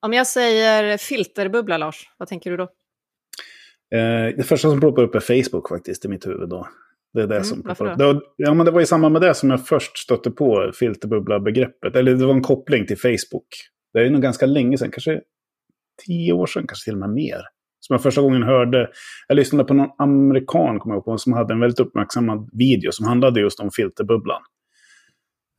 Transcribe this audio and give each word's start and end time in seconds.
Om 0.00 0.12
jag 0.12 0.26
säger 0.26 0.96
filterbubbla, 0.96 1.78
Lars, 1.78 2.10
vad 2.16 2.28
tänker 2.28 2.50
du 2.50 2.56
då? 2.56 2.62
Eh, 3.96 4.36
det 4.36 4.46
första 4.46 4.70
som 4.70 4.80
ploppar 4.80 5.02
upp 5.02 5.14
är 5.14 5.20
Facebook 5.20 5.68
faktiskt 5.68 6.04
i 6.04 6.08
mitt 6.08 6.26
huvud 6.26 6.48
då. 6.48 6.68
Det 7.12 7.22
är 7.22 7.26
det 7.26 7.34
Mm, 7.34 7.44
som 7.44 7.62
ploppar 7.62 7.92
upp. 7.92 7.98
Det 7.98 8.04
var, 8.04 8.22
ja, 8.36 8.54
men 8.54 8.66
det 8.66 8.72
var 8.72 8.80
i 8.80 8.86
samband 8.86 9.12
med 9.12 9.22
det 9.22 9.34
som 9.34 9.50
jag 9.50 9.66
först 9.66 9.98
stötte 9.98 10.30
på 10.30 10.72
filterbubbla-begreppet. 10.74 11.96
Eller 11.96 12.14
det 12.14 12.26
var 12.26 12.34
en 12.34 12.42
koppling 12.42 12.86
till 12.86 12.98
Facebook. 12.98 13.48
Det 13.92 14.00
är 14.00 14.10
nog 14.10 14.22
ganska 14.22 14.46
länge 14.46 14.78
sedan, 14.78 14.90
kanske 14.90 15.20
tio 16.06 16.32
år 16.32 16.46
sedan, 16.46 16.66
kanske 16.66 16.84
till 16.84 16.94
och 16.94 17.00
med 17.00 17.10
mer. 17.10 17.42
Som 17.80 17.94
jag 17.94 18.02
första 18.02 18.20
gången 18.20 18.42
hörde, 18.42 18.90
jag 19.28 19.36
lyssnade 19.36 19.64
på 19.64 19.74
någon 19.74 19.90
amerikan, 19.98 20.78
kommer 20.78 20.94
jag 20.96 21.04
på, 21.04 21.18
som 21.18 21.32
hade 21.32 21.54
en 21.54 21.60
väldigt 21.60 21.80
uppmärksammad 21.80 22.50
video 22.52 22.92
som 22.92 23.06
handlade 23.06 23.40
just 23.40 23.60
om 23.60 23.70
filterbubblan. 23.70 24.42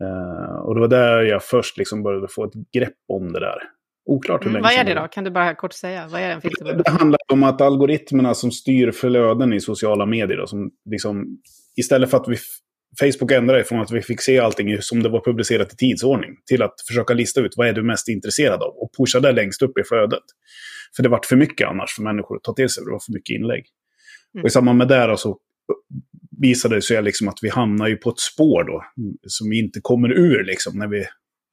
Eh, 0.03 0.55
och 0.55 0.75
det 0.75 0.81
var 0.81 0.87
där 0.87 1.21
jag 1.21 1.43
först 1.43 1.77
liksom 1.77 2.03
började 2.03 2.27
få 2.27 2.43
ett 2.43 2.53
grepp 2.73 2.95
om 3.07 3.33
det 3.33 3.39
där. 3.39 3.59
Oklart 4.09 4.45
hur 4.45 4.49
Mm, 4.49 4.61
länge 4.61 4.75
vad 4.75 4.87
är 4.87 4.95
det 4.95 5.01
då? 5.01 5.07
Kan 5.07 5.23
du 5.23 5.31
bara 5.31 5.55
kort 5.55 5.73
säga? 5.73 6.07
Vad 6.07 6.21
är 6.21 6.29
en 6.29 6.41
filterbubbla? 6.41 6.83
Det 6.83 6.91
handlar 6.91 7.19
om 7.31 7.43
att 7.43 7.61
algoritmerna 7.61 8.33
som 8.33 8.51
styr 8.51 8.91
flöden 8.91 9.53
i 9.53 9.59
sociala 9.59 10.05
medier, 10.05 10.37
då, 10.37 10.47
som 10.47 10.71
liksom, 10.89 11.25
istället 11.77 12.09
för 12.09 12.17
att 12.17 12.27
vi, 12.27 12.37
Facebook 12.99 13.31
ändrade 13.31 13.63
från 13.63 13.79
att 13.79 13.91
vi 13.91 14.01
fick 14.01 14.21
se 14.21 14.39
allting 14.39 14.81
som 14.81 15.03
det 15.03 15.09
var 15.09 15.21
publicerat 15.25 15.73
i 15.73 15.75
tidsordning, 15.75 16.31
till 16.45 16.61
att 16.61 16.73
försöka 16.87 17.13
lista 17.13 17.41
ut 17.41 17.53
vad 17.55 17.67
är 17.67 17.73
du 17.73 17.83
mest 17.83 18.09
intresserad 18.09 18.61
av 18.61 18.69
och 18.69 18.91
pusha 18.97 19.19
det 19.19 19.31
längst 19.31 19.61
upp 19.61 19.77
i 19.77 19.83
flödet. 19.83 20.23
För 20.95 21.03
det 21.03 21.09
vart 21.09 21.25
för 21.25 21.35
mycket 21.35 21.67
annars 21.67 21.95
för 21.95 22.03
människor 22.03 22.37
att 22.37 22.43
ta 22.43 22.53
till 22.53 22.69
sig, 22.69 22.83
det 22.85 22.91
var 22.91 22.99
för 23.05 23.13
mycket 23.13 23.35
inlägg. 23.35 23.63
Mm. 24.33 24.43
Och 24.43 24.47
i 24.47 24.51
samband 24.51 24.77
med 24.77 24.87
det 24.87 25.07
då 25.07 25.17
så 25.17 25.37
visade 26.41 26.75
det 26.75 26.81
sig 26.81 27.03
liksom 27.03 27.27
att 27.27 27.37
vi 27.41 27.49
hamnar 27.49 27.87
ju 27.87 27.95
på 27.95 28.09
ett 28.09 28.19
spår 28.19 28.63
då, 28.63 28.83
som 29.27 29.49
vi 29.49 29.59
inte 29.59 29.79
kommer 29.81 30.09
ur 30.11 30.43
liksom, 30.43 30.77
när 30.79 30.87
vi 30.87 31.05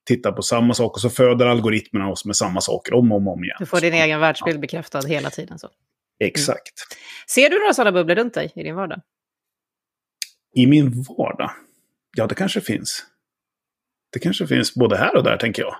tittar 0.06 0.32
på 0.32 0.42
samma 0.42 0.74
sak 0.74 0.94
och 0.94 1.00
så 1.00 1.10
föder 1.10 1.46
algoritmerna 1.46 2.10
oss 2.10 2.24
med 2.24 2.36
samma 2.36 2.60
saker 2.60 2.94
om 2.94 3.12
och 3.12 3.18
om, 3.18 3.28
om 3.28 3.44
igen. 3.44 3.56
Du 3.58 3.66
får 3.66 3.80
din 3.80 3.94
egen 3.94 4.20
världsbild 4.20 4.60
bekräftad 4.60 5.06
hela 5.06 5.30
tiden. 5.30 5.58
Så. 5.58 5.68
Exakt. 6.24 6.72
Ser 7.28 7.50
du 7.50 7.58
några 7.58 7.74
sådana 7.74 7.92
bubblor 7.92 8.16
runt 8.16 8.34
dig 8.34 8.52
i 8.54 8.62
din 8.62 8.74
vardag? 8.74 9.00
I 10.54 10.66
min 10.66 11.02
vardag? 11.02 11.50
Ja, 12.16 12.26
det 12.26 12.34
kanske 12.34 12.60
finns. 12.60 13.04
Det 14.12 14.18
kanske 14.18 14.46
finns 14.46 14.74
både 14.74 14.96
här 14.96 15.16
och 15.16 15.24
där, 15.24 15.36
tänker 15.36 15.62
jag. 15.62 15.76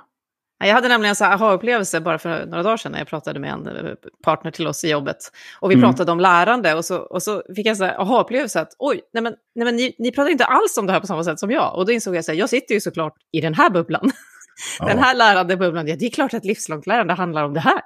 Ja, 0.59 0.67
Jag 0.67 0.75
hade 0.75 0.89
nämligen 0.89 1.15
en 1.21 1.27
aha-upplevelse 1.33 2.01
bara 2.01 2.19
för 2.19 2.47
några 2.47 2.62
dagar 2.62 2.77
sedan 2.77 2.93
när 2.93 2.99
jag 2.99 3.09
pratade 3.09 3.41
med 3.41 3.53
en 3.53 3.67
eh, 3.67 3.93
partner 4.25 4.51
till 4.51 4.67
oss 4.67 4.85
i 4.85 4.91
jobbet. 4.91 5.17
Och 5.61 5.71
vi 5.71 5.75
Mm. 5.75 5.89
pratade 5.91 6.13
om 6.13 6.21
lärande 6.21 6.75
och 6.75 6.85
så, 6.85 6.97
och 6.98 7.23
så 7.23 7.43
fick 7.57 7.67
jag 7.67 7.81
en 7.81 7.91
aha-upplevelse 8.01 8.61
att 8.61 8.69
oj, 8.79 9.01
nej 9.13 9.23
men, 9.23 9.35
nej 9.55 9.65
men 9.65 9.77
ni, 9.77 9.95
ni 9.98 10.13
pratar 10.13 10.31
inte 10.31 10.45
alls 10.45 10.79
om 10.79 10.87
det 10.87 10.93
här 10.93 11.01
på 11.01 11.07
samma 11.07 11.25
sätt 11.25 11.39
som 11.41 11.51
jag. 11.51 11.75
Och 11.77 11.87
då 11.87 11.93
insåg 11.93 12.15
jag 12.15 12.21
att 12.21 12.37
jag 12.37 12.48
sitter 12.51 12.75
ju 12.75 12.81
såklart 12.81 13.15
i 13.33 13.41
den 13.41 13.55
här 13.55 13.71
bubblan. 13.71 14.11
Den 14.81 14.89
Ja. 14.98 15.03
här 15.03 15.15
lärande 15.15 15.57
bubblan, 15.57 15.87
ja, 15.89 15.97
det 15.98 16.07
är 16.07 16.11
klart 16.11 16.35
att 16.35 16.45
livslångt 16.45 16.87
lärande 16.87 17.15
handlar 17.15 17.45
om 17.45 17.55
det 17.55 17.61
här. 17.61 17.81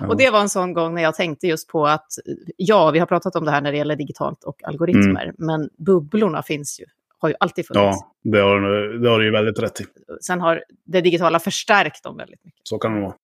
Ja. 0.00 0.06
Och 0.06 0.16
det 0.16 0.30
var 0.30 0.40
en 0.40 0.48
sån 0.48 0.72
gång 0.72 0.94
när 0.94 1.02
jag 1.02 1.14
tänkte 1.14 1.46
just 1.46 1.68
på 1.68 1.86
att, 1.86 2.06
ja, 2.56 2.90
vi 2.90 2.98
har 2.98 3.06
pratat 3.06 3.36
om 3.36 3.44
det 3.44 3.50
här 3.50 3.60
när 3.60 3.72
det 3.72 3.78
gäller 3.78 3.96
digitalt 3.96 4.44
och 4.44 4.64
algoritmer, 4.64 5.32
men 5.38 5.68
bubblorna 5.86 6.42
finns 6.42 6.80
ju, 6.80 6.84
har 7.18 7.28
ju 7.28 7.34
alltid 7.40 7.66
funnits. 7.66 7.98
Ja, 8.00 8.14
det 8.22 8.38
har, 8.38 8.60
det 9.02 9.10
har 9.10 9.18
du 9.18 9.24
ju 9.24 9.30
väldigt 9.32 9.58
rätt 9.58 9.80
i. 9.80 9.84
Sen 10.20 10.40
har 10.40 10.62
det 10.86 11.00
digitala 11.00 11.40
förstärkt 11.40 12.04
dem 12.04 12.16
väldigt 12.16 12.44
mycket. 12.44 12.60
Så 12.64 12.78
kan 12.78 12.94
det 12.94 13.00
vara. 13.00 13.14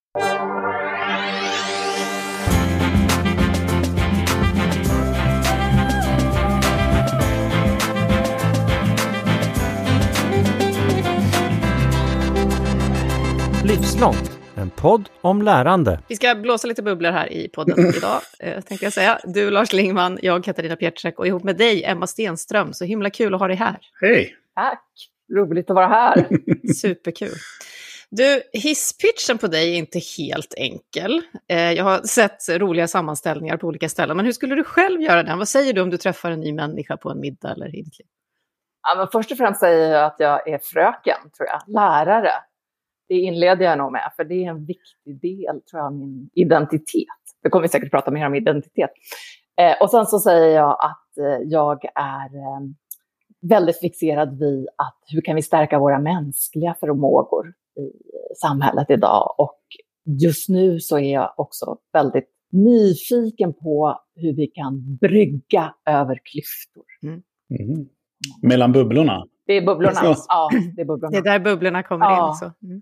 Livslångt, 13.63 14.39
en 14.55 14.69
podd 14.69 15.09
om 15.21 15.41
lärande. 15.41 15.99
Vi 16.07 16.15
ska 16.15 16.35
blåsa 16.35 16.67
lite 16.67 16.83
bubblor 16.83 17.11
här 17.11 17.33
i 17.33 17.47
podden 17.47 17.79
idag, 17.97 18.21
eh, 18.39 18.61
tänkte 18.61 18.85
jag 18.85 18.93
säga. 18.93 19.19
Du 19.23 19.49
Lars 19.49 19.73
Lingman, 19.73 20.19
jag 20.21 20.43
Katarina 20.43 20.75
Pietschek 20.75 21.19
och 21.19 21.27
ihop 21.27 21.43
med 21.43 21.57
dig 21.57 21.83
Emma 21.83 22.07
Stenström. 22.07 22.73
Så 22.73 22.85
himla 22.85 23.09
kul 23.09 23.33
att 23.33 23.39
ha 23.39 23.47
dig 23.47 23.57
här. 23.57 23.77
Hej! 24.01 24.35
Tack! 24.55 24.83
Roligt 25.33 25.69
att 25.69 25.75
vara 25.75 25.87
här. 25.87 26.27
Superkul. 26.73 27.35
Du, 28.09 28.41
hisspitchen 28.53 29.37
på 29.37 29.47
dig 29.47 29.73
är 29.73 29.77
inte 29.77 29.99
helt 30.17 30.53
enkel. 30.57 31.21
Eh, 31.47 31.71
jag 31.71 31.83
har 31.83 32.01
sett 32.01 32.49
roliga 32.49 32.87
sammanställningar 32.87 33.57
på 33.57 33.67
olika 33.67 33.89
ställen, 33.89 34.17
men 34.17 34.25
hur 34.25 34.33
skulle 34.33 34.55
du 34.55 34.63
själv 34.63 35.01
göra 35.01 35.23
den? 35.23 35.37
Vad 35.37 35.47
säger 35.47 35.73
du 35.73 35.81
om 35.81 35.89
du 35.89 35.97
träffar 35.97 36.31
en 36.31 36.39
ny 36.39 36.53
människa 36.53 36.97
på 36.97 37.09
en 37.09 37.19
middag 37.19 37.51
eller 37.51 37.67
i 37.67 37.81
ditt 37.81 37.99
liv? 37.99 38.07
Ja, 38.87 38.95
men 38.97 39.07
först 39.11 39.31
och 39.31 39.37
främst 39.37 39.59
säger 39.59 39.93
jag 39.93 40.05
att 40.05 40.15
jag 40.19 40.47
är 40.47 40.59
fröken, 40.63 41.17
tror 41.37 41.49
jag. 41.49 41.61
Lärare. 41.67 42.31
Det 43.07 43.15
inleder 43.15 43.65
jag 43.65 43.77
nog 43.77 43.91
med, 43.91 44.11
för 44.15 44.23
det 44.23 44.45
är 44.45 44.49
en 44.49 44.65
viktig 44.65 45.21
del, 45.21 45.61
tror 45.61 45.79
jag, 45.79 45.85
av 45.85 45.95
min 45.95 46.29
identitet. 46.33 47.21
Det 47.43 47.49
kommer 47.49 47.63
vi 47.63 47.69
säkert 47.69 47.91
prata 47.91 48.11
mer 48.11 48.25
om 48.25 48.35
identitet. 48.35 48.89
Eh, 49.61 49.81
och 49.81 49.89
sen 49.89 50.05
så 50.05 50.19
säger 50.19 50.55
jag 50.55 50.71
att 50.71 51.17
eh, 51.17 51.41
jag 51.43 51.85
är 51.95 52.35
eh, 52.35 52.61
väldigt 53.41 53.79
fixerad 53.79 54.39
vid 54.39 54.67
att 54.67 54.99
hur 55.07 55.21
kan 55.21 55.35
vi 55.35 55.41
stärka 55.41 55.79
våra 55.79 55.99
mänskliga 55.99 56.75
förmågor 56.79 57.47
i 57.77 57.91
samhället 58.35 58.89
idag. 58.89 59.35
Och 59.37 59.61
just 60.21 60.49
nu 60.49 60.79
så 60.79 60.99
är 60.99 61.13
jag 61.13 61.33
också 61.37 61.77
väldigt 61.93 62.29
nyfiken 62.51 63.53
på 63.53 63.99
hur 64.15 64.35
vi 64.35 64.47
kan 64.47 64.97
brygga 65.01 65.73
över 65.85 66.19
klyftor. 66.23 66.85
Mhm. 67.49 67.89
Mellan 68.41 68.71
bubblorna. 68.71 69.25
Det 69.47 69.53
är 69.53 69.61
bubblorna. 69.65 69.99
Ja. 70.03 70.15
Ja, 70.27 70.49
det 70.75 70.81
är 70.81 70.85
bubblorna. 70.85 71.11
Det 71.11 71.17
är 71.17 71.21
där 71.21 71.39
bubblorna 71.39 71.83
kommer 71.83 72.05
Ja. 72.05 72.17
in. 72.17 72.29
också. 72.29 72.53
Mm. 72.63 72.81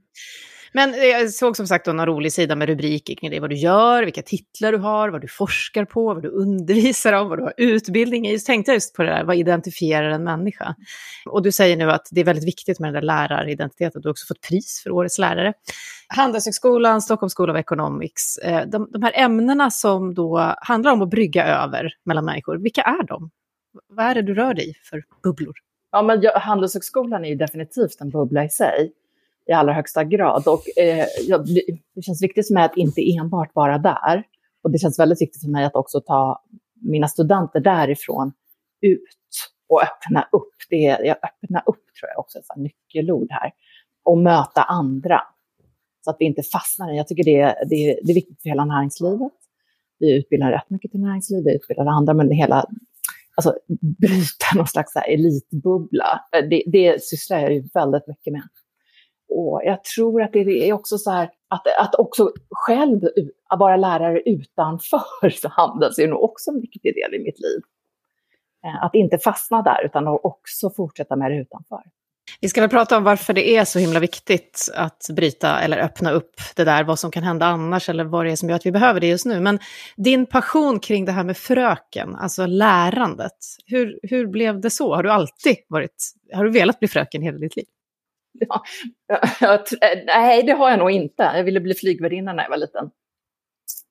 Men 0.76 0.94
jag 1.10 1.30
såg 1.30 1.58
som 1.58 1.68
sagt 1.68 1.86
någon 1.88 2.06
rolig 2.06 2.34
sida 2.34 2.56
med 2.56 2.68
rubriker 2.70 3.16
kring 3.16 3.32
det. 3.32 3.40
Vad 3.40 3.50
du 3.50 3.56
gör, 3.56 4.04
vilka 4.04 4.22
titlar 4.22 4.72
du 4.72 4.78
har, 4.78 5.10
vad 5.10 5.22
du 5.22 5.28
forskar 5.28 5.86
på, 5.86 6.14
vad 6.14 6.24
du 6.24 6.30
undervisar 6.30 7.14
om, 7.14 7.30
vad 7.30 7.40
du 7.40 7.44
har 7.44 7.54
utbildning 7.58 8.28
i. 8.28 8.40
Så 8.40 8.46
tänkte 8.46 8.72
jag 8.72 8.76
just 8.76 8.96
på 8.96 9.04
det 9.04 9.10
där, 9.10 9.24
vad 9.24 9.36
identifierar 9.36 10.10
en 10.10 10.24
människa? 10.24 10.76
Och 11.26 11.42
du 11.42 11.52
säger 11.52 11.78
nu 11.78 11.92
att 11.92 12.08
det 12.12 12.22
är 12.22 12.26
väldigt 12.26 12.48
viktigt 12.48 12.80
med 12.80 12.88
den 12.88 12.94
där 12.94 13.02
läraridentiteten. 13.02 14.02
Du 14.02 14.08
har 14.08 14.12
också 14.12 14.26
fått 14.28 14.42
pris 14.42 14.82
för 14.84 14.92
Årets 14.92 15.20
lärare. 15.20 15.54
Handelshögskolan, 16.08 17.02
Stockholms 17.02 17.36
School 17.36 17.50
of 17.50 17.58
Economics, 17.58 18.38
eh, 18.38 18.68
de, 18.68 18.88
de 18.92 19.04
här 19.04 19.12
ämnena 19.16 19.72
som 19.72 20.14
då 20.14 20.56
handlar 20.62 20.92
om 20.92 21.02
att 21.02 21.10
brygga 21.10 21.46
över 21.46 21.90
mellan 22.06 22.26
människor, 22.26 22.58
vilka 22.58 22.82
är 22.82 23.04
de? 23.08 23.30
Vad 23.90 24.06
är 24.06 24.16
det 24.16 24.22
du 24.22 24.34
rör 24.36 24.54
dig 24.54 24.70
i 24.70 24.74
för 24.90 25.04
bubblor? 25.24 25.54
Ja, 25.96 26.02
men 26.02 26.22
jag, 26.22 26.32
Handelshögskolan 26.40 27.26
är 27.26 27.30
ju 27.30 27.36
definitivt 27.36 28.02
en 28.02 28.10
bubbla 28.10 28.44
i 28.46 28.50
sig 28.50 28.92
i 29.50 29.52
allra 29.52 29.74
högsta 29.74 30.04
grad. 30.04 30.48
Och 30.48 30.80
eh, 30.84 31.06
jag, 31.28 31.46
det 31.96 32.02
känns 32.02 32.24
viktigt 32.24 32.48
för 32.48 32.54
mig 32.54 32.64
att 32.64 32.78
inte 32.78 33.02
enbart 33.18 33.56
vara 33.56 33.78
där. 33.78 34.24
Och 34.64 34.72
det 34.72 34.78
känns 34.78 35.00
väldigt 35.00 35.22
viktigt 35.22 35.42
för 35.42 35.50
mig 35.50 35.66
att 35.66 35.76
också 35.76 36.02
ta 36.02 36.42
mina 36.82 37.08
studenter 37.08 37.60
därifrån 37.60 38.34
ut 38.82 39.02
och 39.70 39.82
öppna 39.84 40.28
upp. 40.32 40.54
Det 40.70 40.86
är, 40.86 41.04
jag 41.04 41.18
öppna 41.24 41.60
upp 41.60 41.84
tror 42.00 42.10
jag 42.10 42.20
också 42.20 42.38
är 42.38 42.42
ett 42.42 42.58
nyckelord 42.58 43.28
här. 43.30 43.52
Och 44.04 44.18
möta 44.18 44.62
andra. 44.64 45.22
Så 46.02 46.10
att 46.10 46.16
vi 46.20 46.26
inte 46.26 46.44
fastnar 46.44 46.94
i, 46.94 46.98
jag 46.98 47.08
tycker 47.08 47.24
det, 47.24 47.40
är- 47.42 47.66
det, 47.66 48.00
det 48.04 48.12
är 48.12 48.16
viktigt 48.16 48.42
för 48.42 48.50
hela 48.50 48.66
näringslivet. 48.66 49.32
Vi 50.00 50.18
utbildar 50.18 50.52
rätt 50.52 50.70
mycket 50.70 50.92
till 50.92 51.00
näringslivet, 51.00 51.46
vi 51.46 51.56
utbildar 51.56 51.86
andra, 51.86 52.14
men 52.14 52.32
hela, 52.32 52.66
alltså 53.36 53.56
bryta 54.00 54.46
någon 54.56 54.68
slags 54.68 54.96
här 54.96 55.10
elitbubbla. 55.10 56.22
Det, 56.32 56.64
det 56.66 57.04
sysslar 57.04 57.40
jag 57.40 57.54
ju 57.54 57.64
väldigt 57.74 58.08
mycket 58.08 58.34
med. 58.34 58.48
Och 59.30 59.62
jag 59.66 59.84
tror 59.84 60.22
att 60.22 60.34
det 60.34 60.70
är 60.70 60.74
också 60.74 60.98
så 60.98 61.12
här, 61.12 61.30
att, 61.48 61.68
att 61.80 61.96
också 61.96 62.32
själv 62.50 63.02
att 63.50 63.60
vara 63.60 63.78
lärare 63.78 64.22
utanför 64.26 65.48
handels 65.50 66.00
är 66.00 66.08
nog 66.08 66.24
också 66.24 66.52
en 66.52 66.62
viktig 66.62 66.96
del 66.96 67.14
i 67.14 67.24
mitt 67.24 67.40
liv. 67.40 67.62
Eh, 68.66 68.84
att 68.84 68.96
inte 68.96 69.18
fastna 69.18 69.62
där, 69.62 69.86
utan 69.86 70.08
också 70.08 70.70
fortsätta 70.70 71.16
med 71.16 71.32
det 71.32 71.38
utanför. 71.38 71.82
Vi 72.42 72.50
ska 72.50 72.62
väl 72.62 72.70
prata 72.70 72.98
om 72.98 73.04
varför 73.04 73.34
det 73.34 73.58
är 73.58 73.66
så 73.66 73.80
himla 73.80 74.00
viktigt 74.00 74.70
att 74.76 75.08
bryta 75.16 75.60
eller 75.60 75.78
öppna 75.78 76.12
upp 76.12 76.36
det 76.56 76.64
där, 76.64 76.84
vad 76.84 77.00
som 77.00 77.12
kan 77.12 77.24
hända 77.24 77.46
annars 77.46 77.90
eller 77.90 78.04
vad 78.04 78.26
det 78.26 78.32
är 78.32 78.36
som 78.36 78.50
gör 78.50 78.56
att 78.56 78.66
vi 78.66 78.72
behöver 78.72 79.00
det 79.00 79.08
just 79.08 79.26
nu. 79.26 79.40
Men 79.40 79.60
din 79.96 80.26
passion 80.26 80.80
kring 80.80 81.06
det 81.06 81.12
här 81.12 81.24
med 81.24 81.38
fröken, 81.38 82.16
alltså 82.16 82.46
lärandet, 82.46 83.38
hur, 83.66 84.00
hur 84.04 84.28
blev 84.28 84.62
det 84.62 84.70
så? 84.70 84.96
Har 84.96 85.04
du 85.04 85.12
alltid 85.12 85.56
varit, 85.68 86.14
har 86.34 86.44
du 86.44 86.52
velat 86.52 86.80
bli 86.80 86.88
fröken 86.88 87.22
hela 87.22 87.38
ditt 87.38 87.56
liv? 87.56 87.66
Ja, 88.40 88.64
jag 89.08 89.20
jag, 89.42 89.60
eh, 89.60 90.04
nej, 90.06 90.44
det 90.44 90.54
har 90.54 90.70
jag 90.70 90.80
nog 90.80 90.92
inte. 90.92 91.24
Jag 91.24 91.44
ville 91.44 91.60
bli 91.60 91.74
flygvärdinna 91.74 92.34
när 92.34 92.44
jag 92.44 92.50
var 92.50 92.58
liten. 92.58 92.90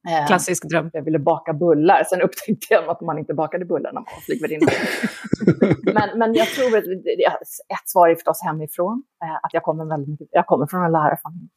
Eh, 0.08 0.26
Klassisk 0.26 0.69
dröm. 0.69 0.90
Jag 0.93 1.02
ville 1.02 1.19
baka 1.19 1.52
bullar. 1.52 2.04
Sen 2.04 2.20
upptäckte 2.22 2.66
jag 2.75 2.88
att 2.88 3.00
man 3.00 3.19
inte 3.19 3.34
bakade 3.34 3.64
bullar 3.64 3.93
när 3.93 4.00
man 4.00 4.04
var 4.14 4.20
flygvärdinna. 4.20 4.66
men, 5.94 6.19
men 6.19 6.34
jag 6.34 6.46
tror 6.46 6.78
att 6.78 6.84
ett 6.84 7.88
svar 7.88 8.08
är 8.08 8.14
förstås 8.14 8.43
hemifrån. 8.44 9.02
Eh, 9.25 9.34
att 9.34 9.54
jag 9.54 9.62
kommer, 9.62 9.84
väldigt 9.84 10.28
jag 10.31 10.46
kommer 10.46 10.66
från 10.66 10.84
en 10.84 10.93
lärarfamilj 10.93 11.49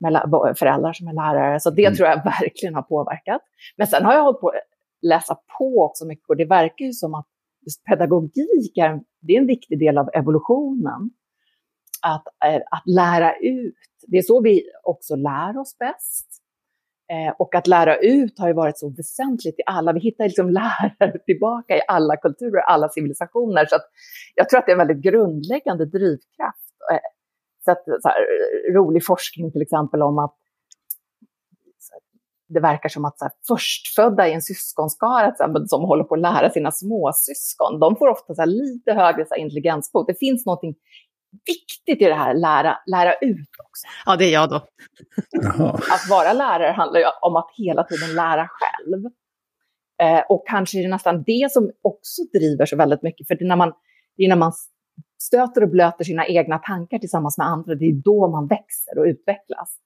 med 0.00 0.58
föräldrar 0.58 0.92
som 0.92 1.08
är 1.08 1.12
lärare. 1.12 1.60
Så 1.60 1.70
det 1.70 1.84
Mm. 1.84 1.96
tror 1.96 2.08
jag 2.08 2.24
verkligen 2.24 2.74
har 2.74 2.82
påverkat. 2.82 3.40
Men 3.76 3.86
sen 3.86 4.04
har 4.04 4.14
jag 4.14 4.22
hållit 4.22 4.40
på 4.40 4.48
att 4.48 4.54
läsa 5.02 5.38
på 5.58 5.82
också 5.84 6.06
mycket 6.06 6.28
och 6.28 6.36
det 6.36 6.44
verkar 6.44 6.84
ju 6.84 6.92
som 6.92 7.14
att 7.14 7.26
pedagogik 7.88 8.76
är, 8.78 8.88
en- 8.88 9.04
det 9.20 9.32
är 9.36 9.40
en 9.40 9.46
viktig 9.46 9.78
del 9.78 9.98
av 9.98 10.10
evolutionen. 10.14 11.10
att, 12.04 12.26
eh, 12.44 12.60
att 12.70 12.82
lära 12.86 13.36
ut. 13.36 13.74
Det 14.06 14.18
är 14.18 14.22
så 14.22 14.40
vi 14.40 14.62
också 14.82 15.16
lär 15.16 15.58
oss 15.58 15.78
bäst. 15.78 16.28
Eh, 17.12 17.34
och 17.38 17.54
att 17.54 17.66
lära 17.66 17.96
ut 17.96 18.38
har 18.38 18.48
ju 18.48 18.54
varit 18.54 18.78
så 18.78 18.90
väsentligt 18.90 19.58
i 19.58 19.62
alla, 19.66 19.92
vi 19.92 20.00
hittar 20.00 20.24
liksom 20.24 20.50
lärare 20.60 21.18
tillbaka 21.26 21.76
i 21.76 21.80
alla 21.88 22.16
kulturer, 22.16 22.60
alla 22.60 22.88
civilisationer. 22.88 23.66
Så 23.66 23.76
att 23.76 23.86
jag 24.34 24.48
tror 24.48 24.58
att 24.58 24.66
det 24.66 24.72
är 24.72 24.80
en 24.80 24.86
väldigt 24.86 25.04
grundläggande 25.04 25.86
drivkraft. 25.86 26.68
Eh, 26.92 27.08
så 27.64 27.70
att, 27.70 27.84
så 27.84 28.08
här, 28.08 28.20
rolig 28.74 29.06
forskning 29.06 29.52
till 29.52 29.62
exempel 29.62 30.02
om 30.02 30.18
att 30.18 30.36
det 32.48 32.60
verkar 32.60 32.88
som 32.88 33.04
att 33.04 33.18
så 33.18 33.24
här, 33.24 33.32
förstfödda 33.48 34.28
i 34.28 34.32
en 34.32 34.42
syskonskara 34.42 35.28
exempel, 35.28 35.68
som 35.68 35.82
håller 35.82 36.04
på 36.04 36.14
att 36.14 36.20
lära 36.20 36.50
sina 36.50 36.70
småsyskon, 36.70 37.80
de 37.80 37.96
får 37.96 38.08
ofta 38.08 38.34
så 38.34 38.42
här, 38.42 38.46
lite 38.46 38.92
högre 38.92 39.26
så 39.26 39.34
här, 39.34 39.40
intelligenskvot. 39.40 40.06
Det 40.06 40.18
finns 40.18 40.46
något 40.46 40.60
viktigt 41.46 42.02
i 42.02 42.08
det 42.08 42.14
här 42.14 42.34
lära, 42.34 42.78
lära 42.86 43.14
ut 43.14 43.48
också. 43.68 43.86
Ja, 44.06 44.16
det 44.16 44.24
är 44.24 44.32
jag 44.32 44.50
då. 44.50 44.56
Att 45.66 46.10
vara 46.10 46.32
lärare 46.32 46.72
handlar 46.72 47.00
ju 47.00 47.06
om 47.22 47.36
att 47.36 47.50
hela 47.56 47.84
tiden 47.84 48.14
lära 48.14 48.48
själv. 48.48 49.04
Eh, 50.02 50.22
och 50.28 50.44
kanske 50.46 50.78
är 50.78 50.82
det 50.82 50.88
nästan 50.88 51.22
det 51.26 51.52
som 51.52 51.70
också 51.82 52.22
driver 52.38 52.66
så 52.66 52.76
väldigt 52.76 53.02
mycket. 53.02 53.26
För 53.26 53.34
det 53.34 53.44
är, 53.44 53.48
när 53.48 53.56
man, 53.56 53.72
det 54.16 54.24
är 54.24 54.28
när 54.28 54.36
man 54.36 54.52
stöter 55.22 55.62
och 55.62 55.70
blöter 55.70 56.04
sina 56.04 56.26
egna 56.26 56.58
tankar 56.58 56.98
tillsammans 56.98 57.38
med 57.38 57.46
andra, 57.46 57.74
det 57.74 57.84
är 57.84 58.02
då 58.04 58.28
man 58.28 58.46
växer 58.46 58.98
och 58.98 59.04
utvecklas. 59.04 59.78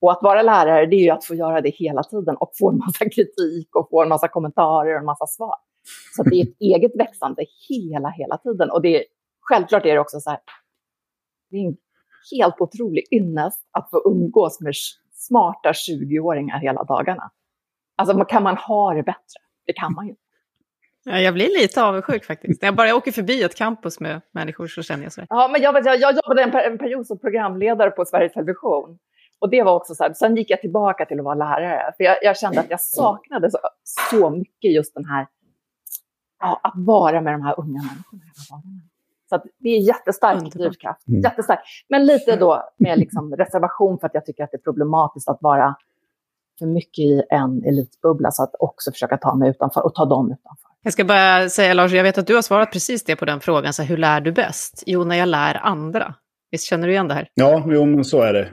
Och 0.00 0.12
att 0.12 0.22
vara 0.22 0.42
lärare, 0.42 0.86
det 0.86 0.96
är 0.96 1.04
ju 1.04 1.10
att 1.10 1.24
få 1.24 1.34
göra 1.34 1.60
det 1.60 1.70
hela 1.70 2.02
tiden 2.02 2.36
och 2.36 2.50
få 2.58 2.70
en 2.70 2.78
massa 2.78 3.04
kritik 3.04 3.76
och 3.76 3.88
få 3.90 4.02
en 4.02 4.08
massa 4.08 4.28
kommentarer 4.28 4.94
och 4.94 4.98
en 4.98 5.04
massa 5.04 5.26
svar. 5.26 5.54
Så 6.16 6.22
det 6.22 6.36
är 6.36 6.42
ett 6.42 6.56
eget 6.60 6.92
växande 6.98 7.44
hela, 7.68 8.08
hela 8.08 8.38
tiden. 8.38 8.70
Och 8.70 8.82
det 8.82 8.96
är, 8.96 9.04
självklart 9.40 9.86
är 9.86 9.94
det 9.94 10.00
också 10.00 10.20
så 10.20 10.30
här, 10.30 10.40
det 11.50 11.56
är 11.56 11.66
en 11.66 11.76
helt 12.38 12.60
otrolig 12.60 13.04
ynnest 13.12 13.68
att 13.70 13.90
få 13.90 14.02
umgås 14.10 14.60
med 14.60 14.74
smarta 15.12 15.72
20-åringar 15.72 16.58
hela 16.58 16.84
dagarna. 16.84 17.30
Alltså 17.96 18.24
kan 18.24 18.42
man 18.42 18.56
ha 18.56 18.94
det 18.94 19.02
bättre? 19.02 19.40
Det 19.66 19.72
kan 19.72 19.92
man 19.92 20.06
ju. 20.06 20.14
Ja, 21.04 21.18
jag 21.18 21.34
blir 21.34 21.60
lite 21.62 21.82
avundsjuk 21.82 22.24
faktiskt. 22.24 22.62
När 22.62 22.66
jag 22.66 22.76
bara 22.76 22.94
åker 22.94 23.12
förbi 23.12 23.42
ett 23.42 23.54
campus 23.54 24.00
med 24.00 24.20
människor 24.32 24.66
så 24.66 24.82
känner 24.82 25.02
jag 25.02 25.12
så. 25.12 25.20
Här. 25.20 25.28
Ja, 25.30 25.48
men 25.52 25.62
jag, 25.62 25.86
jag, 25.86 26.00
jag 26.00 26.14
jobbade 26.14 26.42
en, 26.42 26.72
en 26.72 26.78
period 26.78 27.06
som 27.06 27.18
programledare 27.18 27.90
på 27.90 28.04
Sveriges 28.04 28.32
Television. 28.32 28.98
Och 29.38 29.50
det 29.50 29.62
var 29.62 29.74
också 29.74 29.94
så 29.94 30.04
här, 30.04 30.12
sen 30.12 30.36
gick 30.36 30.50
jag 30.50 30.60
tillbaka 30.60 31.06
till 31.06 31.18
att 31.18 31.24
vara 31.24 31.34
lärare. 31.34 31.92
För 31.96 32.04
jag, 32.04 32.16
jag 32.22 32.38
kände 32.38 32.60
att 32.60 32.70
jag 32.70 32.80
saknade 32.80 33.50
så, 33.50 33.58
så 33.82 34.30
mycket 34.30 34.72
just 34.74 34.94
den 34.94 35.04
här, 35.04 35.26
ja, 36.40 36.60
att 36.62 36.72
vara 36.76 37.20
med 37.20 37.34
de 37.34 37.42
här 37.42 37.60
unga 37.60 37.82
människorna 37.82 38.22
hela 38.22 38.56
dagarna. 38.56 38.89
Så 39.30 39.42
det 39.58 39.68
är 39.68 39.78
jättestark 39.78 40.52
drivkraft. 40.52 41.08
Mm. 41.08 41.20
Jättestark. 41.20 41.60
Men 41.88 42.06
lite 42.06 42.36
då 42.36 42.70
med 42.78 42.98
liksom 43.04 43.36
reservation 43.36 43.98
för 43.98 44.06
att 44.06 44.14
jag 44.14 44.26
tycker 44.26 44.44
att 44.44 44.50
det 44.50 44.56
är 44.56 44.62
problematiskt 44.62 45.28
att 45.28 45.38
vara 45.40 45.74
för 46.58 46.66
mycket 46.66 46.98
i 46.98 47.22
en 47.30 47.64
elitbubbla. 47.64 48.30
Så 48.30 48.42
att 48.42 48.54
också 48.58 48.92
försöka 48.92 49.16
ta 49.16 49.34
mig 49.34 49.50
utanför 49.50 49.84
och 49.84 49.94
ta 49.94 50.04
dem 50.04 50.26
utanför. 50.26 50.70
Jag 50.82 50.92
ska 50.92 51.04
bara 51.04 51.48
säga 51.48 51.74
Lars, 51.74 51.92
jag 51.92 52.02
vet 52.02 52.18
att 52.18 52.26
du 52.26 52.34
har 52.34 52.42
svarat 52.42 52.72
precis 52.72 53.04
det 53.04 53.16
på 53.16 53.24
den 53.24 53.40
frågan. 53.40 53.72
Så 53.72 53.82
hur 53.82 53.96
lär 53.96 54.20
du 54.20 54.32
bäst? 54.32 54.82
Jo, 54.86 55.04
när 55.04 55.16
jag 55.16 55.28
lär 55.28 55.54
andra. 55.54 56.14
Visst 56.50 56.64
känner 56.64 56.86
du 56.86 56.92
igen 56.92 57.08
det 57.08 57.14
här? 57.14 57.28
Ja, 57.34 57.64
jo, 57.66 57.84
men 57.84 58.04
så 58.04 58.20
är 58.20 58.32
det. 58.32 58.48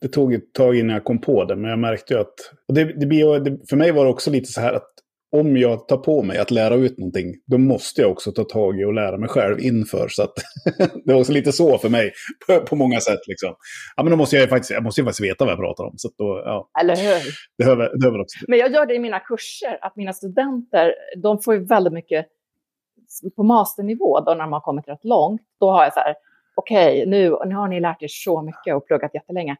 Det 0.00 0.08
tog 0.08 0.34
ett 0.34 0.52
tag 0.52 0.76
innan 0.76 0.94
jag 0.94 1.04
kom 1.04 1.20
på 1.20 1.44
det, 1.44 1.56
men 1.56 1.70
jag 1.70 1.78
märkte 1.78 2.14
ju 2.14 2.20
att... 2.20 2.34
Och 2.68 2.74
det, 2.74 2.84
det, 2.84 3.38
det, 3.38 3.68
för 3.68 3.76
mig 3.76 3.92
var 3.92 4.04
det 4.04 4.10
också 4.10 4.30
lite 4.30 4.52
så 4.52 4.60
här 4.60 4.72
att 4.72 4.88
om 5.32 5.56
jag 5.56 5.88
tar 5.88 5.96
på 5.96 6.22
mig 6.22 6.38
att 6.38 6.50
lära 6.50 6.74
ut 6.74 6.98
någonting, 6.98 7.34
då 7.46 7.58
måste 7.58 8.00
jag 8.00 8.10
också 8.10 8.32
ta 8.32 8.44
tag 8.44 8.80
i 8.80 8.84
och 8.84 8.94
lära 8.94 9.18
mig 9.18 9.28
själv 9.28 9.60
inför. 9.60 10.08
Så 10.08 10.22
att 10.22 10.34
det 11.04 11.12
var 11.12 11.20
också 11.20 11.32
lite 11.32 11.52
så 11.52 11.78
för 11.78 11.88
mig 11.88 12.12
på, 12.46 12.60
på, 12.60 12.76
många 12.76 13.00
sätt. 13.00 13.20
Liksom. 13.26 13.54
Ja, 13.96 14.02
men 14.02 14.10
då 14.10 14.16
måste 14.16 14.36
jag, 14.36 14.48
faktiskt, 14.48 14.70
jag 14.70 14.82
måste 14.82 15.00
ju 15.00 15.04
faktiskt 15.04 15.24
veta 15.24 15.44
vad 15.44 15.52
jag 15.52 15.58
pratar 15.58 15.84
om. 15.84 15.94
Så 15.96 16.10
då, 16.18 16.42
ja. 16.44 16.70
Eller 16.80 16.96
hur? 16.96 17.34
Det 17.58 17.64
hör, 17.64 17.76
det 17.76 18.10
hör 18.10 18.20
också. 18.20 18.38
Men 18.48 18.58
jag 18.58 18.72
gör 18.72 18.86
det 18.86 18.94
i 18.94 18.98
mina 18.98 19.20
kurser, 19.20 19.78
att 19.80 19.96
mina 19.96 20.12
studenter, 20.12 20.94
de 21.22 21.42
får 21.42 21.54
ju 21.54 21.64
väldigt 21.64 21.92
mycket 21.92 22.26
på 23.36 23.42
masternivå, 23.42 24.20
då 24.20 24.34
när 24.34 24.40
de 24.40 24.52
har 24.52 24.60
kommit 24.60 24.88
rätt 24.88 25.04
långt, 25.04 25.42
då 25.60 25.70
har 25.70 25.84
jag 25.84 25.92
så 25.92 26.00
här, 26.00 26.14
okej, 26.54 26.92
okay, 26.92 27.06
nu, 27.06 27.36
nu 27.46 27.54
har 27.54 27.68
ni 27.68 27.80
lärt 27.80 28.02
er 28.02 28.08
så 28.10 28.42
mycket 28.42 28.74
och 28.74 28.86
pluggat 28.86 29.14
jättelänge 29.14 29.56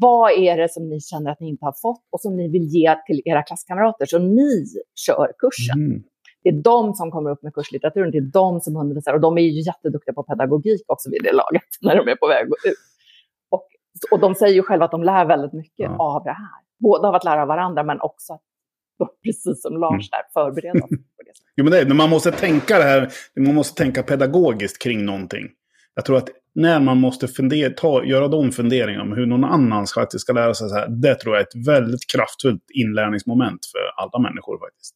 vad 0.00 0.32
är 0.32 0.56
det 0.56 0.72
som 0.72 0.88
ni 0.88 1.00
känner 1.00 1.30
att 1.30 1.40
ni 1.40 1.48
inte 1.48 1.64
har 1.64 1.74
fått 1.82 2.04
och 2.10 2.20
som 2.20 2.36
ni 2.36 2.48
vill 2.48 2.62
ge 2.62 2.96
till 3.06 3.22
era 3.24 3.42
klasskamrater 3.42 4.06
så 4.06 4.18
ni 4.18 4.64
kör 5.06 5.32
kursen? 5.38 5.78
Mm. 5.78 6.02
Det 6.42 6.48
är 6.48 6.62
de 6.62 6.94
som 6.94 7.10
kommer 7.10 7.30
upp 7.30 7.42
med 7.42 7.54
kurslitteraturen, 7.54 8.10
det 8.10 8.18
är 8.18 8.30
de 8.32 8.60
som 8.60 8.76
undervisar 8.76 9.14
och 9.14 9.20
de 9.20 9.38
är 9.38 9.42
ju 9.42 9.60
jätteduktiga 9.60 10.14
på 10.14 10.22
pedagogik 10.22 10.82
också 10.86 11.10
vid 11.10 11.22
det 11.22 11.32
laget 11.32 11.62
när 11.80 11.96
de 11.96 12.08
är 12.08 12.16
på 12.16 12.26
väg 12.26 12.46
ut. 12.46 12.74
Och, 13.50 13.66
och 14.10 14.20
de 14.20 14.34
säger 14.34 14.54
ju 14.54 14.62
själva 14.62 14.84
att 14.84 14.90
de 14.90 15.02
lär 15.02 15.24
väldigt 15.24 15.52
mycket 15.52 15.90
ja. 15.90 15.96
av 15.98 16.24
det 16.24 16.30
här. 16.30 16.58
Både 16.78 17.08
av 17.08 17.14
att 17.14 17.24
lära 17.24 17.42
av 17.42 17.48
varandra 17.48 17.82
men 17.82 18.00
också 18.00 18.32
att 18.32 18.42
precis 19.24 19.62
som 19.62 19.76
Lars 19.76 19.92
mm. 19.92 20.00
där, 20.10 20.32
förbereda 20.32 20.80
på 20.80 20.94
det. 20.94 21.02
Jo, 21.56 21.64
men 21.64 21.72
det, 21.72 21.94
man 21.94 22.10
måste 22.10 22.32
tänka 22.32 22.78
det 22.78 22.84
här, 22.84 23.12
man 23.36 23.54
måste 23.54 23.82
tänka 23.82 24.02
pedagogiskt 24.02 24.82
kring 24.82 25.04
någonting. 25.04 25.46
Jag 25.94 26.04
tror 26.04 26.16
att 26.16 26.28
när 26.58 26.80
man 26.80 27.00
måste 27.00 27.28
fundera, 27.28 27.70
ta, 27.70 28.04
göra 28.04 28.28
de 28.28 28.52
funderingarna 28.52 29.04
om 29.04 29.12
hur 29.12 29.26
någon 29.26 29.44
annan 29.44 29.86
faktiskt 29.86 30.22
ska 30.22 30.32
lära 30.32 30.54
sig 30.54 30.68
så 30.68 30.74
här, 30.74 30.88
det 30.88 31.14
tror 31.14 31.34
jag 31.34 31.40
är 31.40 31.46
ett 31.46 31.66
väldigt 31.66 32.12
kraftfullt 32.12 32.62
inlärningsmoment 32.74 33.60
för 33.72 34.04
alla 34.04 34.28
människor 34.28 34.58
faktiskt. 34.58 34.94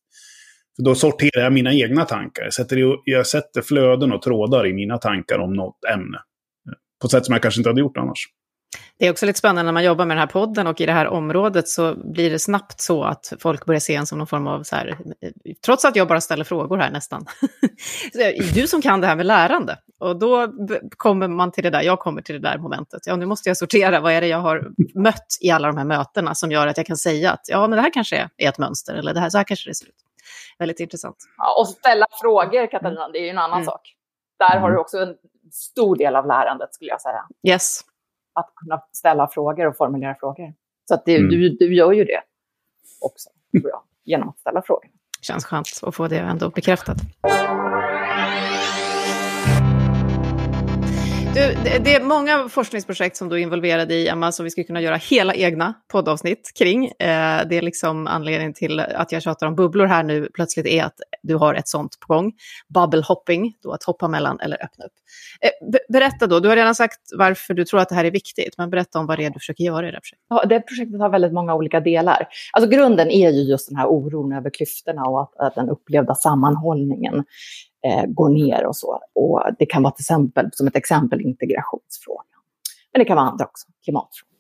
För 0.76 0.82
då 0.82 0.94
sorterar 0.94 1.42
jag 1.42 1.52
mina 1.52 1.72
egna 1.72 2.04
tankar. 2.04 2.42
Jag 2.42 2.52
sätter, 2.52 2.96
jag 3.04 3.26
sätter 3.26 3.62
flöden 3.62 4.12
och 4.12 4.22
trådar 4.22 4.66
i 4.66 4.72
mina 4.72 4.98
tankar 4.98 5.38
om 5.38 5.52
något 5.52 5.84
ämne. 5.94 6.18
På 7.00 7.06
ett 7.06 7.10
sätt 7.10 7.24
som 7.26 7.32
jag 7.32 7.42
kanske 7.42 7.60
inte 7.60 7.70
hade 7.70 7.80
gjort 7.80 7.96
annars. 7.96 8.26
Det 8.98 9.06
är 9.06 9.10
också 9.10 9.26
lite 9.26 9.38
spännande 9.38 9.62
när 9.62 9.72
man 9.72 9.84
jobbar 9.84 10.04
med 10.04 10.16
den 10.16 10.20
här 10.20 10.32
podden 10.32 10.66
och 10.66 10.80
i 10.80 10.86
det 10.86 10.92
här 10.92 11.06
området 11.06 11.68
så 11.68 11.94
blir 11.94 12.30
det 12.30 12.38
snabbt 12.38 12.80
så 12.80 13.04
att 13.04 13.32
folk 13.40 13.64
börjar 13.64 13.80
se 13.80 13.94
en 13.94 14.06
som 14.06 14.18
någon 14.18 14.26
form 14.26 14.46
av 14.46 14.62
så 14.62 14.76
här, 14.76 14.98
trots 15.64 15.84
att 15.84 15.96
jag 15.96 16.08
bara 16.08 16.20
ställer 16.20 16.44
frågor 16.44 16.76
här 16.76 16.90
nästan. 16.90 17.26
du 18.54 18.66
som 18.66 18.82
kan 18.82 19.00
det 19.00 19.06
här 19.06 19.16
med 19.16 19.26
lärande. 19.26 19.78
Och 20.00 20.18
då 20.18 20.52
kommer 20.96 21.28
man 21.28 21.52
till 21.52 21.64
det 21.64 21.70
där, 21.70 21.82
jag 21.82 21.98
kommer 21.98 22.22
till 22.22 22.42
det 22.42 22.48
där 22.48 22.58
momentet. 22.58 23.06
Ja, 23.06 23.16
nu 23.16 23.26
måste 23.26 23.48
jag 23.50 23.56
sortera, 23.56 24.00
vad 24.00 24.12
är 24.12 24.20
det 24.20 24.26
jag 24.26 24.38
har 24.38 24.70
mött 24.94 25.26
i 25.40 25.50
alla 25.50 25.68
de 25.68 25.76
här 25.76 25.84
mötena 25.84 26.34
som 26.34 26.50
gör 26.50 26.66
att 26.66 26.76
jag 26.76 26.86
kan 26.86 26.96
säga 26.96 27.32
att 27.32 27.48
ja, 27.48 27.60
men 27.60 27.76
det 27.76 27.82
här 27.82 27.92
kanske 27.92 28.30
är 28.36 28.48
ett 28.48 28.58
mönster 28.58 28.94
eller 28.94 29.14
det 29.14 29.20
här, 29.20 29.30
så 29.30 29.36
här 29.36 29.44
kanske 29.44 29.70
det 29.70 29.74
ser 29.74 29.86
ut. 29.86 29.94
Väldigt 30.58 30.80
intressant. 30.80 31.16
Ja, 31.36 31.60
och 31.60 31.68
ställa 31.68 32.06
frågor, 32.20 32.70
Katarina, 32.70 33.08
det 33.08 33.18
är 33.18 33.22
ju 33.22 33.28
en 33.28 33.38
annan 33.38 33.52
mm. 33.52 33.64
sak. 33.64 33.94
Där 34.38 34.58
har 34.58 34.70
du 34.70 34.78
också 34.78 34.98
en 34.98 35.14
stor 35.52 35.96
del 35.96 36.16
av 36.16 36.26
lärandet, 36.26 36.74
skulle 36.74 36.90
jag 36.90 37.00
säga. 37.00 37.24
Yes 37.48 37.84
att 38.32 38.52
kunna 38.56 38.82
ställa 38.92 39.28
frågor 39.28 39.66
och 39.66 39.76
formulera 39.76 40.14
frågor. 40.20 40.54
Så 40.88 40.94
att 40.94 41.04
det, 41.04 41.16
mm. 41.16 41.30
du, 41.30 41.48
du 41.48 41.74
gör 41.74 41.92
ju 41.92 42.04
det 42.04 42.20
också, 43.00 43.30
tror 43.60 43.70
jag, 43.70 43.82
genom 44.04 44.28
att 44.28 44.38
ställa 44.38 44.62
frågor. 44.62 44.90
Känns 45.20 45.44
skönt 45.44 45.66
att 45.82 45.94
få 45.94 46.08
det 46.08 46.18
ändå 46.18 46.50
bekräftat. 46.50 46.96
Du, 51.34 51.54
det 51.84 51.94
är 51.94 52.02
många 52.02 52.48
forskningsprojekt 52.48 53.16
som 53.16 53.28
du 53.28 53.36
är 53.36 53.40
involverad 53.40 53.92
i, 53.92 54.08
Emma, 54.08 54.32
som 54.32 54.44
vi 54.44 54.50
skulle 54.50 54.64
kunna 54.64 54.80
göra 54.80 54.96
hela 54.96 55.34
egna 55.34 55.74
poddavsnitt 55.92 56.52
kring. 56.58 56.84
Eh, 56.86 57.40
det 57.48 57.56
är 57.56 57.62
liksom 57.62 58.06
anledningen 58.06 58.54
till 58.54 58.80
att 58.80 59.12
jag 59.12 59.22
tjatar 59.22 59.46
om 59.46 59.56
bubblor 59.56 59.86
här 59.86 60.02
nu 60.02 60.28
plötsligt 60.34 60.66
är 60.66 60.84
att 60.84 60.94
du 61.22 61.34
har 61.34 61.54
ett 61.54 61.68
sånt 61.68 61.96
på 62.00 62.14
gång. 62.14 62.32
Bubble 62.74 63.02
hopping, 63.02 63.54
då 63.62 63.72
att 63.72 63.84
hoppa 63.84 64.08
mellan 64.08 64.40
eller 64.40 64.64
öppna 64.64 64.84
upp. 64.84 64.92
Eh, 65.40 65.78
berätta 65.92 66.26
då, 66.26 66.40
du 66.40 66.48
har 66.48 66.56
redan 66.56 66.74
sagt 66.74 67.00
varför 67.18 67.54
du 67.54 67.64
tror 67.64 67.80
att 67.80 67.88
det 67.88 67.94
här 67.94 68.04
är 68.04 68.10
viktigt, 68.10 68.54
men 68.58 68.70
berätta 68.70 68.98
om 68.98 69.06
vad 69.06 69.18
det 69.18 69.24
är 69.24 69.30
du 69.30 69.38
försöker 69.38 69.64
göra 69.64 69.88
i 69.88 69.90
det 69.90 69.96
här 69.96 70.00
projektet. 70.00 70.26
Ja, 70.28 70.44
det 70.44 70.60
projektet 70.60 71.00
har 71.00 71.08
väldigt 71.08 71.32
många 71.32 71.54
olika 71.54 71.80
delar. 71.80 72.28
Alltså 72.52 72.70
grunden 72.70 73.10
är 73.10 73.30
ju 73.30 73.42
just 73.42 73.68
den 73.68 73.76
här 73.76 73.86
oron 73.86 74.32
över 74.32 74.50
klyftorna 74.50 75.02
och 75.02 75.22
att, 75.22 75.36
att 75.36 75.54
den 75.54 75.68
upplevda 75.68 76.14
sammanhållningen 76.14 77.24
eh, 77.86 78.04
går 78.06 78.28
ner 78.28 78.66
och 78.66 78.76
så. 78.76 79.00
Och 79.12 79.42
det 79.58 79.66
kan 79.66 79.82
vara 79.82 79.92
till 79.92 80.02
exempel, 80.02 80.50
som 80.52 80.66
ett 80.66 80.76
exempel 80.76 81.20
integrationsfrågan. 81.20 82.26
Men 82.92 82.98
det 82.98 83.04
kan 83.04 83.16
vara 83.16 83.26
andra 83.26 83.44
också, 83.44 83.68
klimatfrågan 83.84 84.32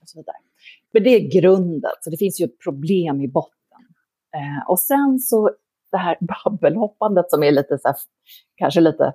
och 0.00 0.08
så 0.08 0.18
vidare. 0.18 0.36
Men 0.92 1.02
det 1.02 1.10
är 1.10 1.40
grunden, 1.40 1.92
så 2.00 2.10
det 2.10 2.16
finns 2.16 2.40
ju 2.40 2.44
ett 2.44 2.58
problem 2.58 3.20
i 3.20 3.28
botten. 3.28 3.80
Eh, 4.34 4.68
och 4.68 4.80
sen 4.80 5.18
så 5.18 5.50
det 5.90 5.98
här 5.98 6.18
babbelhoppandet 6.20 7.30
som 7.30 7.42
är 7.42 7.52
lite 7.52 7.78
så 7.78 7.88
här, 7.88 7.96
kanske 8.56 8.80
lite 8.80 9.12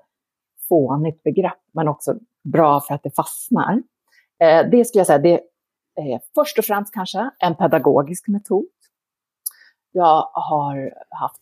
fånigt 0.70 1.24
begrepp, 1.24 1.62
men 1.74 1.88
också 1.88 2.16
bra 2.44 2.82
för 2.82 2.96
att 2.96 3.04
det 3.04 3.16
fastnar. 3.16 3.84
Eh, 4.40 4.70
det 4.72 4.86
skulle 4.86 5.00
jag 5.00 5.08
säga, 5.08 5.20
det 5.20 5.42
är 5.96 6.20
först 6.36 6.58
och 6.58 6.66
främst 6.66 6.94
kanske 6.94 7.30
en 7.40 7.56
pedagogisk 7.56 8.28
metod. 8.28 8.66
Jag 9.92 10.30
har 10.34 10.94
haft 11.10 11.42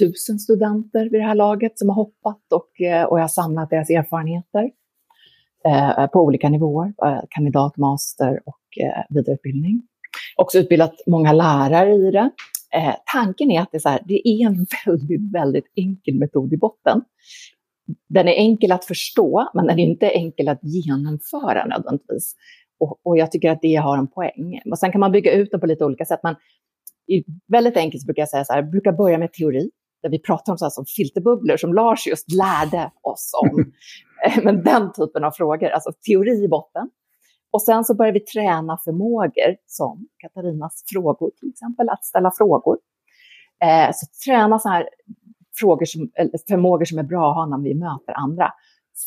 tusen 0.00 0.38
studenter 0.38 1.10
vid 1.10 1.20
det 1.20 1.26
här 1.26 1.34
laget 1.34 1.78
som 1.78 1.88
har 1.88 1.96
hoppat 1.96 2.52
och, 2.52 2.80
eh, 2.80 3.04
och 3.04 3.18
jag 3.18 3.22
har 3.22 3.28
samlat 3.28 3.70
deras 3.70 3.90
erfarenheter 3.90 4.70
eh, 5.64 6.06
på 6.06 6.20
olika 6.20 6.48
nivåer, 6.48 6.92
eh, 7.04 7.20
kandidat, 7.28 7.76
master 7.76 8.40
och 8.46 8.84
eh, 8.84 9.04
vidareutbildning. 9.08 9.82
Också 10.36 10.58
utbildat 10.58 10.94
många 11.06 11.32
lärare 11.32 11.94
i 11.94 12.10
det. 12.10 12.30
Eh, 12.74 12.94
tanken 13.14 13.50
är 13.50 13.60
att 13.60 13.68
det 13.72 13.76
är, 13.76 13.80
så 13.80 13.88
här, 13.88 14.00
det 14.04 14.28
är 14.28 14.46
en 14.46 14.66
väldigt, 14.86 15.32
väldigt 15.32 15.72
enkel 15.76 16.18
metod 16.18 16.52
i 16.52 16.56
botten. 16.56 17.02
den 18.08 18.28
är 18.28 18.32
enkel 18.32 18.72
att 18.72 18.84
förstå, 18.84 19.50
men 19.54 19.66
den 19.66 19.78
är 19.78 19.82
inte 19.82 20.08
enkel 20.10 20.48
att 20.48 20.60
genomföra 20.62 21.66
nödvändigtvis. 21.66 22.34
Och, 22.80 23.00
och 23.02 23.18
jag 23.18 23.32
tycker 23.32 23.50
att 23.50 23.62
det 23.62 23.76
har 23.76 23.98
en 23.98 24.06
poäng. 24.06 24.60
Och 24.70 24.78
sen 24.78 24.92
kan 24.92 25.00
man 25.00 25.12
bygga 25.12 25.32
ut 25.32 25.50
den 25.50 25.60
på 25.60 25.66
lite 25.66 25.84
olika 25.84 26.04
sätt, 26.04 26.20
men 26.22 26.36
väldigt 27.48 27.76
enkelt 27.76 28.04
brukar 28.04 28.22
jag 28.22 28.28
säga 28.28 28.44
så 28.44 28.52
här, 28.52 28.62
jag 28.62 28.70
brukar 28.70 28.92
börja 28.92 29.18
med 29.18 29.32
teori, 29.32 29.70
där 30.02 30.10
vi 30.10 30.18
pratar 30.18 30.52
om 30.52 30.58
så 30.58 30.64
här 30.64 30.70
som 30.70 30.84
filterbubblor 30.96 31.56
som 31.56 31.74
Lars 31.74 32.06
just 32.06 32.32
lärde 32.32 32.90
oss 33.02 33.30
om. 33.42 33.72
Men 34.44 34.62
den 34.62 34.92
typen 34.92 35.24
av 35.24 35.30
frågor, 35.30 35.68
alltså 35.68 35.92
teori 36.06 36.44
i 36.44 36.48
botten. 36.48 36.90
Och 37.52 37.62
sen 37.62 37.84
så 37.84 37.94
börjar 37.94 38.12
vi 38.12 38.20
träna 38.20 38.78
förmågor 38.84 39.56
som 39.66 40.06
Katarinas 40.18 40.84
frågor 40.92 41.30
till 41.40 41.48
exempel, 41.48 41.88
att 41.88 42.04
ställa 42.04 42.30
frågor. 42.38 42.78
Eh, 43.64 43.90
så 43.94 44.06
träna 44.26 44.58
så 44.58 44.68
här 44.68 44.88
frågor 45.60 45.84
som, 45.84 46.10
förmågor 46.48 46.84
som 46.84 46.98
är 46.98 47.02
bra 47.02 47.30
att 47.30 47.36
ha 47.36 47.46
när 47.46 47.64
vi 47.64 47.74
möter 47.74 48.12
andra. 48.12 48.52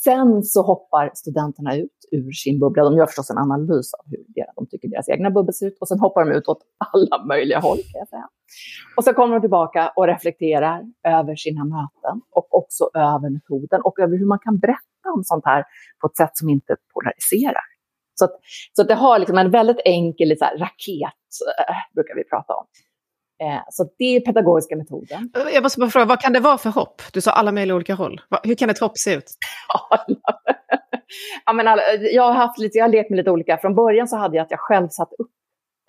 Sen 0.01 0.43
så 0.43 0.61
hoppar 0.61 1.11
studenterna 1.13 1.75
ut 1.75 1.99
ur 2.11 2.31
sin 2.31 2.59
bubbla. 2.59 2.83
De 2.83 2.97
gör 2.97 3.05
förstås 3.05 3.29
en 3.29 3.37
analys 3.37 3.93
av 3.93 4.05
hur 4.11 4.25
de 4.55 4.67
tycker 4.67 4.87
deras 4.87 5.09
egna 5.09 5.31
bubbel 5.31 5.53
ser 5.53 5.67
ut 5.67 5.77
och 5.81 5.87
sen 5.87 5.99
hoppar 5.99 6.25
de 6.25 6.37
ut 6.37 6.47
åt 6.47 6.61
alla 6.93 7.25
möjliga 7.25 7.59
håll 7.59 7.77
kan 7.77 7.99
jag 7.99 8.07
säga. 8.07 8.27
Och 8.97 9.03
så 9.03 9.13
kommer 9.13 9.33
de 9.35 9.41
tillbaka 9.41 9.93
och 9.95 10.07
reflekterar 10.07 10.81
över 11.07 11.35
sina 11.35 11.63
möten 11.63 12.21
och 12.31 12.57
också 12.57 12.89
över 12.93 13.29
metoden 13.29 13.81
och 13.83 13.99
över 13.99 14.17
hur 14.17 14.25
man 14.25 14.39
kan 14.39 14.59
berätta 14.59 15.07
om 15.15 15.23
sånt 15.23 15.45
här 15.45 15.63
på 16.01 16.07
ett 16.07 16.17
sätt 16.17 16.37
som 16.37 16.49
inte 16.49 16.75
polariserar. 16.93 17.65
Så, 18.15 18.25
att, 18.25 18.31
så 18.75 18.81
att 18.81 18.87
det 18.87 18.95
har 18.95 19.19
liksom 19.19 19.37
en 19.37 19.51
väldigt 19.51 19.81
enkel 19.85 20.37
så 20.37 20.45
här, 20.45 20.57
raket, 20.57 21.29
eh, 21.59 21.75
brukar 21.95 22.15
vi 22.15 22.23
prata 22.23 22.53
om. 22.53 22.65
Eh, 23.41 23.61
så 23.69 23.89
det 23.97 24.15
är 24.15 24.19
pedagogiska 24.19 24.75
metoden. 24.75 25.31
Jag 25.53 25.63
måste 25.63 25.79
bara 25.79 25.89
fråga, 25.89 26.05
vad 26.05 26.21
kan 26.21 26.33
det 26.33 26.39
vara 26.39 26.57
för 26.57 26.69
hopp? 26.69 27.01
Du 27.13 27.21
sa 27.21 27.31
alla 27.31 27.51
möjliga 27.51 27.75
olika 27.75 27.95
håll. 27.95 28.21
Hur 28.43 28.55
kan 28.55 28.69
ett 28.69 28.79
hopp 28.79 28.97
se 28.97 29.13
ut? 29.13 29.31
ja, 31.45 31.53
men 31.53 31.67
alla, 31.67 31.81
jag 32.11 32.23
har 32.23 32.33
haft 32.33 32.59
lite, 32.59 32.77
jag 32.77 32.85
har 32.85 32.89
lekt 32.89 33.09
med 33.09 33.17
lite 33.17 33.31
olika. 33.31 33.57
Från 33.57 33.75
början 33.75 34.07
så 34.07 34.17
hade 34.17 34.37
jag 34.37 34.43
att 34.43 34.51
jag 34.51 34.59
själv 34.59 34.87
satt 34.87 35.13
upp 35.17 35.31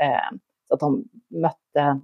eh, 0.03 0.37
så 0.69 0.75
att 0.75 0.81
de 0.81 1.05
mötte, 1.43 2.01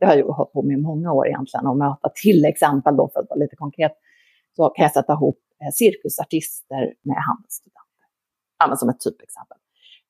det 0.00 0.06
har 0.06 0.16
jag 0.16 0.26
hållit 0.26 0.52
på 0.52 0.62
med 0.62 0.78
i 0.78 0.80
många 0.80 1.12
år 1.12 1.26
egentligen, 1.26 1.66
att 1.66 1.76
möta 1.76 2.08
till 2.22 2.44
exempel 2.44 2.96
då 2.96 3.10
för 3.12 3.20
att 3.20 3.28
vara 3.28 3.38
lite 3.38 3.56
konkret, 3.56 3.92
så 4.56 4.68
kan 4.68 4.82
jag 4.82 4.92
sätta 4.92 5.12
ihop 5.12 5.38
eh, 5.62 5.70
cirkusartister 5.72 6.94
med 7.02 7.16
handelsstudenter. 7.16 7.80
Ja, 8.58 8.76
som 8.76 8.88
ett 8.88 9.00
typexempel. 9.00 9.58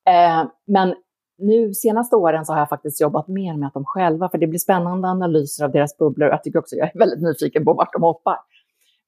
Eh, 0.09 0.51
men 0.67 0.95
nu 1.39 1.75
senaste 1.75 2.17
åren 2.17 2.45
så 2.45 2.53
har 2.53 2.59
jag 2.59 2.69
faktiskt 2.69 3.01
jobbat 3.01 3.29
mer 3.29 3.57
med 3.57 3.67
att 3.67 3.75
de 3.75 3.85
själva, 3.85 4.29
för 4.29 4.39
det 4.39 4.47
blir 4.47 4.59
spännande 4.59 5.09
analyser 5.09 5.65
av 5.65 5.73
deras 5.73 5.99
bubblor. 5.99 6.29
Jag 6.29 6.43
tycker 6.43 6.59
också 6.59 6.77
jag 6.77 6.95
är 6.95 6.99
väldigt 6.99 7.23
nyfiken 7.23 7.65
på 7.65 7.73
vart 7.73 7.93
de 7.93 8.03
hoppar. 8.03 8.37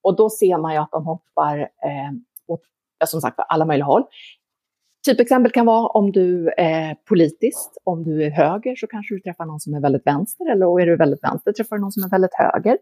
Och 0.03 0.17
då 0.17 0.31
ser 0.31 0.59
man 0.59 0.73
ju 0.73 0.79
att 0.79 0.91
de 0.91 1.07
hoppar 1.07 1.59
eh, 1.59 2.13
åt, 2.47 2.61
som 3.05 3.21
sagt, 3.21 3.37
alla 3.49 3.65
möjliga 3.65 3.87
håll. 3.87 4.05
Typexempel 5.07 5.53
kan 5.53 5.67
vara 5.67 5.87
om 5.87 6.13
du 6.13 6.49
är 6.57 6.95
politiskt, 6.95 7.79
om 7.85 8.05
du 8.05 8.25
är 8.25 8.31
höger 8.31 8.77
så 8.77 8.87
kanske 8.87 9.15
du 9.15 9.21
träffar 9.21 9.45
någon 9.45 9.61
som 9.61 9.75
är 9.75 9.81
väldigt 9.81 10.07
vänster, 10.07 10.51
eller 10.53 10.81
är 10.81 10.87
du 10.87 10.97
väldigt 10.97 11.25
vänster 11.25 11.53
träffar 11.53 11.77
du 11.77 11.83
någon 11.83 11.93
som 11.93 12.05
är 12.05 12.09
väldigt 12.09 12.35
höger. 12.35 12.79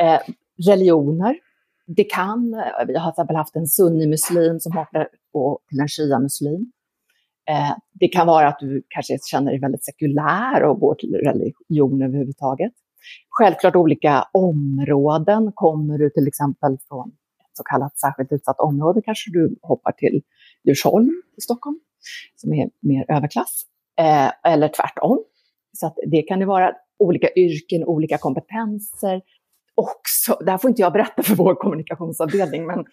Eh, 0.00 0.20
religioner, 0.68 1.38
det 1.86 2.04
kan, 2.04 2.54
eh, 2.54 2.86
vi 2.86 2.96
har 2.96 3.10
till 3.12 3.20
exempel 3.20 3.36
haft 3.36 3.56
en 3.56 3.66
sunnimuslim 3.66 4.60
som 4.60 4.72
hoppar 4.72 5.08
till 5.68 5.80
en 5.80 5.88
shia-muslim. 5.88 6.72
Eh, 7.48 7.76
det 7.92 8.08
kan 8.08 8.26
vara 8.26 8.48
att 8.48 8.58
du 8.58 8.82
kanske 8.88 9.18
känner 9.30 9.50
dig 9.50 9.60
väldigt 9.60 9.84
sekulär 9.84 10.62
och 10.62 10.80
går 10.80 10.94
till 10.94 11.14
religion 11.14 12.02
överhuvudtaget. 12.02 12.72
Självklart 13.28 13.76
olika 13.76 14.24
områden. 14.32 15.52
Kommer 15.54 15.98
du 15.98 16.10
till 16.10 16.28
exempel 16.28 16.78
från 16.88 17.08
ett 17.08 17.56
så 17.56 17.62
kallat 17.62 17.98
särskilt 17.98 18.32
utsatt 18.32 18.60
område 18.60 19.02
kanske 19.04 19.30
du 19.30 19.56
hoppar 19.62 19.92
till 19.92 20.22
Djursholm 20.64 21.22
i 21.36 21.40
Stockholm, 21.40 21.76
som 22.36 22.52
är 22.52 22.70
mer 22.80 23.04
överklass. 23.08 23.64
Eh, 24.00 24.52
eller 24.52 24.68
tvärtom. 24.68 25.24
Så 25.72 25.94
det 26.10 26.22
kan 26.22 26.40
ju 26.40 26.46
vara 26.46 26.72
olika 26.98 27.28
yrken, 27.36 27.84
olika 27.84 28.18
kompetenser. 28.18 29.22
Också, 29.78 30.44
det 30.44 30.50
här 30.50 30.58
får 30.58 30.70
inte 30.70 30.82
jag 30.82 30.92
berätta 30.92 31.22
för 31.22 31.34
vår 31.34 31.54
kommunikationsavdelning, 31.54 32.66
men 32.66 32.84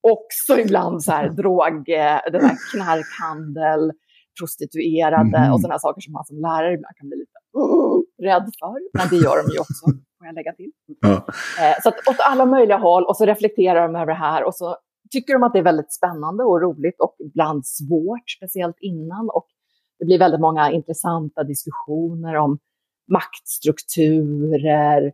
också 0.00 0.58
ibland 0.58 1.04
så 1.04 1.12
här 1.12 1.28
drog, 1.28 1.88
eh, 1.88 2.20
den 2.32 2.42
här 2.48 2.56
knarkhandel, 2.72 3.92
prostituerade 4.40 5.38
mm. 5.38 5.52
och 5.52 5.60
sådana 5.60 5.78
saker 5.78 6.00
som 6.00 6.12
man 6.12 6.24
som 6.24 6.36
lärare 6.36 6.74
ibland 6.74 6.96
kan 6.96 7.08
bli 7.08 7.18
lite 7.18 7.38
uh, 7.58 8.26
rädd 8.28 8.46
för. 8.60 8.98
Men 8.98 9.06
det 9.10 9.24
gör 9.26 9.36
de 9.42 9.52
ju 9.54 9.58
också, 9.58 9.84
får 10.18 10.26
jag 10.26 10.34
lägga 10.34 10.52
till. 10.52 10.72
Eh, 11.60 11.76
så 11.82 11.88
att 11.88 11.98
åt 12.10 12.20
alla 12.30 12.46
möjliga 12.46 12.76
håll 12.76 13.04
och 13.04 13.16
så 13.16 13.26
reflekterar 13.26 13.88
de 13.88 13.96
över 13.96 14.06
det 14.06 14.18
här 14.18 14.44
och 14.44 14.54
så 14.54 14.76
tycker 15.10 15.32
de 15.32 15.42
att 15.42 15.52
det 15.52 15.58
är 15.58 15.70
väldigt 15.72 15.92
spännande 15.92 16.44
och 16.44 16.60
roligt 16.60 17.00
och 17.00 17.16
ibland 17.18 17.66
svårt, 17.66 18.30
speciellt 18.36 18.76
innan. 18.80 19.30
Och 19.30 19.46
det 19.98 20.04
blir 20.04 20.18
väldigt 20.18 20.40
många 20.40 20.70
intressanta 20.70 21.44
diskussioner 21.44 22.36
om 22.36 22.58
maktstrukturer, 23.12 25.12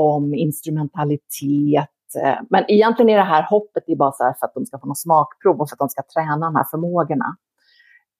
om 0.00 0.34
instrumentalitet, 0.34 2.06
eh, 2.22 2.38
men 2.50 2.64
egentligen 2.68 3.08
är 3.08 3.16
det 3.16 3.32
här 3.34 3.46
hoppet 3.50 3.84
är 3.86 3.96
bara 3.96 4.12
så 4.12 4.34
för 4.38 4.46
att 4.46 4.54
de 4.54 4.66
ska 4.66 4.78
få 4.78 4.86
något 4.86 4.98
smakprov 4.98 5.60
och 5.60 5.68
för 5.68 5.74
att 5.74 5.78
de 5.78 5.88
ska 5.88 6.02
träna 6.14 6.46
de 6.46 6.56
här 6.56 6.66
förmågorna. 6.70 7.36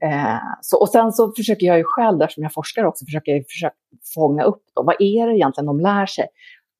Eh, 0.02 0.40
så, 0.60 0.80
och 0.80 0.88
sen 0.88 1.12
så 1.12 1.32
försöker 1.36 1.66
jag 1.66 1.78
ju 1.78 1.84
själv, 1.86 2.22
eftersom 2.22 2.42
jag 2.42 2.52
forskar 2.52 2.84
också, 2.84 3.04
försöker 3.04 3.32
jag 3.32 3.44
försöka 3.48 3.76
fånga 4.14 4.42
upp 4.42 4.62
då, 4.74 4.82
vad 4.82 4.96
är 4.98 5.26
det 5.26 5.36
egentligen 5.36 5.66
de 5.66 5.80
lär 5.80 6.06
sig? 6.06 6.26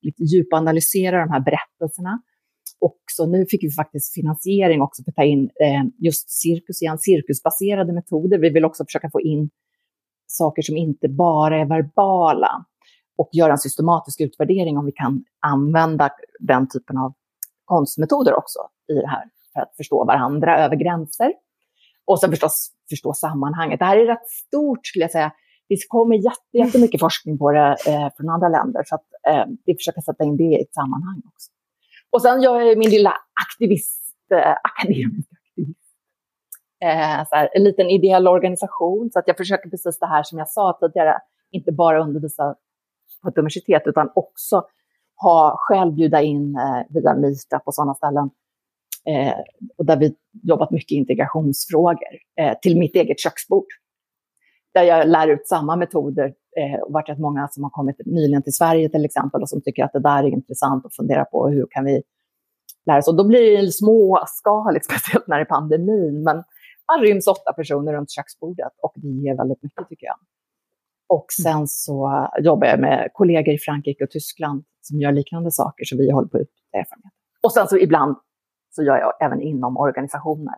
Lite 0.03 0.23
djupanalysera 0.23 1.19
de 1.19 1.31
här 1.31 1.41
berättelserna. 1.41 2.23
Och 2.81 2.99
så 3.13 3.27
nu 3.27 3.47
fick 3.51 3.65
vi 3.65 3.71
faktiskt 3.71 4.15
finansiering 4.15 4.83
också 4.83 5.03
för 5.05 5.11
att 5.11 5.17
ta 5.17 5.25
in 5.25 5.45
eh, 5.45 5.85
just 5.99 6.31
cirkus 6.31 6.83
igen, 6.83 6.99
cirkusbaserade 6.99 7.93
metoder. 7.93 8.39
Vi 8.39 8.51
vill 8.51 8.65
också 8.65 8.85
försöka 8.85 9.11
få 9.11 9.21
in 9.21 9.51
saker 10.27 10.63
som 10.63 10.77
inte 10.77 11.09
bara 11.09 11.61
är 11.61 11.65
verbala 11.65 12.65
och 13.21 13.29
göra 13.33 13.53
en 13.53 13.59
systematisk 13.59 14.21
utvärdering 14.21 14.79
om 14.79 14.87
vi 14.87 14.93
kan 14.93 15.25
använda 15.41 16.11
den 16.39 16.69
typen 16.69 16.99
av 16.99 17.13
konstmetoder 17.65 18.35
också 18.39 18.59
i 18.93 18.95
det 18.95 19.09
här 19.09 19.25
för 19.53 19.61
att 19.61 19.77
förstå 19.77 20.05
varandra 20.05 20.65
över 20.65 20.77
gränser. 20.77 21.33
Och 22.05 22.21
sen 22.21 22.31
förstås 22.31 22.71
förstå 22.89 23.13
sammanhanget. 23.13 23.79
Det 23.79 23.85
här 23.85 23.97
är 23.97 24.07
rätt 24.07 24.29
stort 24.29 24.87
skulle 24.87 25.05
jag 25.05 25.11
säga. 25.11 25.33
Det 25.69 25.77
kommer 25.89 26.17
jättemycket 26.53 27.01
forskning 27.01 27.39
på 27.39 27.53
det 27.53 27.77
eh, 27.87 28.09
från 28.17 28.29
andra 28.29 28.49
länder 28.49 28.83
så 28.87 28.95
att 28.95 29.07
eh, 29.29 29.45
vi 29.65 29.75
försöker 29.75 30.01
sätta 30.01 30.25
in 30.25 30.37
det 30.37 30.45
i 30.45 30.63
ett 30.63 30.75
sammanhang 30.75 31.23
också. 31.27 31.51
Och 32.11 32.23
sen 32.23 32.43
gör 32.43 32.61
jag 32.61 32.79
min 32.79 32.91
lilla 32.91 33.15
aktivist, 33.47 34.15
eh, 34.35 34.55
akademisk 34.71 35.29
aktivist. 35.33 35.81
Eh, 36.85 37.29
så 37.29 37.35
här, 37.37 37.49
en 37.53 37.65
liten 37.65 37.91
ideell 37.91 38.29
organisation 38.29 39.11
så 39.13 39.19
att 39.19 39.29
jag 39.29 39.37
försöker 39.37 39.71
precis 39.71 39.99
det 39.99 40.07
här 40.07 40.23
som 40.23 40.39
jag 40.39 40.49
sa 40.49 40.79
tidigare, 40.81 41.19
inte 41.51 41.73
bara 41.73 42.03
undervisa 42.03 42.57
på 43.23 43.29
ett 43.29 43.39
universitet, 43.39 43.83
utan 43.87 44.11
också 44.15 44.65
ha, 45.23 45.55
själv 45.59 45.93
bjuda 45.95 46.23
in 46.23 46.57
eh, 46.57 46.83
via 46.89 47.15
Meetup 47.15 47.63
och 47.65 47.75
sådana 47.75 47.95
ställen. 47.95 48.31
Eh, 49.07 49.35
och 49.79 49.87
där 49.87 49.97
vi 49.97 50.15
jobbat 50.43 50.71
mycket 50.71 50.91
integrationsfrågor 50.91 51.99
eh, 52.41 52.59
till 52.63 52.79
mitt 52.79 52.95
eget 52.95 53.21
köksbord. 53.21 53.67
Där 54.75 54.83
jag 54.83 55.09
lär 55.09 55.29
ut 55.29 55.49
samma 55.49 55.77
metoder. 55.77 56.35
Eh, 56.57 56.81
och 56.81 56.93
varit 56.93 57.09
rätt 57.09 57.19
många 57.19 57.49
som 57.49 57.63
har 57.63 57.71
kommit 57.71 57.97
nyligen 58.07 58.43
till 58.43 58.53
Sverige 58.53 58.89
till 58.89 59.05
exempel 59.05 59.43
och 59.43 59.49
som 59.49 59.63
tycker 59.63 59.85
att 59.85 59.93
det 59.93 60.01
där 60.01 60.25
är 60.25 60.29
intressant 60.29 60.85
och 60.85 60.93
funderar 60.93 61.25
på 61.25 61.49
hur 61.49 61.67
kan 61.71 61.85
vi 61.85 62.03
lära 62.87 62.99
oss. 62.99 63.09
Och 63.09 63.17
då 63.17 63.29
blir 63.29 63.63
det 63.63 63.73
småskaligt, 63.73 64.85
speciellt 64.91 65.27
när 65.27 65.37
det 65.37 65.43
är 65.43 65.45
pandemin. 65.45 66.23
Men 66.23 66.37
man 66.93 67.01
ryms 67.01 67.27
åtta 67.27 67.53
personer 67.53 67.93
runt 67.93 68.11
köksbordet 68.11 68.73
och 68.83 68.93
det 68.97 69.09
ger 69.09 69.37
väldigt 69.37 69.63
mycket 69.63 69.89
tycker 69.89 70.07
jag. 70.07 70.17
Och 71.11 71.27
sen 71.43 71.69
så 71.69 72.29
jobbar 72.39 72.67
jag 72.67 72.81
med 72.81 73.11
kollegor 73.13 73.55
i 73.55 73.59
Frankrike 73.59 74.05
och 74.05 74.11
Tyskland 74.11 74.65
som 74.81 75.01
gör 75.01 75.13
liknande 75.13 75.51
saker, 75.51 75.85
så 75.85 75.97
vi 75.97 76.11
håller 76.11 76.29
på 76.29 76.37
att 76.37 76.41
utbyta 76.41 76.79
erfarenheter. 76.79 77.19
Och 77.43 77.53
sen 77.53 77.69
så 77.69 77.79
ibland 77.79 78.17
så 78.71 78.83
gör 78.83 78.97
jag 78.97 79.13
även 79.21 79.41
inom 79.41 79.77
organisationer. 79.77 80.55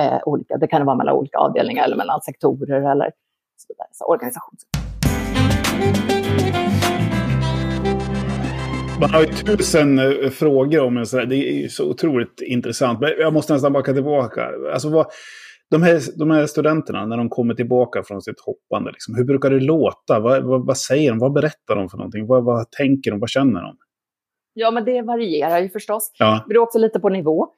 Eh, 0.00 0.18
olika, 0.26 0.56
det 0.56 0.66
kan 0.66 0.86
vara 0.86 0.96
mellan 0.96 1.14
olika 1.16 1.38
avdelningar 1.38 1.84
eller 1.84 1.96
mellan 1.96 2.20
sektorer 2.20 2.90
eller 2.90 3.10
så 3.56 3.66
vidare. 3.68 3.88
Så 3.92 4.04
organisation. 4.04 4.54
Man 9.00 9.10
har 9.10 9.20
ju 9.20 9.56
tusen 9.56 9.98
eh, 9.98 10.30
frågor 10.30 10.80
om 10.80 10.94
det, 10.94 11.26
det 11.26 11.64
är 11.64 11.68
så 11.68 11.90
otroligt 11.90 12.40
intressant. 12.40 13.00
Men 13.00 13.10
jag 13.18 13.32
måste 13.32 13.52
nästan 13.52 13.72
backa 13.72 13.92
tillbaka. 13.92 14.50
Alltså 14.72 14.88
vad, 14.88 15.06
de 15.74 15.82
här, 15.82 16.18
de 16.18 16.30
här 16.30 16.46
studenterna, 16.46 17.06
när 17.06 17.16
de 17.16 17.28
kommer 17.28 17.54
tillbaka 17.54 18.02
från 18.02 18.22
sitt 18.22 18.40
hoppande, 18.40 18.90
liksom, 18.90 19.14
hur 19.14 19.24
brukar 19.24 19.50
det 19.50 19.60
låta? 19.60 20.20
Vad, 20.20 20.44
vad, 20.44 20.66
vad, 20.66 20.78
säger 20.78 21.10
de? 21.10 21.18
Vad 21.18 21.32
berättar 21.32 21.76
de 21.76 21.88
för 21.88 21.96
någonting? 21.96 22.26
Vad, 22.26 22.44
vad 22.44 22.70
tänker 22.70 23.10
de? 23.10 23.20
Vad 23.20 23.30
känner 23.30 23.62
de? 23.62 23.76
Ja, 24.54 24.70
men 24.70 24.84
det 24.84 25.02
varierar 25.02 25.58
ju 25.58 25.68
förstås. 25.68 26.12
Ja. 26.18 26.44
Det 26.46 26.48
beror 26.48 26.62
också 26.62 26.78
lite 26.78 27.00
på 27.00 27.08
nivå. 27.08 27.48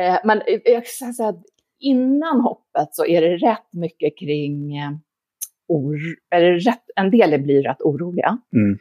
Eh, 0.00 0.18
men 0.24 0.42
jag 0.64 0.86
ska 0.86 1.12
säga 1.12 1.28
att 1.28 1.42
innan 1.80 2.40
hoppet 2.40 2.88
så 2.92 3.06
är 3.06 3.20
det 3.20 3.36
rätt 3.36 3.72
mycket 3.72 4.18
kring... 4.18 4.76
Eh, 4.76 4.90
or, 5.68 5.96
är 6.30 6.40
rätt, 6.42 6.84
en 6.96 7.10
del 7.10 7.42
blir 7.42 7.62
rätt 7.62 7.80
oroliga. 7.80 8.38
Mm. 8.56 8.78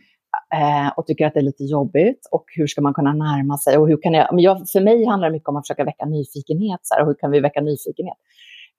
eh, 0.56 0.92
och 0.98 1.08
tycker 1.08 1.26
att 1.28 1.34
det 1.34 1.40
är 1.40 1.44
lite 1.44 1.64
jobbigt. 1.64 2.28
Och 2.32 2.46
hur 2.56 2.68
ska 2.68 2.82
man 2.82 2.94
kunna 2.94 3.14
närma 3.14 3.58
sig? 3.58 3.78
Och 3.78 3.88
hur 3.88 4.02
kan 4.02 4.14
jag, 4.14 4.34
men 4.34 4.44
jag, 4.44 4.70
för 4.74 4.82
mig 4.82 5.06
handlar 5.06 5.30
det 5.30 5.34
mycket 5.34 5.50
om 5.50 5.56
att 5.56 5.68
försöka 5.68 5.84
väcka 5.84 6.06
nyfikenhet. 6.06 6.80
Så 6.84 6.94
här, 6.94 7.02
och 7.02 7.08
hur 7.08 7.14
kan 7.14 7.32
vi 7.32 7.40
väcka 7.40 7.62
nyfikenhet? 7.62 8.18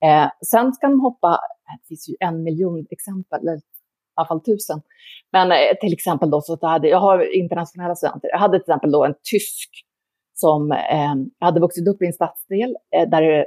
Eh, 0.05 0.29
sen 0.51 0.73
ska 0.73 0.89
de 0.89 1.01
hoppa, 1.01 1.29
eh, 1.29 1.77
det 1.81 1.89
finns 1.89 2.09
ju 2.09 2.15
en 2.21 2.43
miljon 2.43 2.87
exempel, 2.91 3.41
eller 3.41 3.57
i 3.57 3.61
alla 4.15 4.29
fall 4.29 4.41
tusen. 4.41 4.83
Men 5.33 5.53
eh, 5.53 5.77
till 5.81 5.93
exempel 5.93 6.31
då, 6.31 6.41
så 6.41 6.53
att 6.53 6.63
jag, 6.63 6.69
hade, 6.69 6.89
jag 6.89 7.01
har 7.01 7.37
internationella 7.37 7.95
studenter. 7.95 8.29
Jag 8.29 8.39
hade 8.39 8.59
till 8.59 8.73
exempel 8.73 8.91
då 8.91 9.05
en 9.05 9.15
tysk 9.31 9.71
som 10.35 10.73
eh, 10.73 11.15
hade 11.41 11.61
vuxit 11.61 11.89
upp 11.89 12.03
i 12.03 12.07
en 12.07 12.13
stadsdel 12.13 12.77
eh, 12.97 13.09
där 13.09 13.23
det 13.23 13.47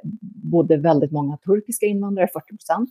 bodde 0.52 0.78
väldigt 0.78 1.12
många 1.12 1.38
turkiska 1.38 1.86
invandrare, 1.86 2.28
40 2.28 2.58
procent. 2.58 2.90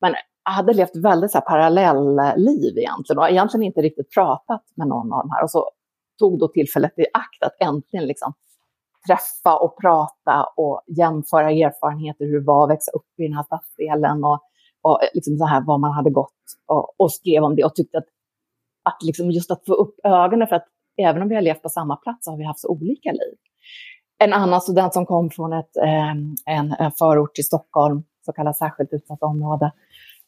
Men 0.00 0.14
hade 0.44 0.72
levt 0.72 0.96
väldigt 0.96 1.30
så 1.30 1.38
här 1.38 1.44
parallellliv 1.44 2.78
egentligen 2.78 3.18
och 3.18 3.30
egentligen 3.30 3.62
inte 3.62 3.80
riktigt 3.82 4.14
pratat 4.14 4.62
med 4.76 4.86
någon 4.88 5.12
av 5.12 5.18
de 5.22 5.30
här. 5.30 5.42
Och 5.42 5.50
så 5.50 5.70
tog 6.18 6.38
då 6.38 6.48
tillfället 6.48 6.98
i 6.98 7.06
akt 7.14 7.42
att 7.42 7.68
äntligen 7.68 8.06
liksom 8.06 8.34
träffa 9.06 9.58
och 9.58 9.80
prata 9.80 10.46
och 10.56 10.82
jämföra 10.86 11.50
erfarenheter, 11.50 12.24
hur 12.24 12.40
det 12.40 12.46
var 12.46 12.64
att 12.64 12.70
växa 12.70 12.90
upp 12.90 13.08
i 13.18 13.22
den 13.22 13.32
här 13.32 13.42
stadsdelen 13.42 14.24
och, 14.24 14.40
och 14.82 15.00
liksom 15.14 15.36
så 15.36 15.44
här 15.44 15.62
vad 15.66 15.80
man 15.80 15.92
hade 15.92 16.10
gått 16.10 16.42
och, 16.66 17.00
och 17.00 17.12
skrev 17.12 17.42
om 17.42 17.56
det 17.56 17.64
och 17.64 17.74
tyckte 17.74 17.98
att, 17.98 18.08
att 18.82 19.02
liksom 19.02 19.30
just 19.30 19.50
att 19.50 19.66
få 19.66 19.74
upp 19.74 19.94
ögonen 20.04 20.48
för 20.48 20.56
att 20.56 20.66
även 20.96 21.22
om 21.22 21.28
vi 21.28 21.34
har 21.34 21.42
levt 21.42 21.62
på 21.62 21.68
samma 21.68 21.96
plats 21.96 22.24
så 22.24 22.30
har 22.30 22.38
vi 22.38 22.44
haft 22.44 22.60
så 22.60 22.68
olika 22.68 23.10
liv. 23.10 23.36
En 24.18 24.32
annan 24.32 24.60
student 24.60 24.94
som 24.94 25.06
kom 25.06 25.30
från 25.30 25.52
ett, 25.52 25.76
eh, 25.76 26.10
en, 26.46 26.74
en 26.78 26.92
förort 26.98 27.34
till 27.34 27.44
Stockholm, 27.44 28.02
så 28.26 28.32
kallat 28.32 28.56
särskilt 28.56 28.92
utsatt 28.92 29.22
område, 29.22 29.72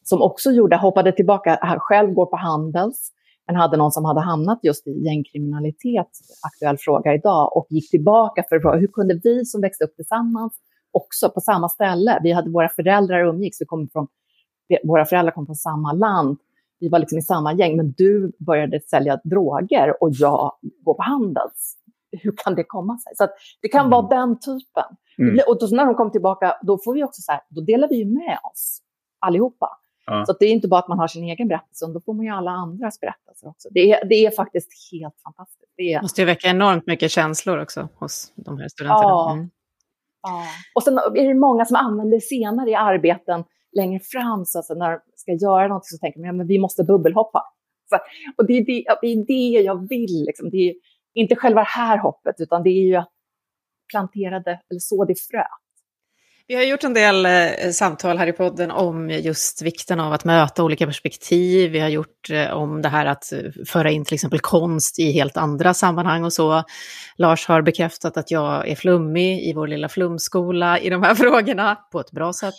som 0.03 0.21
också 0.21 0.51
gjorde, 0.51 0.75
hoppade 0.75 1.11
tillbaka, 1.11 1.77
själv 1.79 2.13
går 2.13 2.25
på 2.25 2.37
Handels, 2.37 3.11
men 3.47 3.55
hade 3.55 3.77
någon 3.77 3.91
som 3.91 4.05
hade 4.05 4.19
hamnat 4.19 4.59
just 4.63 4.87
i 4.87 5.03
gängkriminalitet, 5.05 6.09
aktuell 6.47 6.77
fråga 6.77 7.13
idag, 7.13 7.57
och 7.57 7.67
gick 7.69 7.89
tillbaka 7.89 8.43
för 8.49 8.55
att 8.55 8.61
fråga 8.61 8.77
hur 8.77 8.87
kunde 8.87 9.19
vi 9.23 9.45
som 9.45 9.61
växte 9.61 9.83
upp 9.83 9.95
tillsammans 9.95 10.53
också 10.91 11.29
på 11.29 11.41
samma 11.41 11.69
ställe, 11.69 12.19
vi 12.23 12.31
hade 12.31 12.49
våra 12.49 12.69
föräldrar 12.69 13.19
umgicks, 13.19 13.61
vi 13.61 13.65
kom 13.65 13.89
från, 13.93 14.07
våra 14.83 15.05
föräldrar 15.05 15.31
kom 15.31 15.45
från 15.45 15.55
samma 15.55 15.93
land, 15.93 16.37
vi 16.79 16.89
var 16.89 16.99
liksom 16.99 17.17
i 17.17 17.21
samma 17.21 17.53
gäng, 17.53 17.77
men 17.77 17.93
du 17.97 18.31
började 18.39 18.79
sälja 18.79 19.19
droger 19.23 20.03
och 20.03 20.09
jag 20.11 20.51
går 20.61 20.93
på 20.93 21.01
Handels. 21.01 21.77
Hur 22.11 22.33
kan 22.37 22.55
det 22.55 22.63
komma 22.63 22.97
sig? 22.97 23.15
Så 23.15 23.27
det 23.61 23.67
kan 23.67 23.79
mm. 23.79 23.91
vara 23.91 24.07
den 24.07 24.39
typen. 24.39 24.83
Mm. 25.17 25.39
Och 25.47 25.59
då, 25.59 25.67
när 25.75 25.85
de 25.85 25.95
kom 25.95 26.11
tillbaka, 26.11 26.55
då 26.61 26.77
får 26.85 26.93
vi 26.93 27.03
också 27.03 27.21
så 27.21 27.31
här, 27.31 27.41
då 27.49 27.61
delar 27.61 27.87
vi 27.87 27.95
ju 27.95 28.05
med 28.05 28.39
oss 28.53 28.81
allihopa. 29.19 29.69
Ja. 30.05 30.25
Så 30.25 30.33
det 30.39 30.45
är 30.45 30.51
inte 30.51 30.67
bara 30.67 30.79
att 30.79 30.87
man 30.87 30.99
har 30.99 31.07
sin 31.07 31.23
egen 31.23 31.47
berättelse, 31.47 31.85
då 31.93 31.99
får 31.99 32.13
man 32.13 32.25
ju 32.25 32.31
alla 32.31 32.51
andras 32.51 32.99
berättelser 32.99 33.47
också. 33.47 33.69
Det 33.71 33.91
är, 33.91 34.05
det 34.05 34.25
är 34.25 34.31
faktiskt 34.31 34.71
helt 34.91 35.21
fantastiskt. 35.23 35.73
Det 35.77 35.93
är... 35.93 36.01
måste 36.01 36.21
ju 36.21 36.25
väcka 36.25 36.47
enormt 36.47 36.87
mycket 36.87 37.11
känslor 37.11 37.61
också 37.61 37.87
hos 37.95 38.33
de 38.35 38.57
här 38.57 38.67
studenterna. 38.67 39.09
Ja. 39.09 39.33
Mm. 39.33 39.49
ja. 40.21 40.43
Och 40.75 40.83
sen 40.83 40.97
är 40.97 41.27
det 41.27 41.33
många 41.33 41.65
som 41.65 41.75
använder 41.75 42.17
det 42.17 42.21
senare 42.21 42.69
i 42.69 42.75
arbeten 42.75 43.43
längre 43.77 43.99
fram, 43.99 44.45
så 44.45 44.57
alltså 44.59 44.73
när 44.73 44.91
de 44.91 44.99
ska 45.15 45.31
göra 45.31 45.67
något 45.67 45.85
så 45.85 45.97
tänker 45.97 46.19
man 46.19 46.29
att 46.29 46.37
ja, 46.37 46.43
vi 46.47 46.59
måste 46.59 46.83
bubbelhoppa. 46.83 47.43
Så, 47.89 47.97
och 48.37 48.45
det 48.45 48.53
är 48.53 48.65
det, 48.65 48.83
det 49.01 49.07
är 49.07 49.27
det 49.27 49.61
jag 49.63 49.89
vill. 49.89 50.23
Liksom. 50.25 50.49
Det 50.49 50.69
är 50.69 50.75
inte 51.13 51.35
själva 51.35 51.61
det 51.61 51.67
här 51.67 51.97
hoppet, 51.97 52.35
utan 52.39 52.63
det 52.63 52.69
är 52.69 52.85
ju 52.85 52.95
att 52.95 53.11
plantera 53.91 54.39
det, 54.39 54.61
eller 54.69 54.79
så 54.79 55.05
det 55.05 55.15
fröet. 55.31 55.64
Vi 56.47 56.55
har 56.55 56.63
gjort 56.63 56.83
en 56.83 56.93
del 56.93 57.25
eh, 57.25 57.71
samtal 57.73 58.17
här 58.17 58.27
i 58.27 58.31
podden 58.31 58.71
om 58.71 59.09
just 59.09 59.61
vikten 59.61 59.99
av 59.99 60.13
att 60.13 60.25
möta 60.25 60.63
olika 60.63 60.85
perspektiv. 60.85 61.71
Vi 61.71 61.79
har 61.79 61.89
gjort 61.89 62.29
eh, 62.29 62.51
om 62.51 62.81
det 62.81 62.89
här 62.89 63.05
att 63.05 63.31
eh, 63.31 63.39
föra 63.67 63.91
in 63.91 64.05
till 64.05 64.13
exempel 64.13 64.39
konst 64.39 64.99
i 64.99 65.11
helt 65.11 65.37
andra 65.37 65.73
sammanhang 65.73 66.23
och 66.23 66.33
så. 66.33 66.63
Lars 67.17 67.47
har 67.47 67.61
bekräftat 67.61 68.17
att 68.17 68.31
jag 68.31 68.67
är 68.67 68.75
flummig 68.75 69.49
i 69.49 69.53
vår 69.53 69.67
lilla 69.67 69.89
flumskola 69.89 70.79
i 70.79 70.89
de 70.89 71.03
här 71.03 71.15
frågorna 71.15 71.75
på 71.91 71.99
ett 71.99 72.11
bra 72.11 72.33
sätt. 72.33 72.53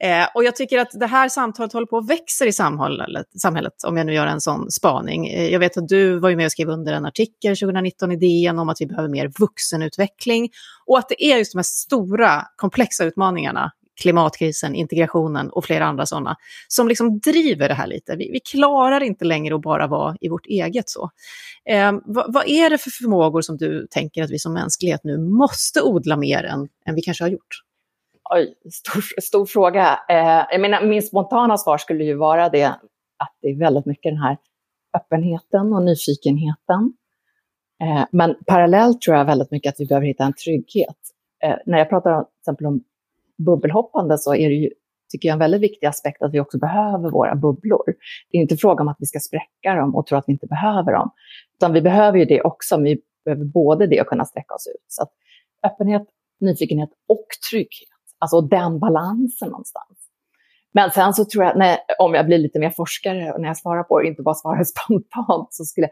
Eh, 0.00 0.26
och 0.34 0.44
jag 0.44 0.56
tycker 0.56 0.78
att 0.78 0.90
det 0.92 1.06
här 1.06 1.28
samtalet 1.28 1.72
håller 1.72 1.86
på 1.86 1.98
att 1.98 2.10
växa 2.10 2.46
i 2.46 2.52
samhället, 2.52 3.26
samhället, 3.42 3.84
om 3.86 3.96
jag 3.96 4.06
nu 4.06 4.14
gör 4.14 4.26
en 4.26 4.40
sån 4.40 4.70
spaning. 4.70 5.28
Eh, 5.28 5.48
jag 5.48 5.60
vet 5.60 5.76
att 5.76 5.88
du 5.88 6.18
var 6.18 6.28
ju 6.28 6.36
med 6.36 6.46
och 6.46 6.52
skrev 6.52 6.68
under 6.68 6.92
en 6.92 7.06
artikel 7.06 7.56
2019 7.56 8.12
i 8.12 8.16
DN 8.16 8.58
om 8.58 8.68
att 8.68 8.80
vi 8.80 8.86
behöver 8.86 9.08
mer 9.08 9.32
vuxenutveckling 9.38 10.48
och 10.88 10.98
att 10.98 11.08
det 11.08 11.24
är 11.24 11.38
just 11.38 11.52
de 11.52 11.58
här 11.58 11.62
stora 11.62 12.42
komplexa 12.56 13.04
utmaningarna, 13.04 13.72
klimatkrisen, 14.00 14.74
integrationen 14.74 15.50
och 15.50 15.64
flera 15.64 15.86
andra 15.86 16.06
sådana, 16.06 16.36
som 16.68 16.88
liksom 16.88 17.18
driver 17.18 17.68
det 17.68 17.74
här 17.74 17.86
lite. 17.86 18.16
Vi, 18.16 18.30
vi 18.30 18.40
klarar 18.40 19.02
inte 19.02 19.24
längre 19.24 19.54
att 19.54 19.62
bara 19.62 19.86
vara 19.86 20.16
i 20.20 20.28
vårt 20.28 20.46
eget 20.46 20.88
så. 20.88 21.10
Eh, 21.64 21.92
vad, 22.04 22.32
vad, 22.32 22.48
är 22.48 22.70
det 22.70 22.78
för 22.78 22.90
förmågor 22.90 23.40
som 23.40 23.56
du 23.56 23.86
tänker 23.90 24.22
att 24.22 24.30
vi 24.30 24.38
som 24.38 24.52
mänsklighet 24.52 25.00
nu 25.04 25.18
måste 25.18 25.82
odla 25.82 26.16
mer 26.16 26.44
än, 26.44 26.68
än 26.86 26.94
vi 26.94 27.02
kanske 27.02 27.24
har 27.24 27.28
gjort? 27.28 27.62
Oj, 28.34 28.54
stor, 28.72 29.20
stor 29.20 29.46
fråga. 29.46 30.00
Eh, 30.08 30.46
jag 30.50 30.60
menar, 30.60 30.86
min 30.86 31.02
spontana 31.02 31.58
svar 31.58 31.78
skulle 31.78 32.04
ju 32.04 32.14
vara 32.14 32.48
det 32.48 32.68
att 33.18 33.36
det 33.42 33.48
är 33.48 33.58
väldigt 33.58 33.86
mycket 33.86 34.12
den 34.12 34.22
här 34.22 34.36
öppenheten 34.96 35.72
och 35.72 35.82
nyfikenheten. 35.82 36.92
Eh, 37.82 38.04
men 38.12 38.36
parallellt 38.46 39.00
tror 39.00 39.16
jag 39.16 39.24
väldigt 39.24 39.50
mycket 39.50 39.74
att 39.74 39.80
vi 39.80 39.86
behöver 39.86 40.06
hitta 40.06 40.24
en 40.24 40.32
trygghet. 40.32 40.96
Eh, 41.44 41.56
när 41.66 41.78
jag 41.78 41.88
pratar 41.88 42.12
om, 42.12 42.24
till 42.24 42.40
exempel 42.40 42.66
om 42.66 42.84
bubbelhoppande 43.38 44.18
så 44.18 44.34
är 44.34 44.48
det 44.48 44.54
ju, 44.54 44.70
tycker 45.12 45.28
jag, 45.28 45.32
en 45.32 45.38
väldigt 45.38 45.60
viktig 45.60 45.86
aspekt 45.86 46.22
att 46.22 46.34
vi 46.34 46.40
också 46.40 46.58
behöver 46.58 47.10
våra 47.10 47.34
bubblor. 47.34 47.84
Det 48.30 48.38
är 48.38 48.42
inte 48.42 48.56
fråga 48.56 48.82
om 48.82 48.88
att 48.88 48.96
vi 48.98 49.06
ska 49.06 49.20
spräcka 49.20 49.74
dem 49.74 49.94
och 49.94 50.06
tro 50.06 50.18
att 50.18 50.24
vi 50.26 50.32
inte 50.32 50.46
behöver 50.46 50.92
dem. 50.92 51.10
Utan 51.58 51.72
vi 51.72 51.80
behöver 51.80 52.18
ju 52.18 52.24
det 52.24 52.42
också, 52.42 52.76
men 52.76 52.84
vi 52.84 53.00
behöver 53.24 53.44
både 53.44 53.86
det 53.86 54.00
och 54.00 54.06
kunna 54.06 54.24
sträcka 54.24 54.54
oss 54.54 54.66
ut. 54.66 54.84
Så 54.88 55.02
att 55.02 55.12
öppenhet, 55.62 56.02
nyfikenhet 56.40 56.90
och 57.08 57.26
trygghet. 57.50 57.88
Alltså 58.18 58.40
den 58.40 58.78
balansen 58.78 59.48
någonstans. 59.48 59.98
Men 60.72 60.90
sen 60.90 61.14
så 61.14 61.24
tror 61.24 61.44
jag, 61.44 61.58
när, 61.58 61.78
om 61.98 62.14
jag 62.14 62.26
blir 62.26 62.38
lite 62.38 62.58
mer 62.58 62.70
forskare 62.70 63.32
och 63.32 63.40
när 63.40 63.48
jag 63.48 63.56
svarar 63.56 63.82
på 63.82 64.00
det, 64.00 64.08
inte 64.08 64.22
bara 64.22 64.34
svarar 64.34 64.64
spontant, 64.84 65.48
så 65.50 65.64
skulle 65.64 65.88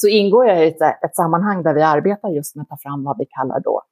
så 0.00 0.08
ingår 0.08 0.46
jag 0.46 0.64
i 0.64 0.68
ett, 0.68 0.80
ett 1.04 1.16
sammanhang 1.16 1.62
där 1.62 1.74
vi 1.74 1.82
arbetar 1.82 2.28
just 2.28 2.56
med 2.56 2.62
att 2.62 2.68
ta 2.68 2.76
fram 2.76 3.04
vad 3.04 3.18
vi 3.18 3.26
kallar 3.26 3.60
då 3.60 3.82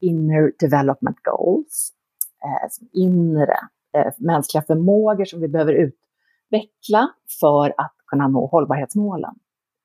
inner 0.00 0.52
development 0.58 1.16
goals, 1.22 1.92
eh, 2.44 3.00
inre 3.02 3.56
eh, 3.96 4.12
mänskliga 4.18 4.62
förmågor 4.62 5.24
som 5.24 5.40
vi 5.40 5.48
behöver 5.48 5.72
utveckla 5.72 7.08
för 7.40 7.74
att 7.76 7.94
kunna 8.06 8.28
nå 8.28 8.46
hållbarhetsmålen. 8.46 9.34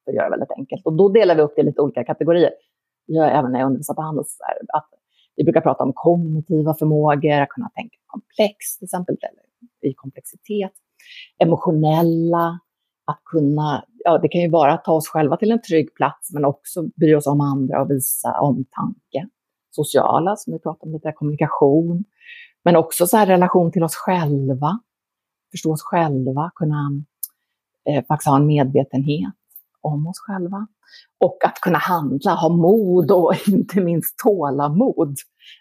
För 0.05 0.11
att 0.11 0.15
göra 0.15 0.25
det 0.25 0.31
väldigt 0.31 0.51
enkelt. 0.51 0.85
Och 0.85 0.93
då 0.93 1.09
delar 1.09 1.35
vi 1.35 1.41
upp 1.41 1.53
det 1.55 1.61
i 1.61 1.65
lite 1.65 1.81
olika 1.81 2.03
kategorier. 2.03 2.51
Jag 3.05 3.37
även 3.37 3.51
när 3.51 3.59
jag 3.59 3.67
undervisar 3.67 3.93
på 3.93 4.01
Handels, 4.01 4.37
att 4.73 4.89
vi 5.35 5.43
brukar 5.43 5.61
prata 5.61 5.83
om 5.83 5.93
kognitiva 5.95 6.73
förmågor, 6.73 7.41
att 7.41 7.49
kunna 7.49 7.69
tänka 7.69 7.97
komplext 8.05 8.79
till 8.79 8.85
exempel, 8.85 9.17
eller 9.21 9.91
i 9.91 9.93
komplexitet. 9.93 10.71
Emotionella, 11.39 12.59
att 13.05 13.21
kunna, 13.25 13.85
ja 14.07 14.17
det 14.17 14.29
kan 14.29 14.41
ju 14.41 14.49
vara 14.49 14.73
att 14.73 14.83
ta 14.83 14.91
oss 14.91 15.07
själva 15.07 15.37
till 15.37 15.51
en 15.51 15.61
trygg 15.61 15.95
plats, 15.95 16.33
men 16.33 16.45
också 16.45 16.83
bry 16.95 17.15
oss 17.15 17.27
om 17.27 17.41
andra 17.41 17.81
och 17.81 17.91
visa 17.91 18.39
omtanke. 18.39 19.27
Sociala, 19.69 20.35
som 20.35 20.53
vi 20.53 20.59
pratade 20.59 20.89
om 20.89 20.93
lite, 20.93 21.11
kommunikation. 21.11 22.03
Men 22.63 22.75
också 22.75 23.07
så 23.07 23.17
här 23.17 23.25
relation 23.25 23.71
till 23.71 23.83
oss 23.83 23.95
själva. 23.95 24.79
Förstå 25.51 25.71
oss 25.71 25.81
själva, 25.81 26.51
kunna 26.55 27.03
eh, 27.89 28.05
faktiskt 28.05 28.27
ha 28.27 28.37
en 28.37 28.45
medvetenhet 28.45 29.33
om 29.81 30.07
oss 30.07 30.19
själva. 30.19 30.67
Och 31.19 31.37
att 31.45 31.61
kunna 31.61 31.77
handla, 31.77 32.33
ha 32.33 32.49
mod 32.49 33.11
och 33.11 33.33
inte 33.47 33.81
minst 33.81 34.17
tålamod, 34.17 35.15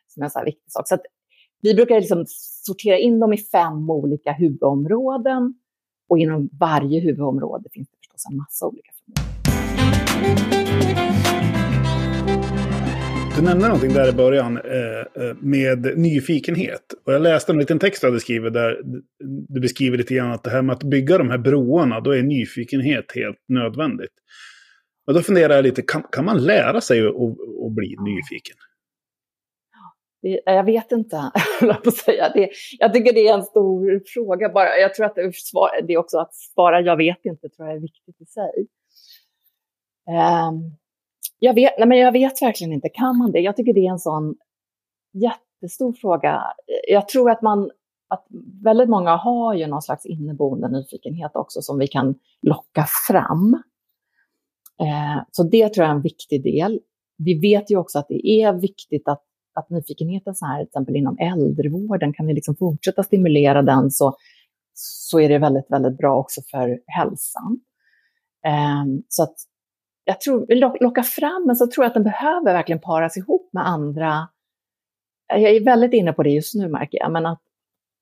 som 0.06 0.22
är 0.22 0.24
en 0.24 0.30
så 0.30 0.38
här 0.38 0.46
viktig 0.46 0.72
sak. 0.72 0.88
Så 0.88 0.94
att 0.94 1.02
vi 1.62 1.74
brukar 1.74 2.00
liksom 2.00 2.24
sortera 2.66 2.98
in 2.98 3.20
dem 3.20 3.32
i 3.32 3.38
fem 3.38 3.90
olika 3.90 4.32
huvudområden 4.32 5.54
och 6.09 6.18
inom 6.18 6.48
varje 6.61 7.00
huvudområde 7.00 7.68
finns 7.72 7.88
oss 8.16 8.26
en 8.31 8.37
massa 8.37 8.66
olika 8.66 8.90
förmågor. 8.96 9.37
Du 13.37 13.42
nämnde 13.42 13.66
någonting 13.66 13.92
där 13.92 14.09
i 14.09 14.12
början 14.12 14.57
eh, 14.57 15.24
eh, 15.24 15.35
med 15.40 15.98
nyfikenhet. 15.98 16.94
Och 17.07 17.12
jag 17.12 17.22
läste 17.22 17.52
en 17.52 17.59
liten 17.59 17.79
text 17.79 18.00
du 18.00 18.07
hade 18.07 18.20
skrivit 18.20 18.52
där 18.52 18.81
du 19.48 19.61
beskriver 19.61 19.98
lite 19.98 20.14
grann 20.14 20.33
att 20.33 20.44
det 20.44 20.50
här 20.50 20.62
med 20.62 20.72
att 20.72 20.83
bygga 20.83 21.18
de 21.18 21.31
här 21.31 21.38
broarna, 21.38 22.00
då 22.00 22.11
är 22.11 22.22
nyfikenhet 22.22 23.05
helt 23.14 23.38
nödvändigt. 23.48 24.12
Och 25.07 25.14
då 25.14 25.22
funderar 25.22 25.55
jag 25.55 25.62
lite, 25.62 25.83
kan, 25.83 26.02
kan 26.12 26.24
man 26.24 26.44
lära 26.44 26.81
sig 26.81 27.00
att, 27.00 27.14
att 27.66 27.72
bli 27.72 27.96
nyfiken? 28.05 28.57
Det, 30.26 30.40
jag 30.44 30.64
vet 30.64 30.92
inte, 30.92 31.30
på 31.84 31.90
säga. 31.90 32.28
Det, 32.34 32.50
jag 32.78 32.94
tycker 32.94 33.12
det 33.12 33.28
är 33.28 33.34
en 33.34 33.42
stor 33.42 34.02
fråga. 34.06 34.48
Bara, 34.48 34.76
jag 34.76 34.94
tror 34.94 35.06
att 35.06 35.14
det, 35.14 35.32
det 35.86 35.92
är 35.92 35.98
också 35.98 36.18
att 36.18 36.34
svara 36.34 36.80
jag 36.80 36.96
vet 36.96 37.24
inte, 37.24 37.48
tror 37.48 37.68
jag 37.68 37.76
är 37.76 37.80
viktigt 37.80 38.20
i 38.20 38.26
sig. 38.26 38.66
Um, 40.08 40.76
jag, 41.38 41.54
vet, 41.54 41.78
nej 41.78 41.88
men 41.88 41.98
jag 41.98 42.12
vet 42.12 42.42
verkligen 42.42 42.72
inte, 42.72 42.88
kan 42.88 43.18
man 43.18 43.32
det? 43.32 43.40
Jag 43.40 43.56
tycker 43.56 43.74
det 43.74 43.86
är 43.86 43.90
en 43.90 43.98
sån 43.98 44.34
jättestor 45.12 45.92
fråga. 45.92 46.42
Jag 46.88 47.08
tror 47.08 47.30
att 47.30 47.42
man 47.42 47.70
att 48.08 48.26
väldigt 48.64 48.88
många 48.88 49.16
har 49.16 49.54
ju 49.54 49.66
någon 49.66 49.82
slags 49.82 50.06
inneboende 50.06 50.68
nyfikenhet 50.68 51.30
också 51.34 51.62
som 51.62 51.78
vi 51.78 51.86
kan 51.86 52.14
locka 52.42 52.86
fram. 53.08 53.62
Eh, 54.80 55.22
så 55.30 55.42
det 55.42 55.68
tror 55.68 55.84
jag 55.84 55.90
är 55.90 55.96
en 55.96 56.02
viktig 56.02 56.42
del. 56.42 56.80
Vi 57.18 57.38
vet 57.38 57.70
ju 57.70 57.76
också 57.76 57.98
att 57.98 58.08
det 58.08 58.28
är 58.28 58.52
viktigt 58.52 59.08
att, 59.08 59.22
att 59.57 59.71
nyfikenheten 59.71 60.35
så 60.35 60.47
här, 60.47 60.59
till 60.59 60.69
exempel 60.69 60.97
inom 60.97 61.19
äldrevården, 61.19 62.12
kan 62.12 62.27
vi 62.27 62.35
liksom 62.35 62.57
fortsätta 62.57 63.03
stimulera 63.03 63.62
den 63.62 63.90
så, 63.90 64.16
så 64.75 65.21
är 65.21 65.29
det 65.29 65.38
väldigt, 65.38 65.71
väldigt 65.71 65.99
bra 65.99 66.16
också 66.16 66.40
för 66.51 66.79
hälsan. 66.87 67.61
Eh, 68.47 68.85
så 69.09 69.23
att 69.23 69.35
jag 70.05 70.21
tror, 70.21 70.47
locka 70.81 71.03
fram, 71.03 71.47
men 71.47 71.57
så 71.57 71.66
tror 71.66 71.85
jag 71.85 71.88
att 71.88 71.95
den 71.95 72.03
behöver 72.03 72.53
verkligen 72.53 72.81
paras 72.81 73.16
ihop 73.16 73.51
med 73.53 73.69
andra. 73.69 74.29
Jag 75.29 75.51
är 75.51 75.64
väldigt 75.64 75.92
inne 75.92 76.12
på 76.12 76.23
det 76.23 76.31
just 76.31 76.55
nu 76.55 76.69
märker 76.69 76.99
jag, 76.99 77.12
men 77.12 77.27
att, 77.27 77.42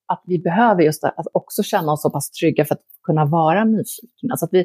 att 0.07 0.23
vi 0.27 0.39
behöver 0.39 0.83
just 0.83 1.05
att 1.05 1.27
också 1.33 1.63
känna 1.63 1.93
oss 1.93 2.03
så 2.03 2.11
pass 2.11 2.31
trygga 2.31 2.65
för 2.65 2.75
att 2.75 2.83
kunna 3.03 3.25
vara 3.25 3.65
nyfikna. 3.65 4.37
Så 4.37 4.45
att 4.45 4.53
vi, 4.53 4.65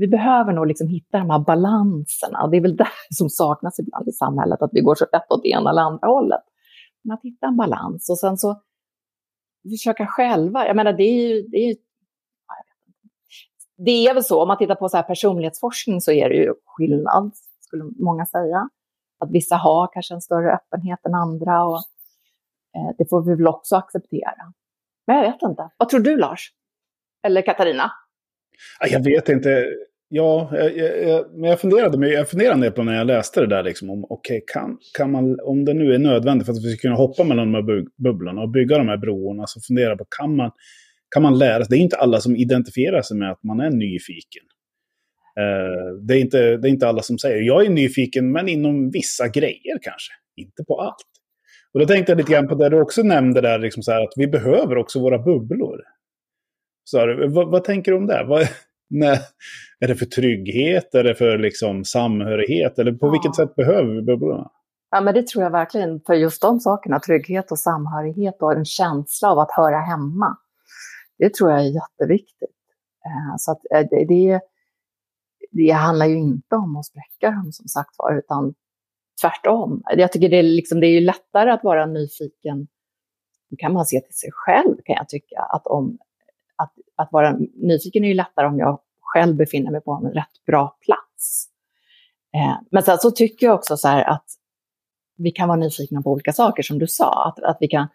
vi 0.00 0.08
behöver 0.08 0.52
nog 0.52 0.66
liksom 0.66 0.88
hitta 0.88 1.18
de 1.18 1.30
här 1.30 1.38
balanserna. 1.38 2.42
Och 2.42 2.50
det 2.50 2.56
är 2.56 2.60
väl 2.60 2.76
det 2.76 2.86
som 3.10 3.28
saknas 3.28 3.78
ibland 3.78 4.08
i 4.08 4.12
samhället, 4.12 4.62
att 4.62 4.70
vi 4.72 4.80
går 4.80 4.94
så 4.94 5.06
lätt 5.12 5.30
åt 5.30 5.42
det 5.42 5.48
ena 5.48 5.70
eller 5.70 5.82
andra 5.82 6.08
hållet. 6.08 6.44
Men 7.04 7.14
att 7.14 7.22
hitta 7.22 7.46
en 7.46 7.56
balans 7.56 8.10
och 8.10 8.18
sen 8.18 8.36
så 8.36 8.62
försöka 9.70 10.06
själva. 10.06 10.66
Jag 10.66 10.76
menar, 10.76 10.92
det 10.92 11.02
är 11.02 11.28
ju, 11.28 11.42
det 11.42 11.56
är 11.56 11.68
ju 11.68 11.74
det 13.86 14.06
är 14.06 14.14
väl 14.14 14.24
så, 14.24 14.42
om 14.42 14.48
man 14.48 14.58
tittar 14.58 14.74
på 14.74 14.88
så 14.88 14.96
här 14.96 15.04
personlighetsforskning 15.04 16.00
så 16.00 16.12
är 16.12 16.28
det 16.28 16.34
ju 16.34 16.54
skillnad, 16.66 17.32
skulle 17.60 17.84
många 17.98 18.26
säga. 18.26 18.68
Att 19.18 19.30
vissa 19.30 19.56
har 19.56 19.92
kanske 19.92 20.14
en 20.14 20.20
större 20.20 20.54
öppenhet 20.54 21.06
än 21.06 21.14
andra 21.14 21.64
och 21.64 21.76
eh, 22.76 22.94
det 22.98 23.08
får 23.10 23.22
vi 23.22 23.34
väl 23.34 23.46
också 23.46 23.76
acceptera. 23.76 24.52
Men 25.06 25.16
jag 25.16 25.32
vet 25.32 25.42
inte. 25.42 25.70
Vad 25.76 25.88
tror 25.88 26.00
du 26.00 26.16
Lars? 26.16 26.52
Eller 27.26 27.42
Katarina? 27.42 27.92
Jag 28.80 29.04
vet 29.04 29.28
inte. 29.28 29.66
Ja, 30.12 30.50
jag, 30.52 30.76
jag, 31.08 31.34
men 31.34 31.50
jag 31.50 31.60
funderade, 31.60 32.08
jag 32.08 32.28
funderade 32.28 32.70
på 32.70 32.82
när 32.82 32.96
jag 32.96 33.06
läste 33.06 33.40
det 33.40 33.46
där, 33.46 33.62
liksom, 33.62 33.90
om, 33.90 34.04
okay, 34.08 34.40
kan, 34.52 34.78
kan 34.98 35.10
man, 35.10 35.40
om 35.40 35.64
det 35.64 35.74
nu 35.74 35.94
är 35.94 35.98
nödvändigt 35.98 36.46
för 36.46 36.52
att 36.52 36.64
vi 36.64 36.76
ska 36.76 36.88
kunna 36.88 36.96
hoppa 36.96 37.24
mellan 37.24 37.52
de 37.52 37.54
här 37.54 37.84
bubblorna 38.02 38.42
och 38.42 38.50
bygga 38.50 38.78
de 38.78 38.88
här 38.88 38.96
broarna, 38.96 39.46
så 39.46 39.60
fundera 39.60 39.96
på, 39.96 40.04
kan 40.18 40.36
man, 40.36 40.50
kan 41.10 41.22
man 41.22 41.38
lära 41.38 41.64
sig? 41.64 41.66
Det 41.70 41.76
är 41.76 41.84
inte 41.84 41.96
alla 41.96 42.20
som 42.20 42.36
identifierar 42.36 43.02
sig 43.02 43.16
med 43.16 43.30
att 43.30 43.42
man 43.42 43.60
är 43.60 43.70
nyfiken. 43.70 44.42
Eh, 45.38 45.94
det, 46.06 46.14
är 46.14 46.20
inte, 46.20 46.56
det 46.56 46.68
är 46.68 46.70
inte 46.70 46.88
alla 46.88 47.02
som 47.02 47.18
säger, 47.18 47.42
jag 47.42 47.66
är 47.66 47.70
nyfiken, 47.70 48.32
men 48.32 48.48
inom 48.48 48.90
vissa 48.90 49.28
grejer 49.28 49.78
kanske, 49.82 50.12
inte 50.36 50.64
på 50.64 50.80
allt. 50.80 51.06
Och 51.74 51.80
då 51.80 51.86
tänkte 51.86 52.12
jag 52.12 52.16
lite 52.16 52.32
grann 52.32 52.48
på 52.48 52.54
det 52.54 52.68
du 52.68 52.80
också 52.80 53.02
nämnde 53.02 53.40
där, 53.40 53.58
liksom 53.58 53.82
så 53.82 53.92
här, 53.92 54.02
att 54.02 54.12
vi 54.16 54.26
behöver 54.26 54.78
också 54.78 55.00
våra 55.00 55.18
bubblor. 55.18 55.80
Så, 56.84 56.98
vad, 57.28 57.50
vad 57.50 57.64
tänker 57.64 57.92
du 57.92 57.98
om 57.98 58.06
det? 58.06 58.24
Vad, 58.28 58.48
nej, 58.90 59.18
är 59.80 59.88
det 59.88 59.94
för 59.94 60.06
trygghet? 60.06 60.94
Är 60.94 61.04
det 61.04 61.14
för 61.14 61.38
liksom, 61.38 61.84
samhörighet? 61.84 62.78
Eller 62.78 62.92
på 62.92 63.06
ja. 63.06 63.10
vilket 63.10 63.36
sätt 63.36 63.54
behöver 63.54 63.94
vi 63.94 64.02
bubblorna? 64.02 64.50
Ja, 64.90 65.00
men 65.00 65.14
det 65.14 65.26
tror 65.26 65.44
jag 65.44 65.50
verkligen. 65.50 66.00
För 66.00 66.14
just 66.14 66.42
de 66.42 66.60
sakerna, 66.60 67.00
trygghet 67.00 67.52
och 67.52 67.58
samhörighet 67.58 68.42
och 68.42 68.52
en 68.52 68.64
känsla 68.64 69.30
av 69.30 69.38
att 69.38 69.50
höra 69.50 69.78
hemma. 69.78 70.36
Det 71.18 71.34
tror 71.34 71.50
jag 71.50 71.60
är 71.60 71.74
jätteviktigt. 71.74 72.56
Eh, 73.04 73.36
så 73.38 73.52
att 73.52 73.60
eh, 73.74 73.86
det, 73.90 74.04
det, 74.04 74.40
det 75.50 75.70
handlar 75.70 76.06
ju 76.06 76.18
inte 76.18 76.56
om 76.56 76.76
att 76.76 76.86
spräcka 76.86 77.30
dem 77.30 77.52
som 77.52 77.68
sagt 77.68 77.94
var, 77.98 78.18
utan 78.18 78.54
tvärtom. 79.22 79.82
Jag 79.96 80.12
tycker 80.12 80.28
det 80.28 80.38
är, 80.38 80.42
liksom, 80.42 80.80
det 80.80 80.86
är 80.86 81.00
ju 81.00 81.00
lättare 81.00 81.50
att 81.50 81.64
vara 81.64 81.86
nyfiken, 81.86 82.66
då 83.50 83.56
kan 83.56 83.72
man 83.72 83.86
se 83.86 84.00
till 84.00 84.14
sig 84.14 84.30
själv 84.32 84.76
kan 84.84 84.96
jag 84.96 85.08
tycka, 85.08 85.40
att 85.40 85.66
om 85.66 85.98
att, 87.00 87.12
vara 87.12 87.38
nyfiken 87.54 88.04
är 88.04 88.08
ju 88.08 88.14
lättare 88.14 88.46
om 88.46 88.58
jag 88.58 88.80
själv 89.00 89.36
befinner 89.36 89.70
mig 89.70 89.80
på 89.80 89.92
en 89.92 90.12
rätt 90.12 90.44
bra 90.46 90.76
plats. 90.84 91.46
Eh, 92.34 92.56
men 92.70 92.82
sen 92.82 92.98
så 92.98 93.10
tycker 93.10 93.46
jag 93.46 93.54
också 93.54 93.76
så 93.76 93.88
här 93.88 94.04
att 94.04 94.24
vi 95.16 95.30
kan 95.30 95.48
vara 95.48 95.58
nyfikna 95.58 96.02
på 96.02 96.10
olika 96.10 96.32
saker, 96.32 96.62
som 96.62 96.78
du 96.78 96.86
sa. 96.86 97.26
Att, 97.28 97.44
att 97.44 97.56
vi 97.60 97.68
kan, 97.68 97.88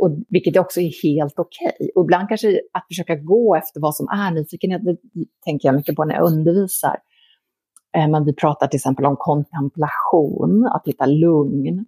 och, 0.00 0.10
vilket 0.28 0.56
också 0.56 0.80
är 0.80 1.02
helt 1.02 1.38
okej. 1.38 1.72
Okay. 1.74 1.90
Och 1.94 2.04
ibland 2.04 2.28
kanske 2.28 2.60
att 2.72 2.86
försöka 2.86 3.14
gå 3.14 3.56
efter 3.56 3.80
vad 3.80 3.96
som 3.96 4.08
är 4.08 4.30
nyfikenhet, 4.30 4.84
det 4.84 4.96
tänker 5.44 5.68
jag 5.68 5.74
mycket 5.74 5.96
på 5.96 6.04
när 6.04 6.14
jag 6.14 6.26
undervisar. 6.26 6.96
Eh, 7.96 8.08
men 8.08 8.24
vi 8.24 8.34
pratar 8.34 8.66
till 8.66 8.78
exempel 8.78 9.06
om 9.06 9.16
kontemplation, 9.16 10.66
att 10.66 10.82
hitta 10.86 11.06
lugn. 11.06 11.86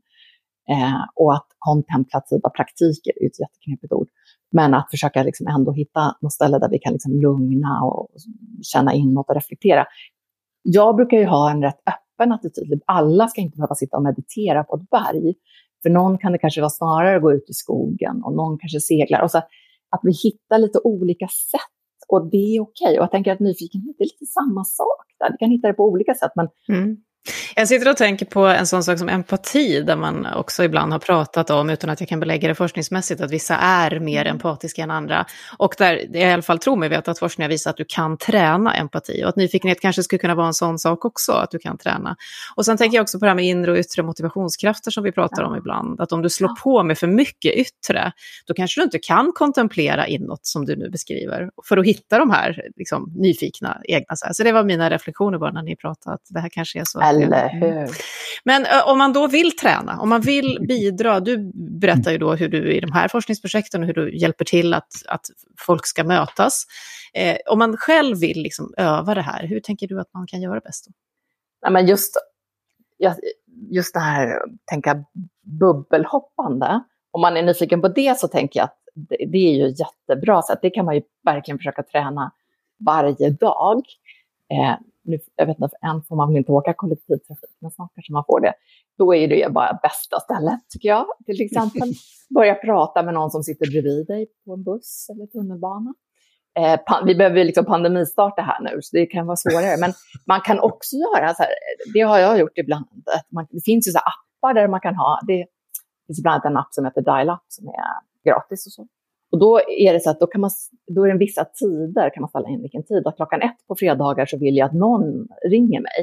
Eh, 0.70 1.03
och 1.14 1.35
att 1.35 1.46
kontemplativa 1.59 2.50
praktiker 2.50 3.22
är 3.22 3.27
ett 3.27 3.40
jätteknepigt 3.40 3.92
ord. 3.92 4.09
Men 4.53 4.74
att 4.74 4.90
försöka 4.90 5.22
liksom 5.22 5.46
ändå 5.46 5.72
hitta 5.72 6.16
något 6.20 6.33
ställe 6.33 6.59
där 6.59 6.68
vi 6.68 6.79
kan 6.79 6.92
liksom 6.92 7.12
lugna 7.12 7.83
och 7.83 8.09
känna 8.62 8.94
inåt 8.94 9.29
och 9.29 9.35
reflektera. 9.35 9.87
Jag 10.62 10.96
brukar 10.96 11.16
ju 11.16 11.27
ha 11.27 11.50
en 11.50 11.62
rätt 11.62 11.81
öppen 11.87 12.33
attityd. 12.33 12.83
Alla 12.87 13.29
ska 13.29 13.40
inte 13.40 13.57
behöva 13.57 13.74
sitta 13.74 13.96
och 13.96 14.03
meditera 14.03 14.64
på 14.64 14.77
ett 14.77 14.90
berg. 14.90 15.35
För 15.83 15.90
någon 15.90 16.18
kan 16.18 16.33
det 16.33 16.38
kanske 16.38 16.61
vara 16.61 16.70
snarare 16.70 17.16
att 17.16 17.22
gå 17.22 17.33
ut 17.33 17.50
i 17.50 17.53
skogen 17.53 18.22
och 18.24 18.33
någon 18.37 18.59
kanske 18.59 18.81
seglar. 18.81 19.22
Och 19.22 19.31
så 19.31 19.38
att 19.38 20.00
vi 20.03 20.12
hittar 20.12 20.59
lite 20.59 20.79
olika 20.85 21.29
sätt 21.29 21.74
och 22.09 22.31
det 22.31 22.57
är 22.57 22.61
okej. 22.61 22.85
Okay. 22.85 22.98
Och 22.98 23.03
jag 23.03 23.11
tänker 23.11 23.33
att 23.33 23.40
nyfikenhet 23.40 23.96
är 23.98 24.05
lite 24.05 24.27
samma 24.27 24.64
sak 24.64 25.07
där. 25.18 25.31
Vi 25.33 25.37
kan 25.38 25.50
hitta 25.50 25.68
det 25.68 25.74
på 25.74 25.85
olika 25.85 26.14
sätt. 26.14 26.33
Men 26.35 26.48
mm. 26.68 26.96
Jag 27.57 27.69
sitter 27.69 27.91
och 27.91 27.97
tänker 27.97 28.27
på 28.27 28.47
en 28.47 28.67
sån 28.67 28.85
sak 28.85 28.99
som 28.99 29.09
empati, 29.09 29.83
där 29.83 29.97
man 29.97 30.27
också 30.35 30.65
ibland 30.65 30.93
har 30.93 30.99
pratat 30.99 31.51
om, 31.51 31.71
utan 31.71 31.91
att 31.91 32.01
jag 32.01 32.09
kan 32.09 32.21
belägga 32.21 32.49
det 32.49 32.55
forskningsmässigt, 32.55 33.21
att 33.21 33.31
vissa 33.31 33.57
är 33.57 34.01
mer 34.01 34.21
mm. 34.21 34.35
empatiska 34.35 34.83
än 34.83 34.91
andra. 34.91 35.27
Och 35.59 35.75
där 35.79 36.07
jag 36.13 36.31
i 36.31 36.33
alla 36.33 36.43
fall 36.43 36.59
tror 36.59 36.77
mig 36.77 36.89
veta 36.89 37.11
att 37.11 37.19
forskningen 37.19 37.51
visar 37.51 37.71
att 37.71 37.77
du 37.77 37.85
kan 37.89 38.19
träna 38.19 38.75
empati. 38.75 39.25
Och 39.25 39.29
att 39.29 39.37
nyfikenhet 39.37 39.81
kanske 39.81 40.03
skulle 40.03 40.19
kunna 40.19 40.35
vara 40.35 40.47
en 40.47 40.55
sån 40.55 40.79
sak 40.79 41.05
också, 41.05 41.33
att 41.33 41.51
du 41.51 41.59
kan 41.59 41.79
träna. 41.79 42.17
Och 42.57 42.65
sen 42.65 42.77
tänker 42.77 42.97
jag 42.97 43.03
också 43.03 43.19
på 43.19 43.25
det 43.25 43.31
här 43.31 43.37
med 43.37 43.45
inre 43.45 43.73
och 43.73 43.79
yttre 43.79 44.03
motivationskrafter 44.03 44.91
som 44.91 45.05
vi 45.05 45.13
pratar 45.13 45.43
om 45.43 45.57
ibland. 45.57 46.01
Att 46.01 46.13
om 46.13 46.23
du 46.23 46.31
slår 46.31 46.63
på 46.63 46.83
med 46.83 46.99
för 46.99 47.07
mycket 47.07 47.55
yttre, 47.55 48.13
då 48.47 48.55
kanske 48.55 48.81
du 48.81 48.85
inte 48.85 48.99
kan 48.99 49.33
kontemplera 49.35 50.07
inåt 50.07 50.47
som 50.47 50.65
du 50.65 50.77
nu 50.77 50.91
beskriver. 50.91 51.51
För 51.69 51.77
att 51.77 51.87
hitta 51.87 52.19
de 52.19 52.31
här 52.31 52.63
liksom, 52.77 53.13
nyfikna 53.17 53.81
egna. 53.85 54.17
Så 54.33 54.43
det 54.43 54.53
var 54.53 54.65
mina 54.65 54.91
reflektioner 54.91 55.39
bara 55.39 55.53
när 55.53 55.63
ni 55.63 55.77
pratade, 55.77 56.15
att 56.15 56.23
det 56.29 56.41
här 56.41 56.49
kanske 56.49 56.81
är 56.81 56.85
så 56.85 57.13
eller 57.22 57.50
mm. 57.50 57.79
hur? 57.79 57.88
Men 58.44 58.66
om 58.87 58.98
man 58.98 59.12
då 59.12 59.27
vill 59.27 59.57
träna, 59.57 60.00
om 60.00 60.09
man 60.09 60.20
vill 60.20 60.59
bidra, 60.68 61.20
du 61.20 61.50
berättar 61.55 62.12
ju 62.12 62.18
då 62.18 62.35
hur 62.35 62.48
du 62.48 62.72
i 62.72 62.81
de 62.81 62.92
här 62.92 63.09
forskningsprojekten 63.09 63.81
och 63.81 63.87
hur 63.87 63.94
du 63.94 64.16
hjälper 64.16 64.44
till 64.44 64.74
att, 64.74 64.92
att 65.09 65.27
folk 65.59 65.87
ska 65.87 66.05
mötas. 66.05 66.64
Eh, 67.14 67.37
om 67.46 67.59
man 67.59 67.77
själv 67.77 68.20
vill 68.20 68.42
liksom 68.42 68.74
öva 68.77 69.14
det 69.14 69.22
här, 69.22 69.46
hur 69.46 69.61
tänker 69.61 69.88
du 69.88 70.00
att 70.00 70.14
man 70.14 70.27
kan 70.27 70.42
göra 70.42 70.61
bäst? 70.61 70.87
Då? 70.87 70.92
Ja, 71.61 71.70
men 71.70 71.87
just, 71.87 72.16
just 73.70 73.94
det 73.94 74.00
här, 74.00 74.40
tänka 74.64 75.05
bubbelhoppande, 75.42 76.81
om 77.11 77.20
man 77.20 77.37
är 77.37 77.42
nyfiken 77.42 77.81
på 77.81 77.88
det 77.88 78.18
så 78.18 78.29
tänker 78.29 78.61
jag 78.61 78.64
att 78.64 78.79
det, 79.33 79.38
är 79.38 79.55
ju 79.55 79.74
jättebra, 79.79 80.42
så 80.42 80.55
det 80.62 80.70
kan 80.70 80.85
man 80.85 80.94
ju 80.94 81.03
verkligen 81.24 81.59
försöka 81.59 81.83
träna 81.83 82.33
varje 82.87 83.31
dag. 83.31 83.83
Eh, 84.53 84.77
nu, 85.05 85.19
jag 85.37 85.47
vet 85.47 85.57
inte, 85.59 85.77
än 85.83 86.03
får 86.09 86.17
man 86.17 86.29
väl 86.29 86.37
inte 86.37 86.53
åka 86.53 86.75
kollektivtrafik, 86.75 87.57
men 87.61 87.71
snart 87.71 87.90
kanske 87.95 88.12
man 88.12 88.25
får 88.27 88.40
det. 88.40 88.55
Då 88.99 89.14
är 89.14 89.29
det 89.29 89.35
ju 89.35 89.49
bara 89.49 89.79
bästa 89.83 90.21
stället, 90.21 90.61
tycker 90.69 90.88
jag. 90.88 91.07
Till 91.27 91.40
exempel 91.40 91.88
börja 92.35 92.55
prata 92.55 93.03
med 93.03 93.14
någon 93.14 93.31
som 93.31 93.43
sitter 93.43 93.71
bredvid 93.71 94.07
dig 94.07 94.27
på 94.45 94.53
en 94.55 94.62
buss 94.62 95.07
eller 95.11 95.27
tunnelbana. 95.27 95.95
Eh, 96.59 96.81
vi 97.07 97.14
behöver 97.14 97.45
liksom 97.45 97.64
pandemistarta 97.64 98.43
här 98.43 98.61
nu, 98.61 98.79
så 98.83 98.97
det 98.97 99.07
kan 99.07 99.27
vara 99.27 99.37
svårare. 99.37 99.77
Men 99.81 99.93
man 100.27 100.40
kan 100.40 100.61
också 100.61 100.97
göra 100.97 101.35
så 101.35 101.43
här, 101.43 101.53
det 101.95 102.01
har 102.01 102.19
jag 102.19 102.38
gjort 102.38 102.59
ibland. 102.59 102.87
Man, 103.31 103.47
det 103.51 103.64
finns 103.64 103.88
ju 103.88 103.93
så 103.93 103.99
appar 103.99 104.55
där 104.55 104.69
man 104.69 104.81
kan 104.81 104.97
ha, 104.97 105.21
det 105.27 105.47
finns 106.07 106.23
bland 106.23 106.35
annat 106.35 106.51
en 106.51 106.57
app 106.57 106.69
som 106.71 106.85
heter 106.85 107.03
Dial-Up 107.03 107.45
som 107.49 107.69
är 107.69 107.95
gratis 108.31 108.67
och 108.67 108.73
så. 108.73 108.87
Och 109.35 109.40
då 109.40 109.61
är 109.68 109.92
det 109.92 110.01
så 110.01 110.11
att 110.11 110.20
då, 110.20 110.27
kan 110.27 110.40
man, 110.40 110.51
då 110.94 111.05
är 111.05 111.12
det 111.12 111.18
vissa 111.18 111.44
tider, 111.44 112.11
kan 112.14 112.20
man 112.20 112.29
ställa 112.29 112.49
in 112.49 112.62
vilken 112.62 112.85
tid. 112.85 113.07
Att 113.07 113.16
klockan 113.16 113.42
ett 113.42 113.57
på 113.68 113.75
fredagar 113.79 114.27
så 114.27 114.38
vill 114.38 114.57
jag 114.57 114.66
att 114.66 114.75
någon 114.75 115.29
ringer 115.51 115.81
mig. 115.81 115.99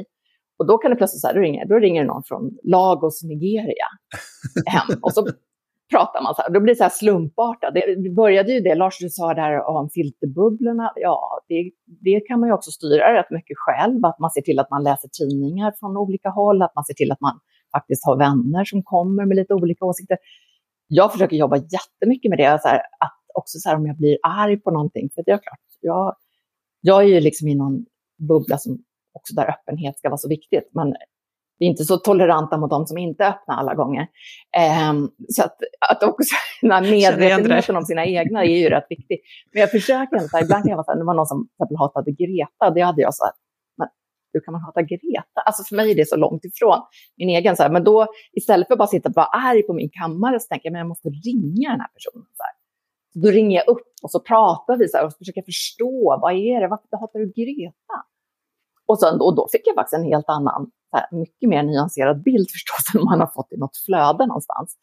Och 0.58 0.66
då 0.66 0.78
kan 0.78 0.90
det 0.90 0.96
plötsligt 0.96 1.20
så 1.20 1.26
här, 1.26 1.34
då 1.34 1.40
ringer, 1.40 1.66
då 1.66 1.78
ringer 1.78 2.04
någon 2.04 2.22
från 2.22 2.58
Lagos, 2.62 3.22
Nigeria 3.22 3.88
hem. 4.66 4.98
Och 5.02 5.12
så 5.12 5.26
pratar 5.92 6.22
man 6.22 6.34
så 6.34 6.42
här. 6.42 6.50
Då 6.50 6.60
blir 6.60 6.74
det 6.74 6.78
så 6.78 6.82
här 6.82 6.90
slumpartat. 6.90 7.74
Det 7.74 8.14
började 8.16 8.52
ju 8.52 8.60
det, 8.60 8.74
Lars, 8.74 8.98
du 8.98 9.08
sa 9.08 9.34
där 9.34 9.68
om 9.68 9.90
filterbubblorna. 9.90 10.92
Ja, 10.96 11.40
det, 11.48 11.70
det 12.00 12.20
kan 12.20 12.40
man 12.40 12.48
ju 12.48 12.52
också 12.52 12.70
styra 12.70 13.18
rätt 13.18 13.30
mycket 13.30 13.56
själv. 13.58 14.06
Att 14.06 14.18
man 14.18 14.30
ser 14.30 14.42
till 14.42 14.58
att 14.58 14.70
man 14.70 14.82
läser 14.82 15.08
tidningar 15.08 15.72
från 15.80 15.96
olika 15.96 16.28
håll. 16.28 16.62
Att 16.62 16.74
man 16.74 16.84
ser 16.84 16.94
till 16.94 17.12
att 17.12 17.20
man 17.20 17.34
faktiskt 17.76 18.06
har 18.06 18.16
vänner 18.16 18.64
som 18.64 18.82
kommer 18.82 19.26
med 19.26 19.36
lite 19.36 19.54
olika 19.54 19.84
åsikter. 19.84 20.18
Jag 20.94 21.12
försöker 21.12 21.36
jobba 21.36 21.56
jättemycket 21.56 22.28
med 22.28 22.38
det. 22.38 22.58
Så 22.62 22.68
här, 22.68 22.76
att 22.76 23.21
också 23.34 23.58
så 23.58 23.68
här 23.68 23.76
om 23.76 23.86
jag 23.86 23.96
blir 23.96 24.18
arg 24.22 24.56
på 24.56 24.70
någonting. 24.70 25.10
För 25.14 25.22
det 25.26 25.30
är 25.30 25.38
klart, 25.38 25.60
jag, 25.80 26.16
jag 26.80 27.02
är 27.02 27.08
ju 27.08 27.20
liksom 27.20 27.48
i 27.48 27.54
någon 27.54 27.84
bubbla 28.28 28.58
som 28.58 28.78
också 29.12 29.34
där 29.34 29.50
öppenhet 29.50 29.98
ska 29.98 30.08
vara 30.08 30.18
så 30.18 30.28
viktigt. 30.28 30.68
Men 30.74 30.94
vi 31.58 31.66
är 31.66 31.70
inte 31.70 31.84
så 31.84 31.96
toleranta 31.96 32.56
mot 32.58 32.70
de 32.70 32.86
som 32.86 32.98
inte 32.98 33.24
är 33.24 33.28
öppna 33.28 33.54
alla 33.54 33.74
gånger. 33.74 34.06
Um, 34.90 35.10
så 35.28 35.42
att, 35.42 35.56
att 35.90 36.02
också 36.02 36.34
den 36.62 36.70
här 36.70 36.82
medvetenheten 36.82 37.76
om 37.76 37.84
sina 37.84 38.06
egna 38.06 38.44
är 38.44 38.58
ju 38.58 38.68
rätt 38.68 38.86
viktig. 38.88 39.20
Men 39.52 39.60
jag 39.60 39.70
försöker 39.70 40.22
inte, 40.22 40.38
ibland 40.42 40.62
kan 40.62 40.70
jag 40.70 40.76
vara 40.76 40.84
så 40.84 40.92
här, 40.92 40.98
det 40.98 41.04
var 41.04 41.14
någon 41.14 41.26
som 41.26 41.48
till 41.68 41.76
hatade 41.76 42.10
Greta, 42.10 42.70
det 42.74 42.80
hade 42.80 43.02
jag 43.02 43.14
så 43.14 43.24
här, 43.24 43.32
men 43.78 43.88
hur 44.32 44.40
kan 44.40 44.52
man 44.52 44.62
hata 44.62 44.82
Greta? 44.82 45.40
Alltså 45.46 45.62
för 45.68 45.76
mig 45.76 45.90
är 45.90 45.94
det 45.94 46.08
så 46.08 46.16
långt 46.16 46.44
ifrån 46.44 46.78
min 47.16 47.28
egen. 47.28 47.56
Så 47.56 47.62
här. 47.62 47.70
Men 47.70 47.84
då 47.84 48.06
istället 48.32 48.66
för 48.66 48.74
att 48.74 48.78
bara 48.78 48.88
sitta 48.88 49.08
och 49.08 49.14
vara 49.14 49.26
arg 49.26 49.62
på 49.62 49.72
min 49.72 49.90
kammare 50.00 50.40
så 50.40 50.46
tänker 50.48 50.66
jag, 50.66 50.72
men 50.72 50.78
jag 50.78 50.88
måste 50.88 51.08
ringa 51.08 51.70
den 51.70 51.80
här 51.80 51.92
personen. 51.96 52.26
Så 52.38 52.42
här. 52.46 52.54
Då 53.14 53.28
ringer 53.28 53.56
jag 53.56 53.68
upp 53.68 53.92
och 54.02 54.10
så 54.10 54.20
pratar 54.20 54.76
vi 54.76 54.88
så 54.88 54.96
här, 54.96 55.06
och 55.06 55.12
försöker 55.12 55.42
förstå, 55.42 56.18
vad 56.22 56.32
är 56.32 56.60
det, 56.60 56.68
varför 56.68 56.96
hatar 56.96 57.18
du 57.18 57.32
Greta? 57.32 57.96
Och, 58.86 59.00
sen, 59.00 59.20
och 59.20 59.36
då 59.36 59.48
fick 59.52 59.66
jag 59.66 59.74
faktiskt 59.74 59.94
en 59.94 60.04
helt 60.04 60.28
annan, 60.28 60.70
här, 60.92 61.06
mycket 61.10 61.48
mer 61.48 61.62
nyanserad 61.62 62.22
bild 62.22 62.50
förstås 62.52 62.94
än 62.94 63.04
man 63.04 63.20
har 63.20 63.26
fått 63.26 63.52
i 63.52 63.56
något 63.56 63.76
flöde 63.76 64.26
någonstans. 64.26 64.76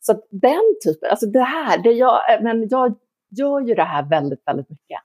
Så 0.00 0.12
den 0.30 0.76
typen, 0.84 1.10
alltså 1.10 1.26
det 1.26 1.42
här, 1.42 1.82
det 1.82 1.92
jag, 1.92 2.34
eh, 2.34 2.42
men 2.42 2.68
jag 2.68 2.94
gör 3.30 3.60
ju 3.60 3.74
det 3.74 3.84
här 3.84 4.08
väldigt, 4.08 4.42
väldigt 4.46 4.70
mycket. 4.70 5.00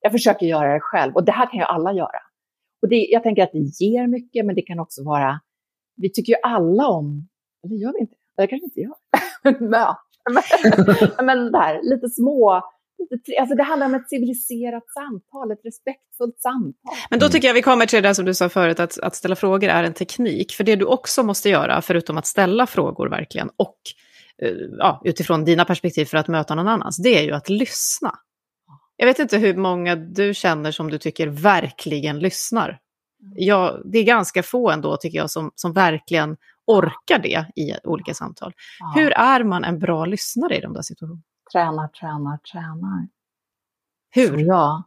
Jag 0.00 0.12
försöker 0.12 0.46
göra 0.46 0.74
det 0.74 0.80
själv 0.80 1.14
och 1.14 1.24
det 1.24 1.32
här 1.32 1.50
kan 1.50 1.58
ju 1.58 1.64
alla 1.64 1.92
göra. 1.92 2.20
Och 2.82 2.88
det, 2.88 2.96
jag 2.96 3.22
tänker 3.22 3.42
att 3.42 3.52
det 3.52 3.84
ger 3.84 4.06
mycket, 4.06 4.46
men 4.46 4.54
det 4.54 4.62
kan 4.62 4.80
också 4.80 5.04
vara, 5.04 5.40
vi 5.96 6.12
tycker 6.12 6.32
ju 6.32 6.38
alla 6.42 6.88
om, 6.88 7.28
eller 7.64 7.76
gör 7.76 7.92
vi 7.92 8.00
inte 8.00 8.14
det? 8.14 8.42
Det 8.42 8.46
kanske 8.46 8.64
inte 8.64 8.80
gör. 8.80 8.94
Möten 9.70 9.96
men, 10.30 10.42
men 11.26 11.52
där, 11.52 11.80
lite 11.82 12.08
små, 12.08 12.62
lite, 13.10 13.40
alltså 13.40 13.56
det 13.56 13.62
handlar 13.62 13.86
om 13.86 13.94
ett 13.94 14.08
civiliserat 14.08 14.84
samtal, 14.90 15.52
ett 15.52 15.64
respektfullt 15.64 16.40
samtal. 16.40 16.96
Men 17.10 17.18
då 17.18 17.28
tycker 17.28 17.48
jag 17.48 17.54
vi 17.54 17.62
kommer 17.62 17.86
till 17.86 18.02
det 18.02 18.08
där 18.08 18.14
som 18.14 18.24
du 18.24 18.34
sa 18.34 18.48
förut, 18.48 18.80
att, 18.80 18.98
att 18.98 19.16
ställa 19.16 19.36
frågor 19.36 19.68
är 19.68 19.84
en 19.84 19.94
teknik. 19.94 20.52
För 20.52 20.64
det 20.64 20.76
du 20.76 20.84
också 20.84 21.22
måste 21.22 21.48
göra, 21.48 21.82
förutom 21.82 22.18
att 22.18 22.26
ställa 22.26 22.66
frågor 22.66 23.08
verkligen, 23.08 23.50
och 23.56 23.78
eh, 24.42 24.52
ja, 24.78 25.02
utifrån 25.04 25.44
dina 25.44 25.64
perspektiv 25.64 26.04
för 26.04 26.18
att 26.18 26.28
möta 26.28 26.54
någon 26.54 26.68
annans, 26.68 26.96
det 26.96 27.18
är 27.18 27.22
ju 27.22 27.32
att 27.32 27.48
lyssna. 27.48 28.14
Jag 28.96 29.06
vet 29.06 29.18
inte 29.18 29.38
hur 29.38 29.56
många 29.56 29.96
du 29.96 30.34
känner 30.34 30.70
som 30.70 30.90
du 30.90 30.98
tycker 30.98 31.26
verkligen 31.26 32.18
lyssnar. 32.18 32.78
Ja, 33.34 33.78
det 33.84 33.98
är 33.98 34.04
ganska 34.04 34.42
få 34.42 34.70
ändå, 34.70 34.96
tycker 34.96 35.18
jag, 35.18 35.30
som, 35.30 35.50
som 35.54 35.72
verkligen 35.72 36.36
orkar 36.66 37.18
det 37.18 37.46
i 37.56 37.74
olika 37.84 38.14
samtal. 38.14 38.52
Ja. 38.80 39.00
Hur 39.00 39.12
är 39.12 39.44
man 39.44 39.64
en 39.64 39.78
bra 39.78 40.04
lyssnare 40.04 40.56
i 40.56 40.60
de 40.60 40.72
där 40.72 40.82
situationerna? 40.82 41.22
Tränar, 41.52 41.88
tränar, 41.88 42.38
tränar. 42.38 43.08
Hur? 44.10 44.38
ja. 44.38 44.82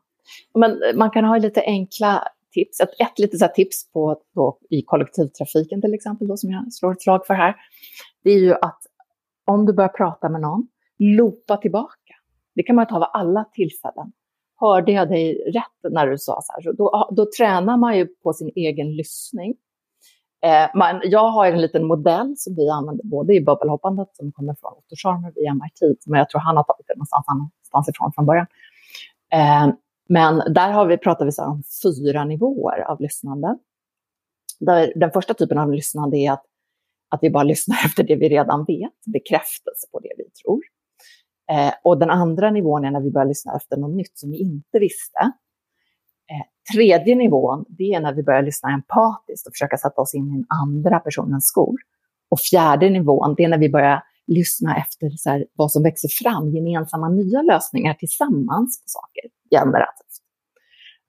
Men 0.53 0.81
man 0.95 1.11
kan 1.11 1.25
ha 1.25 1.37
lite 1.37 1.61
enkla 1.61 2.23
tips. 2.51 2.79
Ett, 2.79 2.89
ett 2.99 3.19
litet 3.19 3.39
så 3.39 3.47
tips 3.47 3.91
på, 3.91 4.21
på, 4.33 4.57
i 4.69 4.81
kollektivtrafiken 4.81 5.81
till 5.81 5.93
exempel, 5.93 6.27
då, 6.27 6.37
som 6.37 6.51
jag 6.51 6.73
slår 6.73 6.91
ett 6.91 7.01
slag 7.01 7.25
för 7.27 7.33
här. 7.33 7.55
Det 8.23 8.31
är 8.31 8.39
ju 8.39 8.53
att 8.53 8.79
om 9.45 9.65
du 9.65 9.73
börjar 9.73 9.89
prata 9.89 10.29
med 10.29 10.41
någon, 10.41 10.67
loopa 10.97 11.57
tillbaka. 11.57 12.13
Det 12.55 12.63
kan 12.63 12.75
man 12.75 12.87
ta 12.87 12.99
vid 12.99 13.07
alla 13.13 13.43
tillfällen. 13.43 14.11
Hörde 14.55 14.91
jag 14.91 15.09
dig 15.09 15.51
rätt 15.53 15.91
när 15.93 16.07
du 16.07 16.17
sa 16.17 16.41
så 16.43 16.53
här? 16.53 16.73
då, 16.73 17.09
då 17.11 17.25
tränar 17.37 17.77
man 17.77 17.97
ju 17.97 18.05
på 18.05 18.33
sin 18.33 18.51
egen 18.55 18.95
lyssning. 18.95 19.55
Eh, 20.41 20.69
man, 20.75 21.01
jag 21.03 21.29
har 21.29 21.47
en 21.47 21.61
liten 21.61 21.87
modell 21.87 22.33
som 22.37 22.55
vi 22.55 22.69
använder 22.69 23.03
både 23.03 23.33
i 23.33 23.41
bubbelhoppandet 23.41 24.07
som 24.13 24.31
kommer 24.31 24.55
från 24.59 24.73
Otto 24.73 24.95
Scharmer 24.95 25.31
via 25.35 25.53
MIT, 25.53 26.05
men 26.05 26.19
jag 26.19 26.29
tror 26.29 26.41
han 26.41 26.57
har 26.57 26.63
tagit 26.63 26.87
det 26.87 26.95
någonstans, 26.95 27.25
någonstans 27.27 27.89
ifrån 27.89 28.13
från 28.13 28.25
början. 28.25 28.47
Eh, 29.33 29.75
men 30.09 30.53
där 30.53 30.71
har 30.71 30.85
vi, 30.85 30.97
pratar 30.97 31.25
vi 31.25 31.31
så 31.31 31.45
om 31.45 31.63
fyra 31.83 32.25
nivåer 32.25 32.79
av 32.79 33.01
lyssnande. 33.01 33.57
Där 34.59 34.93
den 34.95 35.11
första 35.11 35.33
typen 35.33 35.57
av 35.57 35.71
lyssnande 35.71 36.17
är 36.17 36.31
att, 36.31 36.43
att 37.09 37.19
vi 37.21 37.29
bara 37.29 37.43
lyssnar 37.43 37.77
efter 37.85 38.03
det 38.03 38.15
vi 38.15 38.29
redan 38.29 38.65
vet, 38.65 39.05
bekräftelse 39.05 39.87
på 39.91 39.99
det 39.99 40.13
vi 40.17 40.29
tror. 40.43 40.61
Eh, 41.51 41.73
och 41.83 41.97
den 41.97 42.09
andra 42.09 42.51
nivån 42.51 42.85
är 42.85 42.91
när 42.91 43.01
vi 43.01 43.11
börjar 43.11 43.27
lyssna 43.27 43.55
efter 43.55 43.77
något 43.77 43.95
nytt 43.95 44.17
som 44.17 44.31
vi 44.31 44.37
inte 44.37 44.79
visste. 44.79 45.31
Eh, 46.29 46.73
tredje 46.75 47.15
nivån, 47.15 47.65
det 47.67 47.93
är 47.93 47.99
när 47.99 48.13
vi 48.13 48.23
börjar 48.23 48.41
lyssna 48.41 48.69
empatiskt 48.69 49.47
och 49.47 49.53
försöka 49.53 49.77
sätta 49.77 50.01
oss 50.01 50.13
in 50.13 50.27
i 50.27 50.31
den 50.31 50.45
andra 50.49 50.99
personens 50.99 51.47
skor. 51.47 51.75
Och 52.29 52.39
fjärde 52.39 52.89
nivån, 52.89 53.35
det 53.37 53.43
är 53.43 53.47
när 53.47 53.57
vi 53.57 53.69
börjar 53.69 54.03
lyssna 54.27 54.77
efter 54.77 55.09
så 55.09 55.29
här, 55.29 55.45
vad 55.53 55.71
som 55.71 55.83
växer 55.83 56.09
fram, 56.23 56.49
gemensamma 56.49 57.09
nya 57.09 57.41
lösningar 57.41 57.93
tillsammans 57.93 58.83
på 58.83 58.87
saker, 58.87 59.23
generativt. 59.51 60.05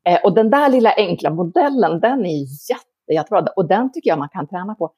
Eh, 0.06 0.24
och 0.24 0.34
den 0.34 0.50
där 0.50 0.68
lilla 0.68 0.94
enkla 0.96 1.30
modellen, 1.30 2.00
den 2.00 2.26
är 2.26 2.40
jätte, 2.70 3.12
jättebra. 3.12 3.46
Och 3.56 3.68
den 3.68 3.92
tycker 3.92 4.10
jag 4.10 4.18
man 4.18 4.28
kan 4.28 4.48
träna 4.48 4.74
på 4.74 4.92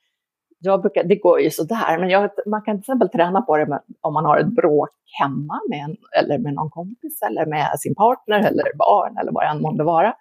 jag 0.62 0.80
brukar, 0.80 1.04
det 1.04 1.16
går 1.16 1.40
ju 1.40 1.50
sådär, 1.50 1.98
men 1.98 2.08
jag, 2.08 2.30
man 2.46 2.62
kan 2.62 2.76
till 2.76 2.80
exempel 2.80 3.08
träna 3.08 3.42
på 3.42 3.56
det 3.56 3.66
med, 3.66 3.80
om 4.00 4.14
man 4.14 4.24
har 4.24 4.38
ett 4.38 4.54
bråk 4.54 4.90
hemma 5.20 5.60
med 5.68 5.78
en, 5.84 5.96
eller 6.18 6.38
med 6.38 6.54
någon 6.54 6.70
kompis 6.70 7.22
eller 7.22 7.46
med 7.46 7.80
sin 7.80 7.94
partner 7.94 8.38
eller 8.38 8.76
barn 8.76 9.18
eller 9.18 9.32
vad 9.32 9.44
det 9.44 9.48
än 9.48 9.62
månde 9.62 9.84
vara. 9.84 10.14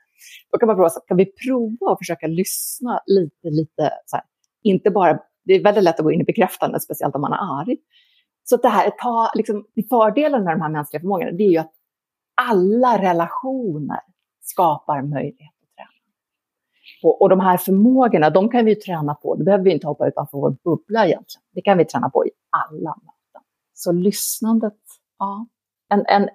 Då 0.52 0.58
kan 0.58 0.68
man 0.68 0.76
prova, 0.76 0.90
kan 1.08 1.18
vi 1.18 1.26
prova 1.26 1.92
att 1.92 1.98
försöka 1.98 2.28
lyssna 2.28 3.02
lite, 3.06 3.50
lite 3.50 3.92
så 4.06 4.16
här, 4.16 4.26
inte 4.64 4.90
bara, 4.92 5.20
det 5.46 5.54
är 5.54 5.64
väldigt 5.64 5.84
lätt 5.84 6.00
att 6.00 6.04
gå 6.04 6.12
in 6.12 6.22
i 6.22 6.24
bekräftande, 6.24 6.80
speciellt 6.80 7.16
om 7.16 7.22
man 7.22 7.34
är 7.34 7.62
arg. 7.62 7.78
Så 8.44 8.58
det 8.58 8.70
här, 8.70 8.90
ta, 8.90 9.32
liksom, 9.36 9.66
fördelen 9.90 10.44
med 10.44 10.54
de 10.54 10.62
här 10.62 10.70
mänskliga 10.70 11.02
förmågorna, 11.02 11.32
det 11.32 11.44
är 11.44 11.52
ju 11.52 11.58
att 11.58 11.74
alla 12.50 12.98
relationer 12.98 14.00
skapar 14.42 15.02
möjlighet 15.02 15.61
och, 17.04 17.22
och 17.22 17.30
de 17.30 17.40
här 17.40 17.58
förmågorna, 17.58 18.30
de 18.30 18.50
kan 18.50 18.66
vi 18.66 18.76
träna 18.76 19.16
på. 19.16 19.36
Det 19.36 19.44
behöver 19.44 19.64
vi 19.64 19.72
inte 19.72 19.88
hoppa 19.88 20.08
utanför 20.08 20.38
vår 20.38 20.56
bubbla 20.64 21.06
egentligen. 21.06 21.44
Det 21.54 21.62
kan 21.62 21.78
vi 21.78 21.86
träna 21.86 22.10
på 22.10 22.26
i 22.26 22.30
alla 22.50 22.90
möten. 22.90 23.48
Så 23.74 23.92
lyssnandet, 23.92 24.78
ja. 25.20 25.48
En, 25.90 26.06
en, 26.08 26.30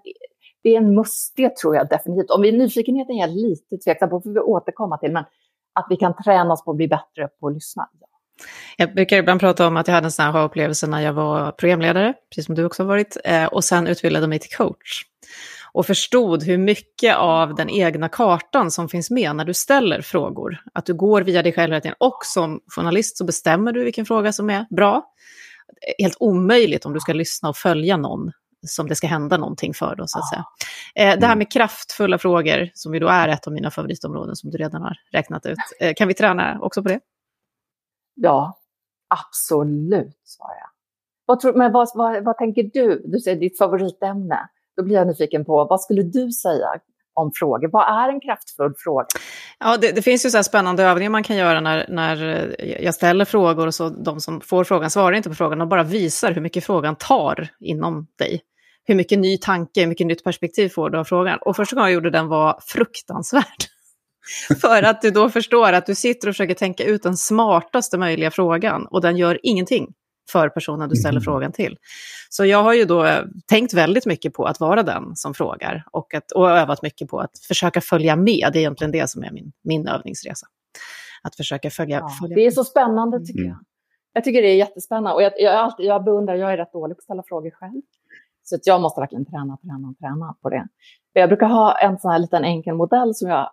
det 0.63 0.71
är 0.71 0.77
en 0.77 0.95
must, 0.95 1.33
det 1.37 1.57
tror 1.57 1.77
jag 1.77 1.89
definitivt. 1.89 2.31
Om 2.31 2.43
vi 2.43 2.53
nyfikenheten 2.53 3.17
är 3.17 3.29
lite 3.29 3.79
tveksam 3.79 4.11
på, 4.11 4.21
får 4.21 4.31
vi 4.31 4.41
återkomma 4.41 4.99
till, 4.99 5.13
men 5.13 5.25
att 5.73 5.87
vi 5.91 5.97
kan 5.97 6.15
träna 6.25 6.53
oss 6.53 6.65
på 6.65 6.71
att 6.71 6.77
bli 6.77 6.89
bättre 6.89 7.29
på 7.41 7.47
att 7.47 7.55
lyssna. 7.55 7.89
Ja. 8.01 8.07
Jag 8.77 8.95
brukar 8.95 9.17
ibland 9.17 9.41
prata 9.41 9.67
om 9.67 9.77
att 9.77 9.89
jag 9.89 9.95
hade 9.95 10.07
en 10.07 10.13
sån 10.13 10.25
här 10.25 10.45
upplevelse 10.45 10.87
när 10.87 11.01
jag 11.01 11.13
var 11.13 11.53
programledare, 11.53 12.15
precis 12.31 12.47
som 12.47 12.55
du 12.55 12.65
också 12.65 12.83
har 12.83 12.89
varit, 12.89 13.17
eh, 13.25 13.45
och 13.45 13.65
sen 13.65 13.87
utbildade 13.87 14.27
mig 14.27 14.39
till 14.39 14.57
coach 14.57 15.03
och 15.77 15.87
förstod 15.87 16.43
hur 16.43 16.59
mycket 16.59 17.17
av 17.17 17.55
den 17.55 17.71
egna 17.71 18.09
kartan 18.09 18.71
som 18.71 18.89
finns 18.89 19.11
med 19.11 19.37
när 19.37 19.45
du 19.45 19.55
ställer 19.55 20.01
frågor. 20.01 20.63
Att 20.75 20.87
du 20.87 20.95
går 20.95 21.23
via 21.23 21.43
dig 21.43 21.53
själv 21.53 21.73
hela 21.73 21.81
tiden. 21.81 21.97
Och 22.01 22.19
som 22.23 22.61
journalist 22.67 23.17
så 23.19 23.25
bestämmer 23.25 23.73
du 23.73 23.85
vilken 23.85 24.07
fråga 24.07 24.33
som 24.33 24.51
är 24.51 24.67
bra. 24.71 25.13
Helt 25.99 26.17
omöjligt 26.21 26.87
om 26.87 26.93
du 26.93 27.01
ska 27.01 27.13
lyssna 27.13 27.49
och 27.49 27.57
följa 27.57 27.97
någon 27.97 28.33
som 28.67 28.89
det 28.89 28.97
ska 28.97 29.07
hända 29.07 29.37
någonting 29.37 29.75
för. 29.75 29.97
Då, 29.97 30.05
så 30.07 30.19
att 30.19 30.29
säga. 30.29 30.45
Eh, 30.95 31.21
det 31.21 31.27
här 31.27 31.37
med 31.37 31.53
kraftfulla 31.53 32.19
frågor, 32.19 32.71
som 32.75 32.95
ju 32.95 33.01
då 33.01 33.09
är 33.09 33.29
ett 33.29 33.47
av 33.47 33.53
mina 33.53 33.71
favoritområden 33.71 34.37
som 34.37 34.51
du 34.51 34.59
redan 34.59 34.83
har 34.83 34.97
räknat 35.13 35.47
ut. 35.47 35.59
Eh, 35.81 35.95
kan 35.95 36.09
vi 36.09 36.15
träna 36.15 36.59
också 36.61 36.83
på 36.83 36.89
det? 36.89 37.01
Ja, 38.15 38.59
absolut, 39.09 40.21
svarar 40.25 40.57
jag. 40.61 40.71
Vad, 41.27 41.41
tror, 41.41 41.55
men 41.55 41.73
vad, 41.73 41.89
vad, 41.95 42.25
vad 42.25 42.39
tänker 42.39 42.63
du? 42.63 43.03
Du 43.07 43.21
säger 43.21 43.41
ditt 43.41 43.59
favoritämne. 43.59 44.49
Då 44.77 44.83
blir 44.83 44.97
jag 44.97 45.07
nyfiken 45.07 45.45
på, 45.45 45.65
vad 45.65 45.81
skulle 45.81 46.03
du 46.03 46.31
säga 46.31 46.69
om 47.15 47.33
frågor? 47.35 47.69
Vad 47.73 48.05
är 48.05 48.09
en 48.09 48.21
kraftfull 48.21 48.75
fråga? 48.79 49.07
Ja, 49.59 49.77
det, 49.77 49.93
det 49.93 50.03
finns 50.03 50.27
ju 50.27 50.31
så 50.31 50.43
spännande 50.43 50.83
övningar 50.83 51.11
man 51.11 51.23
kan 51.23 51.37
göra 51.37 51.61
när, 51.61 51.87
när 51.89 52.29
eh, 52.59 52.85
jag 52.85 52.95
ställer 52.95 53.25
frågor 53.25 53.67
och 53.67 53.75
så 53.75 53.89
de 53.89 54.21
som 54.21 54.41
får 54.41 54.65
frågan 54.65 54.91
svarar 54.91 55.17
inte 55.17 55.29
på 55.29 55.35
frågan 55.35 55.61
och 55.61 55.69
bara 55.69 55.83
visar 55.83 56.33
hur 56.33 56.41
mycket 56.41 56.65
frågan 56.65 56.97
tar 56.97 57.49
inom 57.61 58.07
dig. 58.19 58.41
Hur 58.85 58.95
mycket 58.95 59.19
ny 59.19 59.39
tanke, 59.39 59.81
hur 59.81 59.87
mycket 59.87 60.07
nytt 60.07 60.25
perspektiv 60.25 60.69
får 60.69 60.91
du 60.91 60.99
av 60.99 61.05
frågan. 61.05 61.39
Och 61.41 61.57
första 61.57 61.77
gången 61.77 61.89
jag 61.89 61.95
gjorde 61.95 62.11
den 62.11 62.29
var 62.29 62.59
fruktansvärd. 62.63 63.45
För 64.61 64.83
att 64.83 65.03
du 65.03 65.11
då 65.11 65.31
förstår 65.31 65.73
att 65.73 65.87
du 65.87 65.95
sitter 65.95 66.29
och 66.29 66.35
försöker 66.35 66.55
tänka 66.55 66.85
ut 66.85 67.03
den 67.03 67.17
smartaste 67.17 67.99
möjliga 67.99 68.31
frågan 68.31 68.87
och 68.87 69.01
den 69.01 69.17
gör 69.17 69.39
ingenting 69.43 69.95
för 70.33 70.49
personen 70.49 70.89
du 70.89 70.97
ställer 70.97 71.19
mm. 71.19 71.23
frågan 71.23 71.53
till. 71.53 71.77
Så 72.29 72.45
jag 72.45 72.63
har 72.63 72.75
ju 72.75 72.85
då 72.85 73.05
eh, 73.05 73.25
tänkt 73.47 73.75
väldigt 73.75 74.07
mycket 74.07 74.33
på 74.33 74.45
att 74.45 74.61
vara 74.61 74.83
den 74.83 75.17
som 75.17 75.35
frågar 75.35 75.85
och, 75.91 76.15
att, 76.15 76.33
och 76.33 76.51
övat 76.51 76.83
mycket 76.83 77.09
på 77.09 77.21
att 77.21 77.39
försöka 77.49 77.81
följa 77.81 78.17
med. 78.17 78.51
Det 78.53 78.59
är 78.59 78.61
egentligen 78.61 78.91
det 78.91 79.11
som 79.11 79.25
är 79.25 79.31
min, 79.31 79.53
min 79.65 79.89
övningsresa. 79.89 80.47
Att 81.23 81.37
försöka 81.37 81.71
följa, 81.71 81.99
ja, 81.99 82.09
följa 82.21 82.35
Det 82.35 82.47
är 82.47 82.51
så 82.51 82.65
spännande 82.65 83.21
tycker 83.21 83.41
mm. 83.41 83.51
jag. 83.51 83.59
Jag 84.13 84.25
tycker 84.25 84.43
det 84.43 84.49
är 84.49 84.57
jättespännande 84.57 85.13
och 85.13 85.23
jag, 85.23 85.33
jag, 85.37 85.55
alltid, 85.55 85.87
jag 85.87 86.05
beundrar, 86.05 86.35
jag 86.35 86.53
är 86.53 86.57
rätt 86.57 86.73
dålig 86.73 86.97
på 86.97 87.01
att 87.01 87.05
ställa 87.05 87.23
frågor 87.27 87.51
själv. 87.51 87.83
Så 88.45 88.55
att 88.55 88.67
jag 88.67 88.81
måste 88.81 89.01
verkligen 89.01 89.27
träna, 89.27 89.57
träna, 89.57 89.95
träna 90.01 90.35
på 90.43 90.51
det. 90.51 90.69
Jag 91.13 91.29
brukar 91.29 91.47
ha 91.47 91.79
en 91.79 91.99
sån 91.99 92.11
här 92.11 92.19
liten 92.19 92.45
enkel 92.45 92.75
modell 92.75 93.15
som 93.15 93.29
jag 93.31 93.51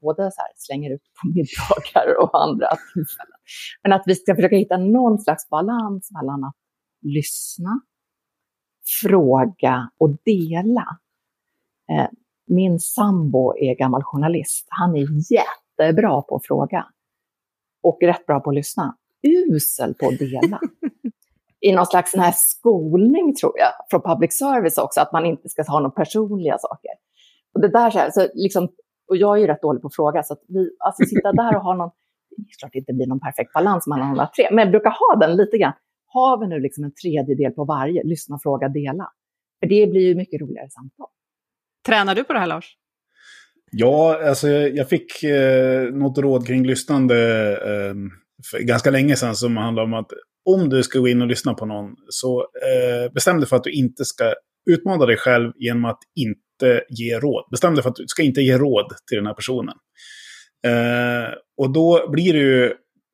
både 0.00 0.30
så 0.32 0.40
här, 0.40 0.50
slänger 0.56 0.94
ut 0.94 1.02
på 1.02 1.28
middagar 1.28 2.22
och 2.22 2.42
andra 2.42 2.68
tillfällen. 2.94 3.35
Men 3.82 3.92
att 3.92 4.02
vi 4.06 4.14
ska 4.14 4.34
försöka 4.34 4.56
hitta 4.56 4.76
någon 4.76 5.18
slags 5.18 5.48
balans 5.48 6.10
mellan 6.12 6.44
att 6.44 6.56
lyssna, 7.02 7.80
fråga 9.02 9.90
och 9.98 10.16
dela. 10.24 10.98
Eh, 11.92 12.08
min 12.46 12.78
sambo 12.78 13.56
är 13.56 13.74
gammal 13.74 14.02
journalist. 14.02 14.66
Han 14.70 14.96
är 14.96 15.06
jättebra 15.32 16.22
på 16.22 16.36
att 16.36 16.46
fråga 16.46 16.86
och 17.82 17.98
rätt 18.02 18.26
bra 18.26 18.40
på 18.40 18.50
att 18.50 18.56
lyssna. 18.56 18.96
Usel 19.22 19.94
på 19.94 20.08
att 20.08 20.18
dela. 20.18 20.60
I 21.60 21.72
någon 21.72 21.86
slags 21.86 22.10
sån 22.10 22.20
här 22.20 22.34
skolning, 22.36 23.34
tror 23.34 23.52
jag, 23.58 23.72
från 23.90 24.02
public 24.02 24.38
service 24.38 24.78
också, 24.78 25.00
att 25.00 25.12
man 25.12 25.26
inte 25.26 25.48
ska 25.48 25.62
ha 25.62 25.80
några 25.80 25.90
personliga 25.90 26.58
saker. 26.58 26.90
Och 27.54 27.60
det 27.60 27.68
där 27.68 27.90
så, 27.90 27.98
här, 27.98 28.10
så 28.10 28.28
liksom 28.34 28.68
Och 29.08 29.16
jag 29.16 29.36
är 29.36 29.40
ju 29.40 29.46
rätt 29.46 29.62
dålig 29.62 29.82
på 29.82 29.88
att 29.88 29.94
fråga, 29.94 30.22
så 30.22 30.32
att 30.32 30.42
vi, 30.48 30.70
alltså 30.78 31.04
sitta 31.04 31.32
där 31.32 31.56
och 31.56 31.62
ha 31.62 31.74
någon, 31.74 31.90
klart 32.60 32.72
det 32.72 32.78
inte 32.78 32.92
blir 32.92 33.06
någon 33.06 33.20
perfekt 33.20 33.52
balans 33.52 33.86
mellan 33.86 34.10
alla 34.10 34.30
tre, 34.36 34.48
men 34.50 34.58
jag 34.58 34.70
brukar 34.70 34.90
ha 34.90 35.26
den 35.26 35.36
lite 35.36 35.58
grann. 35.58 35.72
Har 36.06 36.40
vi 36.40 36.46
nu 36.46 36.60
liksom 36.60 36.84
en 36.84 36.94
tredjedel 37.02 37.52
på 37.52 37.64
varje, 37.64 38.02
lyssna, 38.04 38.38
fråga, 38.42 38.68
dela. 38.68 39.12
För 39.60 39.66
det 39.66 39.86
blir 39.86 40.00
ju 40.00 40.14
mycket 40.14 40.40
roligare 40.40 40.70
samtal. 40.70 41.06
Tränar 41.86 42.14
du 42.14 42.24
på 42.24 42.32
det 42.32 42.38
här 42.38 42.46
Lars? 42.46 42.76
Ja, 43.70 44.28
alltså 44.28 44.48
jag 44.48 44.88
fick 44.88 45.22
eh, 45.22 45.82
något 45.82 46.18
råd 46.18 46.46
kring 46.46 46.66
lyssnande 46.66 47.16
eh, 47.52 47.94
för 48.50 48.58
ganska 48.58 48.90
länge 48.90 49.16
sedan 49.16 49.34
som 49.34 49.56
handlar 49.56 49.82
om 49.82 49.94
att 49.94 50.10
om 50.44 50.68
du 50.68 50.82
ska 50.82 50.98
gå 50.98 51.08
in 51.08 51.22
och 51.22 51.28
lyssna 51.28 51.54
på 51.54 51.66
någon 51.66 51.94
så 52.08 52.40
eh, 52.40 53.12
bestäm 53.12 53.40
dig 53.40 53.48
för 53.48 53.56
att 53.56 53.64
du 53.64 53.70
inte 53.70 54.04
ska 54.04 54.34
utmana 54.70 55.06
dig 55.06 55.16
själv 55.16 55.52
genom 55.56 55.84
att 55.84 55.98
inte 56.14 56.84
ge 56.88 57.18
råd. 57.18 57.44
Bestäm 57.50 57.74
dig 57.74 57.82
för 57.82 57.90
att 57.90 57.96
du 57.96 58.04
ska 58.06 58.22
inte 58.22 58.40
ge 58.40 58.58
råd 58.58 58.86
till 59.08 59.16
den 59.16 59.26
här 59.26 59.34
personen. 59.34 59.74
Eh, 60.66 61.34
och 61.56 61.72
då 61.72 62.10
blir 62.10 62.32
det 62.32 62.38
ju 62.38 62.72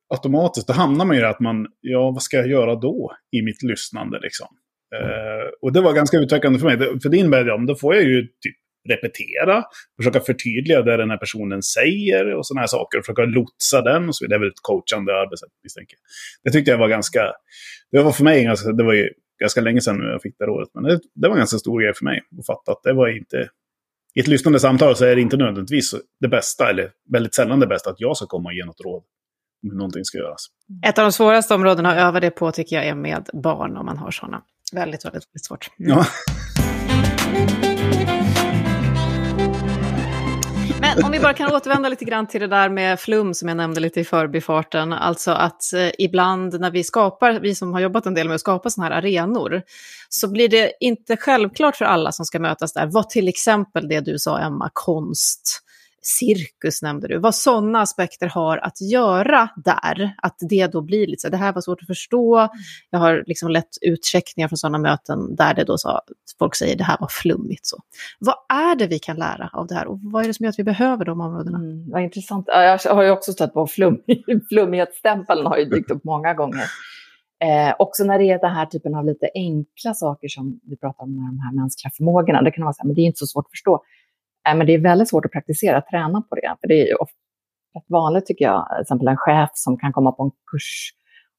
automatiskt, 0.09 0.67
då 0.67 0.73
hamnar 0.73 1.05
man 1.05 1.15
ju 1.15 1.21
i 1.21 1.25
att 1.25 1.39
man, 1.39 1.67
ja 1.81 2.11
vad 2.11 2.23
ska 2.23 2.37
jag 2.37 2.47
göra 2.47 2.75
då 2.75 3.11
i 3.31 3.41
mitt 3.41 3.63
lyssnande 3.63 4.19
liksom? 4.19 4.47
Eh, 4.95 5.49
och 5.61 5.73
det 5.73 5.81
var 5.81 5.93
ganska 5.93 6.17
utvecklande 6.17 6.59
för 6.59 6.65
mig, 6.65 6.77
för 6.77 7.09
det 7.09 7.17
innebär 7.17 7.45
ju, 7.45 7.65
då 7.65 7.75
får 7.75 7.95
jag 7.95 8.03
ju 8.03 8.21
typ 8.21 8.55
repetera, 8.89 9.63
försöka 9.97 10.19
förtydliga 10.19 10.81
det 10.81 10.97
den 10.97 11.09
här 11.09 11.17
personen 11.17 11.63
säger 11.63 12.35
och 12.35 12.47
sådana 12.47 12.61
här 12.61 12.67
saker. 12.67 12.97
Och 12.97 13.05
försöka 13.05 13.25
lotsa 13.25 13.81
den 13.81 14.07
och 14.07 14.15
så 14.15 14.25
vidare. 14.25 14.37
Det 14.37 14.41
är 14.41 14.45
väl 14.45 14.49
ett 14.49 14.61
coachande 14.61 15.19
arbetssätt 15.21 15.49
misstänker 15.63 15.97
Det 16.43 16.51
tyckte 16.51 16.71
jag 16.71 16.77
var 16.77 16.87
ganska... 16.87 17.31
Det 17.91 18.03
var 18.03 18.11
för 18.11 18.23
mig 18.23 18.43
ganska... 18.43 18.71
Det 18.71 18.83
var 18.83 18.93
ju 18.93 19.09
ganska 19.39 19.61
länge 19.61 19.81
sedan 19.81 20.01
jag 20.01 20.21
fick 20.21 20.35
det 20.39 20.45
rådet. 20.45 20.69
Men 20.73 20.83
det, 20.83 20.99
det 21.15 21.27
var 21.27 21.35
en 21.35 21.37
ganska 21.37 21.57
stor 21.57 21.81
grej 21.81 21.93
för 21.93 22.05
mig 22.05 22.21
att 22.39 22.45
fatta 22.45 22.71
att 22.71 22.83
det 22.83 22.93
var 22.93 23.17
inte... 23.17 23.49
I 24.15 24.19
ett 24.19 24.27
lyssnande 24.27 24.59
samtal 24.59 24.95
så 24.95 25.05
är 25.05 25.15
det 25.15 25.21
inte 25.21 25.37
nödvändigtvis 25.37 25.95
det 26.19 26.27
bästa, 26.27 26.69
eller 26.69 26.91
väldigt 27.09 27.35
sällan 27.35 27.59
det 27.59 27.67
bästa, 27.67 27.89
att 27.89 27.99
jag 27.99 28.17
ska 28.17 28.25
komma 28.25 28.49
och 28.49 28.53
ge 28.53 28.65
något 28.65 28.81
råd 28.81 29.03
om 29.63 29.69
hur 29.69 29.77
någonting 29.77 30.05
ska 30.05 30.17
göras. 30.17 30.45
Ett 30.85 30.97
av 30.97 31.05
de 31.05 31.11
svåraste 31.11 31.53
områdena 31.53 31.91
att 31.91 31.97
öva 31.97 32.19
det 32.19 32.31
på 32.31 32.51
tycker 32.51 32.75
jag 32.75 32.85
är 32.85 32.95
med 32.95 33.29
barn, 33.33 33.77
om 33.77 33.85
man 33.85 33.97
har 33.97 34.11
sådana. 34.11 34.41
Väldigt, 34.73 35.05
väldigt, 35.05 35.23
väldigt 35.27 35.45
svårt. 35.45 35.69
Mm. 35.79 35.97
Ja. 35.97 36.05
Men 40.95 41.05
om 41.05 41.11
vi 41.11 41.19
bara 41.19 41.33
kan 41.33 41.55
återvända 41.55 41.89
lite 41.89 42.05
grann 42.05 42.27
till 42.27 42.41
det 42.41 42.47
där 42.47 42.69
med 42.69 42.99
flum 42.99 43.33
som 43.33 43.47
jag 43.47 43.57
nämnde 43.57 43.79
lite 43.79 43.99
i 43.99 44.03
förbifarten. 44.03 44.93
Alltså 44.93 45.31
att 45.31 45.73
eh, 45.73 45.89
ibland 45.99 46.59
när 46.59 46.71
vi 46.71 46.83
skapar, 46.83 47.39
vi 47.39 47.55
som 47.55 47.73
har 47.73 47.79
jobbat 47.79 48.05
en 48.05 48.13
del 48.13 48.27
med 48.27 48.35
att 48.35 48.41
skapa 48.41 48.69
sådana 48.69 48.95
här 48.95 49.01
arenor, 49.01 49.61
så 50.09 50.27
blir 50.31 50.49
det 50.49 50.71
inte 50.79 51.17
självklart 51.17 51.75
för 51.75 51.85
alla 51.85 52.11
som 52.11 52.25
ska 52.25 52.39
mötas 52.39 52.73
där 52.73 52.85
vad 52.85 53.09
till 53.09 53.27
exempel 53.27 53.87
det 53.87 53.99
du 53.99 54.19
sa 54.19 54.39
Emma, 54.39 54.69
konst, 54.73 55.62
cirkus 56.05 56.81
nämnde 56.81 57.07
du, 57.07 57.17
vad 57.19 57.35
sådana 57.35 57.81
aspekter 57.81 58.27
har 58.27 58.57
att 58.57 58.81
göra 58.81 59.49
där. 59.55 60.15
Att 60.17 60.35
det 60.49 60.67
då 60.67 60.81
blir 60.81 61.07
lite 61.07 61.21
så 61.21 61.29
det 61.29 61.37
här 61.37 61.53
var 61.53 61.61
svårt 61.61 61.81
att 61.81 61.87
förstå. 61.87 62.49
Jag 62.89 62.99
har 62.99 63.23
liksom 63.27 63.49
lett 63.49 63.69
utcheckningar 63.81 64.47
från 64.47 64.57
sådana 64.57 64.77
möten 64.77 65.35
där 65.35 65.53
det 65.53 65.63
då 65.63 65.77
sa, 65.77 66.01
folk 66.39 66.55
säger 66.55 66.75
det 66.75 66.83
här 66.83 66.97
var 66.99 67.07
flummigt. 67.07 67.65
Så. 67.65 67.77
Vad 68.19 68.35
är 68.49 68.75
det 68.75 68.87
vi 68.87 68.99
kan 68.99 69.17
lära 69.17 69.49
av 69.53 69.67
det 69.67 69.75
här 69.75 69.87
och 69.87 69.99
vad 70.01 70.23
är 70.23 70.27
det 70.27 70.33
som 70.33 70.43
gör 70.43 70.49
att 70.49 70.59
vi 70.59 70.63
behöver 70.63 71.05
de 71.05 71.21
områdena? 71.21 71.57
Mm, 71.57 71.89
vad 71.91 72.01
intressant. 72.01 72.45
Jag 72.47 72.79
har 72.79 73.03
ju 73.03 73.09
också 73.09 73.33
stött 73.33 73.53
på 73.53 73.67
flum, 73.67 74.01
flummighetsstämpeln 74.49 75.45
har 75.45 75.57
ju 75.57 75.65
dykt 75.65 75.91
upp 75.91 76.03
många 76.03 76.33
gånger. 76.33 76.65
Eh, 77.43 77.75
också 77.79 78.03
när 78.03 78.19
det 78.19 78.25
är 78.29 78.39
den 78.39 78.55
här 78.55 78.65
typen 78.65 78.95
av 78.95 79.05
lite 79.05 79.29
enkla 79.35 79.93
saker 79.93 80.27
som 80.27 80.59
vi 80.63 80.77
pratar 80.77 81.03
om, 81.03 81.15
med 81.15 81.23
de 81.23 81.39
här 81.39 81.53
mänskliga 81.61 81.91
förmågorna, 81.97 82.41
det 82.41 82.51
kan 82.51 82.63
vara 82.63 82.73
så 82.73 82.81
här, 82.81 82.87
men 82.87 82.95
det 82.95 83.01
är 83.01 83.05
inte 83.05 83.19
så 83.19 83.25
svårt 83.25 83.45
att 83.45 83.51
förstå. 83.51 83.83
Äh, 84.49 84.55
men 84.55 84.67
det 84.67 84.73
är 84.73 84.81
väldigt 84.81 85.09
svårt 85.09 85.25
att 85.25 85.31
praktisera, 85.31 85.81
träna 85.81 86.21
på 86.21 86.35
det. 86.35 86.55
För 86.61 86.67
det 86.67 86.81
är 86.81 86.87
ju 86.87 86.95
ofta 86.95 87.17
rätt 87.75 87.85
vanligt 87.89 88.25
tycker 88.25 88.45
jag, 88.45 88.67
till 88.75 88.81
exempel 88.81 89.07
en 89.07 89.17
chef 89.17 89.49
som 89.53 89.77
kan 89.77 89.93
komma 89.93 90.11
på 90.11 90.23
en 90.23 90.31
kurs 90.51 90.91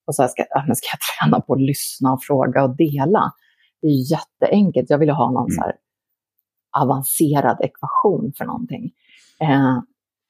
och 0.06 0.14
säga, 0.14 0.28
ska, 0.28 0.42
ska 0.42 0.88
jag 0.92 1.00
träna 1.30 1.40
på 1.40 1.52
att 1.54 1.60
lyssna 1.60 2.12
och 2.12 2.22
fråga 2.22 2.64
och 2.64 2.76
dela? 2.76 3.32
Det 3.82 3.88
är 3.88 4.12
jätteenkelt. 4.12 4.90
Jag 4.90 4.98
vill 4.98 5.10
ha 5.10 5.30
någon 5.30 5.50
mm. 5.50 5.56
så 5.56 5.72
avancerad 6.80 7.58
ekvation 7.60 8.32
för 8.38 8.44
någonting. 8.44 8.90
Eh, 9.40 9.78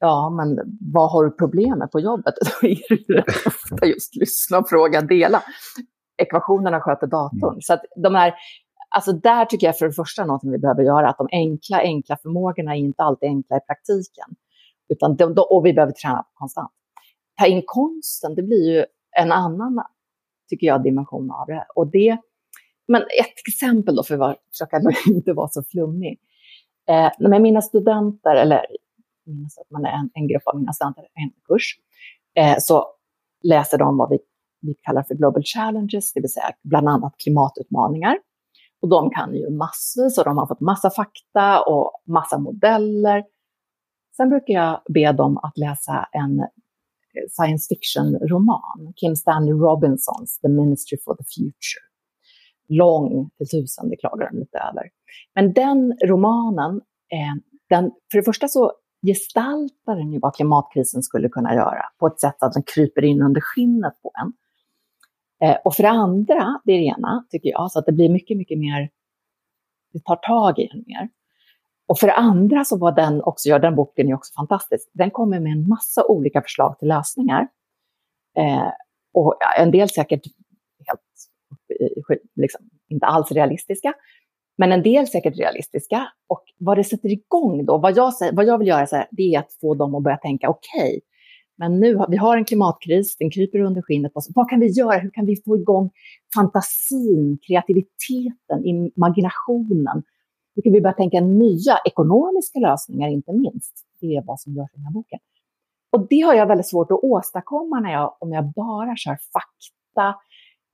ja, 0.01 0.31
men 0.31 0.59
vad 0.93 1.11
har 1.11 1.25
du 1.25 1.31
problem 1.31 1.79
med 1.79 1.91
på 1.91 2.01
jobbet? 2.01 2.35
Då 2.61 2.69
är 2.69 3.15
det 3.15 3.25
ofta 3.47 3.87
just 3.87 4.17
lyssna, 4.17 4.59
och 4.59 4.69
fråga, 4.69 5.01
dela. 5.01 5.43
Ekvationerna 6.23 6.81
sköter 6.81 7.07
datorn. 7.07 7.53
Mm. 7.53 7.61
Så 7.61 7.75
att 7.75 7.81
de 7.97 8.15
här 8.15 8.35
Alltså 8.95 9.13
där 9.13 9.45
tycker 9.45 9.67
jag 9.67 9.79
för 9.79 9.87
det 9.87 9.93
första 9.93 10.25
något 10.25 10.41
vi 10.45 10.59
behöver 10.59 10.83
göra, 10.83 11.09
att 11.09 11.19
de 11.19 11.29
enkla, 11.33 11.81
enkla 11.81 12.17
förmågorna 12.23 12.77
är 12.77 12.79
inte 12.79 13.03
alltid 13.03 13.29
enkla 13.29 13.57
i 13.57 13.61
praktiken. 13.61 14.29
Utan 14.89 15.17
de, 15.17 15.35
och 15.51 15.67
vi 15.67 15.73
behöver 15.73 15.93
träna 15.93 16.27
konstant. 16.35 16.73
Ta 17.39 17.47
in 17.47 17.63
konsten, 17.67 18.35
det 18.35 18.43
blir 18.43 18.73
ju 18.77 18.85
en 19.21 19.33
annan, 19.33 19.85
tycker 20.49 20.67
jag, 20.67 20.83
dimension 20.83 21.31
av 21.31 21.47
det. 21.47 21.67
Och 21.75 21.87
det 21.87 22.19
men 22.89 23.03
ett 23.03 23.49
exempel 23.49 23.97
då, 23.97 24.03
för 24.03 24.31
att 24.31 24.39
försöka 24.51 24.81
inte 25.07 25.33
vara 25.33 25.49
så 25.49 25.63
flummig. 25.63 26.19
Eh, 26.89 27.29
med 27.29 27.43
mina 27.43 27.63
studenter, 27.63 28.37
eller 28.37 28.67
minns 29.27 29.59
att 29.59 29.71
man 29.71 29.85
är 29.85 29.91
en, 29.91 30.11
en, 30.15 30.29
grupp 30.29 30.43
av 30.47 30.59
mina 30.59 30.73
studenter, 30.73 31.03
en 31.15 31.31
kurs, 31.45 31.79
eh, 32.35 32.57
så 32.59 32.87
läser 33.43 33.79
de 33.79 33.97
vad 33.97 34.11
vi, 34.11 34.19
vi 34.61 34.75
kallar 34.75 35.03
för 35.03 35.15
Global 35.15 35.43
Challenges, 35.43 36.13
det 36.13 36.21
vill 36.21 36.33
säga 36.33 36.51
bland 36.63 36.89
annat 36.89 37.15
klimatutmaningar. 37.19 38.19
Och 38.85 38.91
de 38.91 39.11
kan 39.11 39.35
ju 39.35 39.51
massvis 39.51 40.19
och 40.19 40.25
de 40.25 40.39
har 40.39 40.47
fått 40.47 40.61
massa 40.61 40.91
fakta 40.91 41.63
och 41.63 42.03
massa 42.07 42.39
modeller. 42.39 43.25
Sen 44.17 44.29
brukar 44.29 44.55
jag 44.55 44.83
be 44.95 45.13
dem 45.13 45.39
att 45.39 45.59
läsa 45.59 46.09
en 46.13 46.41
eh, 46.41 46.47
science 47.31 47.75
fiction-roman, 47.75 48.93
Kim 48.97 49.17
Stanley 49.17 49.53
Robinsons 49.53 50.39
The 50.41 50.49
Ministry 50.49 50.99
for 51.05 51.15
the 51.15 51.25
Future. 51.25 51.85
Lång 52.69 53.31
till 53.37 53.49
tusen, 53.49 53.89
det 53.89 53.97
klagar 53.97 54.31
de 54.31 54.39
lite 54.39 54.59
över. 54.59 54.91
Men 55.35 55.53
den 55.53 55.99
romanen, 56.05 56.77
eh, 57.13 57.35
den, 57.69 57.91
för 58.11 58.19
det 58.19 58.25
första 58.25 58.49
så 58.49 58.73
gestaltar 59.07 59.97
den 59.97 60.13
ju 60.13 60.19
vad 60.19 60.35
klimatkrisen 60.35 61.03
skulle 61.03 61.29
kunna 61.29 61.55
göra 61.55 61.85
på 61.99 62.07
ett 62.07 62.21
sätt 62.21 62.43
att 62.43 62.53
den 62.53 62.63
kryper 62.63 63.05
in 63.05 63.23
under 63.23 63.41
skinnet 63.41 64.03
på 64.03 64.11
en. 64.23 64.33
Eh, 65.43 65.57
och 65.65 65.75
för 65.75 65.83
det 65.83 65.91
andra, 65.91 66.61
det 66.65 66.73
är 66.73 66.79
det 66.79 66.85
ena, 66.85 67.25
tycker 67.31 67.49
jag, 67.49 67.73
så 67.73 67.79
att 67.79 67.87
det 67.87 67.93
blir 67.93 68.09
mycket, 68.09 68.37
mycket 68.37 68.59
mer, 68.59 68.91
det 69.93 70.05
tar 70.05 70.17
tag 70.17 70.59
i 70.59 70.69
en 70.73 70.85
mer. 70.87 71.09
Och 71.87 71.99
för 71.99 72.07
det 72.07 72.15
andra 72.15 72.65
så 72.65 72.79
var 72.79 72.93
den 72.93 73.23
också, 73.23 73.49
ja 73.49 73.59
den 73.59 73.75
boken 73.75 74.09
är 74.09 74.15
också 74.15 74.33
fantastisk, 74.37 74.91
den 74.93 75.11
kommer 75.11 75.41
med 75.41 75.53
en 75.53 75.69
massa 75.69 76.07
olika 76.07 76.43
förslag 76.43 76.79
till 76.79 76.89
lösningar. 76.89 77.49
Eh, 78.37 78.71
och 79.15 79.35
en 79.59 79.71
del 79.71 79.89
säkert 79.89 80.23
helt, 80.87 81.01
liksom, 82.35 82.71
inte 82.89 83.07
alls 83.07 83.33
realistiska, 83.33 83.95
men 84.57 84.73
en 84.73 84.83
del 84.83 85.07
säkert 85.07 85.39
realistiska. 85.39 86.13
Och 86.27 86.43
vad 86.59 86.79
det 86.79 86.85
sätter 86.85 87.09
igång 87.09 87.65
då, 87.65 87.79
vad 87.79 87.97
jag, 87.97 88.13
vad 88.33 88.45
jag 88.45 88.59
vill 88.59 88.69
göra 88.69 88.87
så 88.87 88.97
här, 88.97 89.09
det 89.11 89.35
är 89.35 89.39
att 89.39 89.53
få 89.61 89.75
dem 89.75 89.95
att 89.95 90.03
börja 90.03 90.17
tänka, 90.17 90.49
okej, 90.49 90.89
okay, 90.89 91.01
men 91.57 91.81
nu 91.81 91.97
har 91.97 92.09
vi 92.09 92.17
har 92.17 92.37
en 92.37 92.45
klimatkris, 92.45 93.17
den 93.17 93.31
kryper 93.31 93.59
under 93.59 93.83
skinnet 93.83 94.13
på 94.13 94.19
oss. 94.19 94.29
Vad 94.35 94.51
kan 94.51 94.61
vi 94.61 94.67
göra? 94.67 94.99
Hur 94.99 95.11
kan 95.11 95.27
vi 95.27 95.43
få 95.45 95.57
igång 95.57 95.91
fantasin, 96.35 97.39
kreativiteten, 97.47 98.65
imaginationen? 98.65 100.03
Hur 100.55 100.63
kan 100.63 100.73
vi 100.73 100.81
börja 100.81 100.95
tänka 100.95 101.21
nya 101.21 101.79
ekonomiska 101.85 102.59
lösningar, 102.59 103.09
inte 103.09 103.33
minst? 103.33 103.73
Det 104.01 104.17
är 104.17 104.23
vad 104.23 104.41
som 104.41 104.55
görs 104.55 104.71
i 104.73 104.77
den 104.77 104.85
här 104.85 104.93
boken. 104.93 105.19
Och 105.91 106.07
det 106.09 106.21
har 106.21 106.35
jag 106.35 106.47
väldigt 106.47 106.67
svårt 106.67 106.91
att 106.91 107.03
åstadkomma 107.03 107.81
när 107.81 107.93
jag, 107.93 108.17
om 108.19 108.33
jag 108.33 108.45
bara 108.45 108.97
kör 108.97 109.19
fakta. 109.33 110.21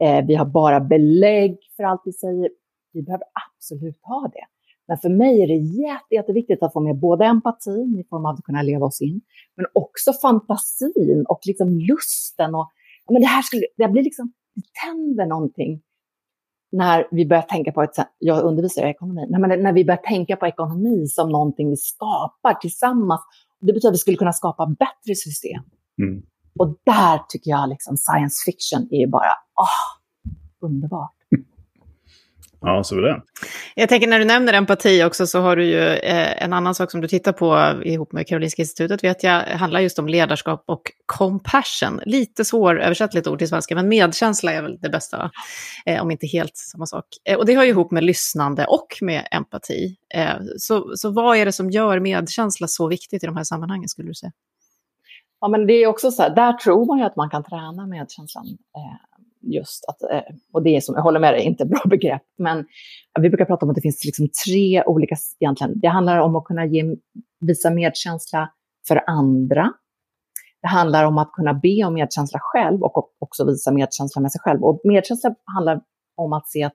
Eh, 0.03 0.27
vi 0.27 0.35
har 0.35 0.45
bara 0.45 0.81
belägg 0.81 1.59
för 1.77 1.83
allt 1.83 2.03
vi 2.05 2.13
säger. 2.13 2.51
Vi 2.93 3.03
behöver 3.03 3.27
absolut 3.57 3.99
ha 4.03 4.31
det. 4.35 4.47
Men 4.91 4.99
för 4.99 5.09
mig 5.09 5.43
är 5.43 5.47
det 5.47 5.55
jätte, 5.55 6.15
jätteviktigt 6.15 6.63
att 6.63 6.73
få 6.73 6.81
med 6.81 6.99
både 6.99 7.25
empatin 7.25 7.99
i 8.01 8.09
form 8.09 8.27
av 8.27 8.35
att 8.35 8.45
kunna 8.45 8.63
leva 8.63 8.87
oss 8.87 9.01
in, 9.01 9.21
men 9.57 9.67
också 9.75 10.13
fantasin 10.13 11.25
och 11.29 11.41
liksom 11.47 11.69
lusten. 11.79 12.55
Och, 12.55 12.71
men 13.11 13.23
det 13.23 13.29
här 13.29 13.43
skulle, 13.43 13.63
det 13.77 13.89
blir 13.89 14.03
liksom, 14.03 14.33
det 14.55 14.63
tänder 14.85 15.27
någonting 15.27 15.83
när 16.73 17.09
vi 17.11 17.27
börjar 17.27 17.43
tänka 17.43 17.73
på, 17.73 17.83
ett, 17.83 17.97
jag 18.19 18.45
undervisar 18.45 18.87
i 18.87 18.91
ekonomi, 18.91 19.27
när, 19.29 19.57
när 19.57 19.73
vi 19.73 19.85
börjar 19.85 20.03
tänka 20.03 20.37
på 20.37 20.47
ekonomi 20.47 21.07
som 21.07 21.29
någonting 21.29 21.71
vi 21.71 21.77
skapar 21.77 22.55
tillsammans. 22.55 23.21
Det 23.61 23.73
betyder 23.73 23.89
att 23.89 23.95
vi 23.95 23.99
skulle 23.99 24.17
kunna 24.17 24.33
skapa 24.33 24.67
bättre 24.67 25.15
system. 25.15 25.63
Mm. 26.03 26.23
Och 26.59 26.79
där 26.85 27.21
tycker 27.29 27.51
jag 27.51 27.69
liksom 27.69 27.97
science 27.97 28.37
fiction 28.45 28.89
är 28.91 29.07
bara, 29.07 29.33
åh, 29.61 30.69
underbart. 30.69 31.20
Ja, 32.63 32.85
suveränt. 32.85 33.25
Jag 33.75 33.89
tänker 33.89 34.07
när 34.07 34.19
du 34.19 34.25
nämner 34.25 34.53
empati 34.53 35.05
också 35.05 35.27
så 35.27 35.41
har 35.41 35.57
du 35.57 35.65
ju 35.65 35.79
eh, 35.79 36.45
en 36.45 36.53
annan 36.53 36.75
sak 36.75 36.91
som 36.91 37.01
du 37.01 37.09
tittar 37.09 37.33
på 37.33 37.81
ihop 37.85 38.13
med 38.13 38.27
Karolinska 38.27 38.63
institutet 38.63 39.05
vet 39.05 39.23
jag, 39.23 39.43
handlar 39.43 39.81
just 39.81 39.99
om 39.99 40.09
ledarskap 40.09 40.65
och 40.67 40.83
compassion. 41.07 42.01
Lite 42.05 42.45
svåröversättligt 42.45 43.27
ord 43.27 43.39
till 43.39 43.49
svenska, 43.49 43.75
men 43.75 43.89
medkänsla 43.89 44.53
är 44.53 44.63
väl 44.63 44.79
det 44.81 44.89
bästa, 44.89 45.31
eh, 45.87 46.03
om 46.03 46.11
inte 46.11 46.27
helt 46.27 46.57
samma 46.57 46.87
sak. 46.87 47.05
Eh, 47.25 47.39
och 47.39 47.47
det 47.47 47.55
har 47.55 47.65
ju 47.65 47.71
ihop 47.71 47.91
med 47.91 48.05
lyssnande 48.05 48.65
och 48.65 48.89
med 49.01 49.29
empati. 49.31 49.97
Eh, 50.15 50.35
så, 50.59 50.93
så 50.97 51.11
vad 51.11 51.37
är 51.37 51.45
det 51.45 51.53
som 51.53 51.71
gör 51.71 52.01
medkänsla 52.01 52.67
så 52.69 52.89
viktigt 52.89 53.23
i 53.25 53.27
de 53.27 53.37
här 53.37 53.45
sammanhangen 53.45 53.89
skulle 53.89 54.09
du 54.09 54.15
säga? 54.15 54.33
Ja, 55.41 55.49
men 55.49 55.67
det 55.67 55.73
är 55.73 55.87
också 55.87 56.11
så 56.11 56.23
här, 56.23 56.35
där 56.35 56.53
tror 56.53 56.87
man 56.87 56.99
ju 56.99 57.05
att 57.05 57.17
man 57.17 57.31
kan 57.31 57.45
träna 57.45 57.87
medkänslan. 57.87 58.47
Eh, 58.47 59.10
just 59.43 59.85
att, 59.89 60.03
eh, 60.03 60.35
och 60.53 60.63
det 60.63 60.77
är 60.77 60.81
som, 60.81 60.95
jag 60.95 61.03
håller 61.03 61.21
med 61.21 61.35
dig, 61.35 61.43
inte 61.43 61.65
bra 61.65 61.83
begrepp, 61.91 62.23
men 62.39 62.67
vi 63.21 63.29
brukar 63.29 63.45
prata 63.45 63.67
om 63.67 63.71
att 63.71 63.77
det 63.77 63.83
finns 63.83 64.05
liksom 64.05 64.29
tre 64.47 64.85
olika, 64.85 65.17
egentligen, 65.41 65.81
det 65.81 65.89
handlar 65.89 66.19
om 66.19 66.37
att 66.37 66.45
kunna 66.45 66.67
ge, 66.67 66.97
visa 67.41 67.71
medkänsla 67.71 68.51
för 68.89 69.05
andra. 69.07 69.73
Det 70.63 70.69
handlar 70.69 71.05
om 71.05 71.19
att 71.19 71.33
kunna 71.33 71.55
be 71.55 71.85
om 71.85 71.95
medkänsla 71.95 72.39
själv 72.43 72.83
och 72.83 73.13
också 73.19 73.47
visa 73.47 73.73
medkänsla 73.73 74.23
med 74.23 74.33
sig 74.33 74.41
själv. 74.41 74.65
Och 74.65 74.81
medkänsla 74.85 75.35
handlar 75.45 75.81
om 76.17 76.33
att 76.33 76.49
se 76.49 76.63
att, 76.63 76.75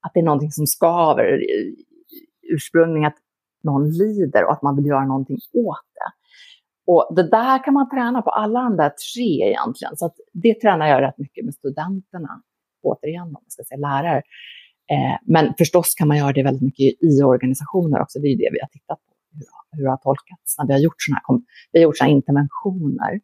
att 0.00 0.10
det 0.14 0.20
är 0.20 0.24
någonting 0.24 0.50
som 0.50 0.66
skaver, 0.66 1.40
ursprungligen 2.54 3.06
att 3.06 3.16
någon 3.62 3.90
lider 3.90 4.44
och 4.44 4.52
att 4.52 4.62
man 4.62 4.76
vill 4.76 4.86
göra 4.86 5.06
någonting 5.06 5.38
åt 5.54 5.86
det. 5.94 6.19
Och 6.92 7.14
det 7.16 7.22
där 7.30 7.64
kan 7.64 7.74
man 7.74 7.90
träna 7.90 8.22
på 8.22 8.30
alla 8.30 8.60
de 8.62 8.76
där 8.76 8.92
tre 9.14 9.48
egentligen. 9.48 9.96
Så 9.96 10.06
att 10.06 10.16
det 10.32 10.54
tränar 10.60 10.86
jag 10.86 11.02
rätt 11.02 11.18
mycket 11.18 11.44
med 11.44 11.54
studenterna. 11.54 12.42
Återigen, 12.82 13.22
om 13.22 13.32
man 13.32 13.42
ska 13.48 13.62
säga 13.64 13.78
lärare. 13.78 14.22
Eh, 14.92 15.16
men 15.22 15.54
förstås 15.58 15.94
kan 15.94 16.08
man 16.08 16.16
göra 16.16 16.32
det 16.32 16.42
väldigt 16.42 16.62
mycket 16.62 17.02
i 17.02 17.22
organisationer 17.22 18.00
också. 18.02 18.18
Det 18.18 18.26
är 18.28 18.30
ju 18.30 18.36
det 18.36 18.50
vi 18.52 18.60
har 18.60 18.68
tittat 18.68 18.98
på. 19.06 19.12
Hur, 19.32 19.46
hur 19.72 19.84
det 19.84 19.90
har 19.90 19.96
tolkats 19.96 20.58
när 20.58 20.66
vi 20.66 20.72
har 20.72 20.80
gjort 20.80 20.94
sådana 20.98 21.20
här, 21.28 21.40
vi 21.72 21.78
har 21.78 21.84
gjort 21.84 21.98
såna 21.98 22.10
interventioner 22.10 23.20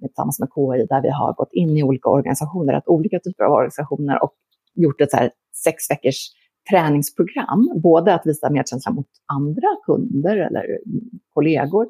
tillsammans 0.00 0.40
med 0.40 0.48
KI 0.54 0.86
där 0.86 1.02
vi 1.02 1.10
har 1.10 1.32
gått 1.32 1.52
in 1.52 1.76
i 1.78 1.82
olika 1.82 2.08
organisationer, 2.08 2.72
att 2.72 2.88
olika 2.88 3.18
typer 3.18 3.44
av 3.44 3.52
organisationer 3.52 4.22
och 4.24 4.34
gjort 4.74 5.00
ett 5.00 5.10
så 5.10 5.16
här 5.16 5.30
sex 5.64 5.90
veckors 5.90 6.20
träningsprogram. 6.70 7.80
Både 7.82 8.14
att 8.14 8.26
visa 8.26 8.50
medkänsla 8.50 8.92
mot 8.92 9.08
andra 9.26 9.68
kunder 9.86 10.36
eller 10.36 10.78
kollegor, 11.34 11.86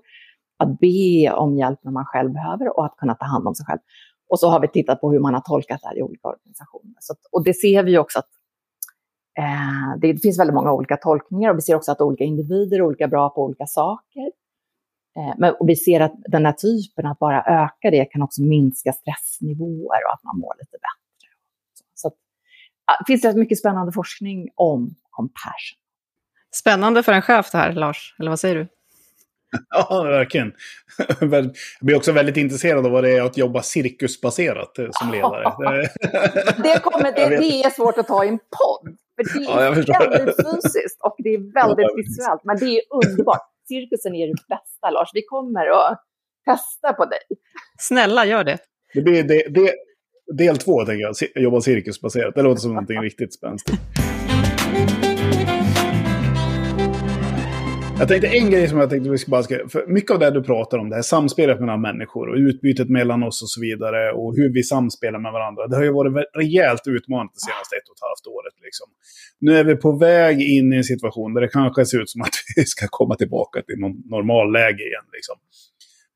att 0.63 0.81
be 0.81 1.33
om 1.33 1.57
hjälp 1.57 1.79
när 1.83 1.93
man 1.93 2.05
själv 2.05 2.33
behöver 2.33 2.79
och 2.79 2.85
att 2.85 2.97
kunna 2.97 3.15
ta 3.15 3.25
hand 3.25 3.49
om 3.49 3.55
sig 3.55 3.67
själv. 3.67 3.81
Och 4.29 4.39
så 4.41 4.49
har 4.49 4.61
vi 4.61 4.69
tittat 4.69 5.01
på 5.01 5.13
hur 5.13 5.21
man 5.21 5.35
har 5.35 5.41
tolkat 5.41 5.81
det 5.83 5.89
här 5.89 5.99
i 5.99 6.03
olika 6.03 6.29
organisationer. 6.29 6.97
Så, 7.01 7.15
och 7.33 7.45
det 7.45 7.55
ser 7.55 7.83
vi 7.83 7.99
också 7.99 8.19
att 8.19 8.29
eh, 9.39 10.01
det, 10.01 10.23
finns 10.23 10.39
väldigt 10.39 10.55
många 10.55 10.73
olika 10.73 10.97
tolkningar 10.97 11.51
och 11.51 11.57
vi 11.57 11.63
ser 11.63 11.75
också 11.75 11.93
att 11.93 12.01
olika 12.01 12.25
individer 12.25 12.77
är 12.77 12.83
olika 12.83 13.09
bra 13.09 13.31
på 13.31 13.45
olika 13.45 13.67
saker. 13.67 14.33
Eh, 15.17 15.35
men, 15.39 15.55
och 15.61 15.69
vi 15.69 15.77
ser 15.77 16.01
att 16.01 16.15
den 16.17 16.47
här 16.47 16.53
typen, 16.53 17.07
att 17.07 17.19
bara 17.19 17.43
öka 17.43 17.91
det, 17.91 18.05
kan 18.05 18.23
också 18.23 18.43
minska 18.43 18.93
stressnivåer 18.93 20.01
och 20.07 20.13
att 20.15 20.25
man 20.25 20.39
mår 20.39 20.55
lite 20.59 20.73
bättre. 20.73 21.29
Så, 21.95 22.09
att, 22.09 22.15
det 22.99 23.13
finns 23.13 23.25
rätt 23.25 23.37
mycket 23.37 23.59
spännande 23.59 23.93
forskning 23.93 24.49
om 24.55 24.95
compassion. 25.11 25.79
Spännande 26.55 27.03
för 27.03 27.13
en 27.13 27.23
chef 27.23 27.51
det 27.53 27.59
här, 27.59 27.73
Lars, 27.73 28.17
eller 28.19 28.31
vad 28.31 28.41
säger 28.41 28.55
du? 28.55 28.69
Ja, 29.71 30.03
verkligen. 30.03 30.53
Jag 31.21 31.55
blir 31.81 31.97
också 31.97 32.13
väldigt 32.13 32.37
intresserad 32.37 32.87
av 32.87 32.93
vad 32.93 33.05
det 33.05 33.11
är 33.11 33.23
att 33.23 33.37
jobba 33.37 33.63
cirkusbaserat 33.63 34.79
eh, 34.79 34.89
som 34.91 35.13
ledare. 35.13 35.43
det, 36.63 36.83
kommer, 36.83 37.13
det, 37.13 37.37
det 37.37 37.63
är 37.65 37.71
svårt 37.71 37.99
att 37.99 38.09
ta 38.09 38.25
i 38.25 38.29
en 38.29 38.39
podd. 38.39 38.97
För 39.17 39.39
det 39.39 39.45
är 39.45 39.85
ja, 39.87 39.99
väldigt 39.99 40.37
fysiskt 40.37 41.01
och 41.01 41.15
det 41.19 41.29
är 41.29 41.55
väldigt 41.55 41.87
ja, 41.89 41.95
visuellt. 41.97 42.41
Men 42.45 42.57
det 42.59 42.79
är 42.79 42.83
underbart. 42.91 43.49
Cirkusen 43.69 44.15
är 44.15 44.27
det 44.27 44.35
bästa, 44.49 44.91
Lars. 44.91 45.11
Vi 45.15 45.23
kommer 45.23 45.67
att 45.67 46.05
testa 46.45 46.93
på 46.93 47.05
dig. 47.05 47.21
Snälla, 47.79 48.25
gör 48.25 48.45
det. 48.45 48.59
Det 48.95 49.03
blir 49.03 49.23
det, 49.23 49.49
det, 49.49 49.75
del 50.37 50.59
två, 50.59 50.85
tänker 50.85 51.03
jag. 51.03 51.43
Jobba 51.43 51.61
cirkusbaserat. 51.61 52.35
Det 52.35 52.43
låter 52.43 52.61
som 52.61 52.71
någonting 52.71 53.03
riktigt 53.03 53.35
spänstigt. 53.35 53.79
Jag 58.03 58.09
tänkte 58.09 58.29
en 58.29 58.51
grej 58.51 58.69
som 58.69 58.79
jag 58.79 58.91
tänkte 58.91 59.11
vi 59.11 59.19
ska 59.19 59.31
bara 59.31 59.43
ska... 59.43 59.69
För 59.69 59.87
mycket 59.87 60.11
av 60.11 60.19
det 60.19 60.31
du 60.31 60.43
pratar 60.43 60.79
om, 60.79 60.91
det 60.91 60.97
här 60.97 61.03
samspelet 61.03 61.61
mellan 61.61 61.81
människor 61.81 62.29
och 62.31 62.37
utbytet 62.37 62.89
mellan 62.89 63.23
oss 63.23 63.43
och 63.43 63.51
så 63.51 63.61
vidare 63.61 64.13
och 64.13 64.37
hur 64.37 64.53
vi 64.53 64.63
samspelar 64.63 65.19
med 65.19 65.33
varandra. 65.33 65.67
Det 65.67 65.77
har 65.77 65.85
ju 65.85 65.93
varit 65.93 66.27
rejält 66.43 66.85
utmanande 66.87 67.33
det 67.37 67.45
senaste 67.49 67.77
ett 67.77 67.89
och 67.91 67.97
ett 67.97 68.07
halvt 68.09 68.27
året. 68.37 68.55
Liksom. 68.67 68.87
Nu 69.45 69.51
är 69.59 69.65
vi 69.65 69.77
på 69.77 69.91
väg 69.99 70.37
in 70.57 70.73
i 70.73 70.77
en 70.77 70.85
situation 70.85 71.35
där 71.35 71.41
det 71.41 71.49
kanske 71.49 71.87
ser 71.87 72.01
ut 72.03 72.11
som 72.11 72.21
att 72.23 72.37
vi 72.57 72.65
ska 72.65 72.87
komma 72.91 73.15
tillbaka 73.15 73.63
till 73.63 73.79
normalläge 74.15 74.83
igen. 74.91 75.09
Liksom. 75.17 75.37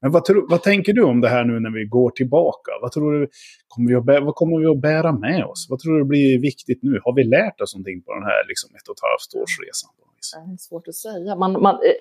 Men 0.01 0.11
vad, 0.13 0.25
tror, 0.25 0.47
vad, 0.51 0.63
tänker 0.63 0.93
du 0.93 1.03
om 1.03 1.21
det 1.21 1.29
här 1.29 1.45
nu 1.45 1.61
när 1.61 1.73
vi 1.79 1.85
går 1.85 2.11
tillbaka? 2.11 2.71
Vad, 2.83 2.93
tror 2.93 3.13
du, 3.13 3.29
kommer 3.69 3.89
vi 3.91 3.97
att, 3.97 4.25
vad 4.29 4.35
kommer 4.35 4.57
vi 4.63 4.67
att 4.75 4.81
bära 4.91 5.13
med 5.27 5.45
oss? 5.45 5.67
Vad 5.71 5.79
tror 5.79 5.99
du 5.99 6.05
blir 6.05 6.41
viktigt 6.51 6.81
nu? 6.83 7.01
Har 7.05 7.15
vi 7.19 7.25
lärt 7.25 7.61
oss 7.61 7.75
någonting 7.75 8.03
på 8.05 8.11
den 8.19 8.25
här 8.31 8.41
liksom, 8.51 8.69
ett 8.79 8.89
och 8.89 8.97
ett 8.97 9.07
halvt 9.09 9.31
års 9.41 9.55
resan? 9.65 9.91
Det 9.99 10.06
är 10.35 10.57
svårt 10.59 10.89
att 10.89 10.95
säga. 10.95 11.37
Man, 11.37 11.53
man, 11.53 11.75
eh, 11.75 11.93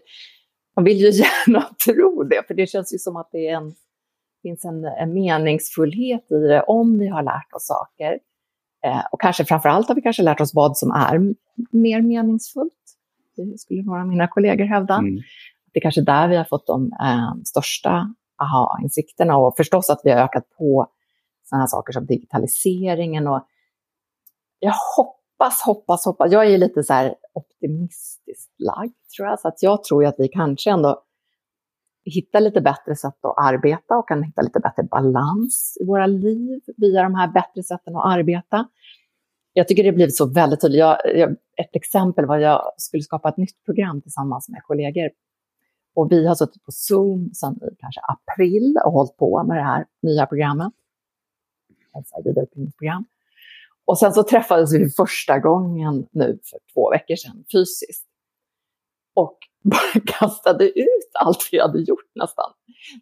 man 0.75 0.85
vill 0.85 0.97
ju 0.97 1.09
gärna 1.11 1.61
tro 1.85 2.23
det, 2.23 2.47
för 2.47 2.53
det 2.53 2.67
känns 2.67 2.93
ju 2.93 2.97
som 2.97 3.15
att 3.15 3.29
det 3.31 3.47
en, 3.47 3.75
finns 4.41 4.65
en, 4.65 4.85
en 4.85 5.13
meningsfullhet 5.13 6.31
i 6.31 6.35
det 6.35 6.61
om 6.61 6.99
vi 6.99 7.07
har 7.07 7.23
lärt 7.23 7.53
oss 7.53 7.67
saker. 7.67 8.19
Eh, 8.85 9.05
och 9.11 9.21
kanske 9.21 9.45
framför 9.45 9.69
allt 9.69 9.87
har 9.87 9.95
vi 9.95 10.01
kanske 10.01 10.23
lärt 10.23 10.41
oss 10.41 10.53
vad 10.53 10.77
som 10.77 10.91
är 10.91 11.33
mer 11.71 12.01
meningsfullt. 12.01 12.73
Det 13.35 13.59
skulle 13.59 13.83
några 13.83 14.01
av 14.01 14.07
mina 14.07 14.27
kollegor 14.27 14.65
hävda. 14.65 14.93
Mm. 14.93 15.15
Det 15.73 15.79
är 15.79 15.81
kanske 15.81 16.01
där 16.01 16.27
vi 16.27 16.35
har 16.35 16.43
fått 16.43 16.67
de 16.67 16.91
eh, 17.01 17.33
största 17.45 18.13
aha-insikterna 18.37 19.37
och 19.37 19.53
förstås 19.57 19.89
att 19.89 20.01
vi 20.03 20.11
har 20.11 20.19
ökat 20.19 20.49
på 20.57 20.87
sådana 21.43 21.67
saker 21.67 21.93
som 21.93 22.05
digitaliseringen. 22.05 23.27
Och 23.27 23.47
jag 24.59 24.73
hoppas 24.97 25.14
hoppas, 25.37 25.61
hoppas, 25.65 26.05
hoppas. 26.05 26.31
Jag 26.31 26.51
är 26.51 26.57
lite 26.57 26.83
så 26.83 26.93
här 26.93 27.15
optimistiskt 27.33 28.59
lagd, 28.59 28.93
tror 29.17 29.27
jag. 29.27 29.39
Så 29.39 29.47
att 29.47 29.63
jag 29.63 29.83
tror 29.83 30.05
att 30.05 30.15
vi 30.17 30.27
kanske 30.27 30.71
ändå 30.71 31.03
hittar 32.05 32.39
lite 32.39 32.61
bättre 32.61 32.95
sätt 32.95 33.25
att 33.25 33.37
arbeta 33.37 33.97
och 33.97 34.07
kan 34.07 34.23
hitta 34.23 34.41
lite 34.41 34.59
bättre 34.59 34.83
balans 34.83 35.77
i 35.81 35.85
våra 35.85 36.05
liv 36.05 36.61
via 36.77 37.03
de 37.03 37.15
här 37.15 37.31
bättre 37.31 37.63
sätten 37.63 37.95
att 37.95 38.05
arbeta. 38.05 38.67
Jag 39.53 39.67
tycker 39.67 39.83
det 39.83 39.89
har 39.89 39.95
blivit 39.95 40.17
så 40.17 40.33
väldigt 40.33 40.61
tydligt. 40.61 40.79
Jag, 40.79 40.97
jag, 41.15 41.31
ett 41.31 41.75
exempel 41.75 42.25
var 42.25 42.35
att 42.35 42.43
jag 42.43 42.61
skulle 42.77 43.03
skapa 43.03 43.29
ett 43.29 43.37
nytt 43.37 43.63
program 43.65 44.01
tillsammans 44.01 44.49
med 44.49 44.63
kollegor. 44.63 45.09
Och 45.95 46.11
vi 46.11 46.27
har 46.27 46.35
suttit 46.35 46.63
på 46.63 46.71
Zoom 46.71 47.29
sedan 47.33 47.53
i 47.55 47.75
kanske 47.79 48.01
april 48.01 48.77
och 48.85 48.91
hållit 48.91 49.17
på 49.17 49.43
med 49.43 49.57
det 49.57 49.63
här 49.63 49.85
nya 50.01 50.25
programmet. 50.25 50.73
Alltså 51.93 52.21
vidareutbildningsprogram. 52.25 53.05
Och 53.85 53.99
sen 53.99 54.13
så 54.13 54.23
träffades 54.23 54.73
vi 54.73 54.89
första 54.89 55.39
gången 55.39 56.07
nu 56.11 56.39
för 56.43 56.59
två 56.73 56.91
veckor 56.91 57.15
sedan 57.15 57.43
fysiskt. 57.51 58.05
Och 59.15 59.37
bara 59.63 60.01
kastade 60.05 60.65
ut 60.79 61.11
allt 61.13 61.49
vi 61.51 61.59
hade 61.59 61.79
gjort 61.79 62.11
nästan 62.15 62.51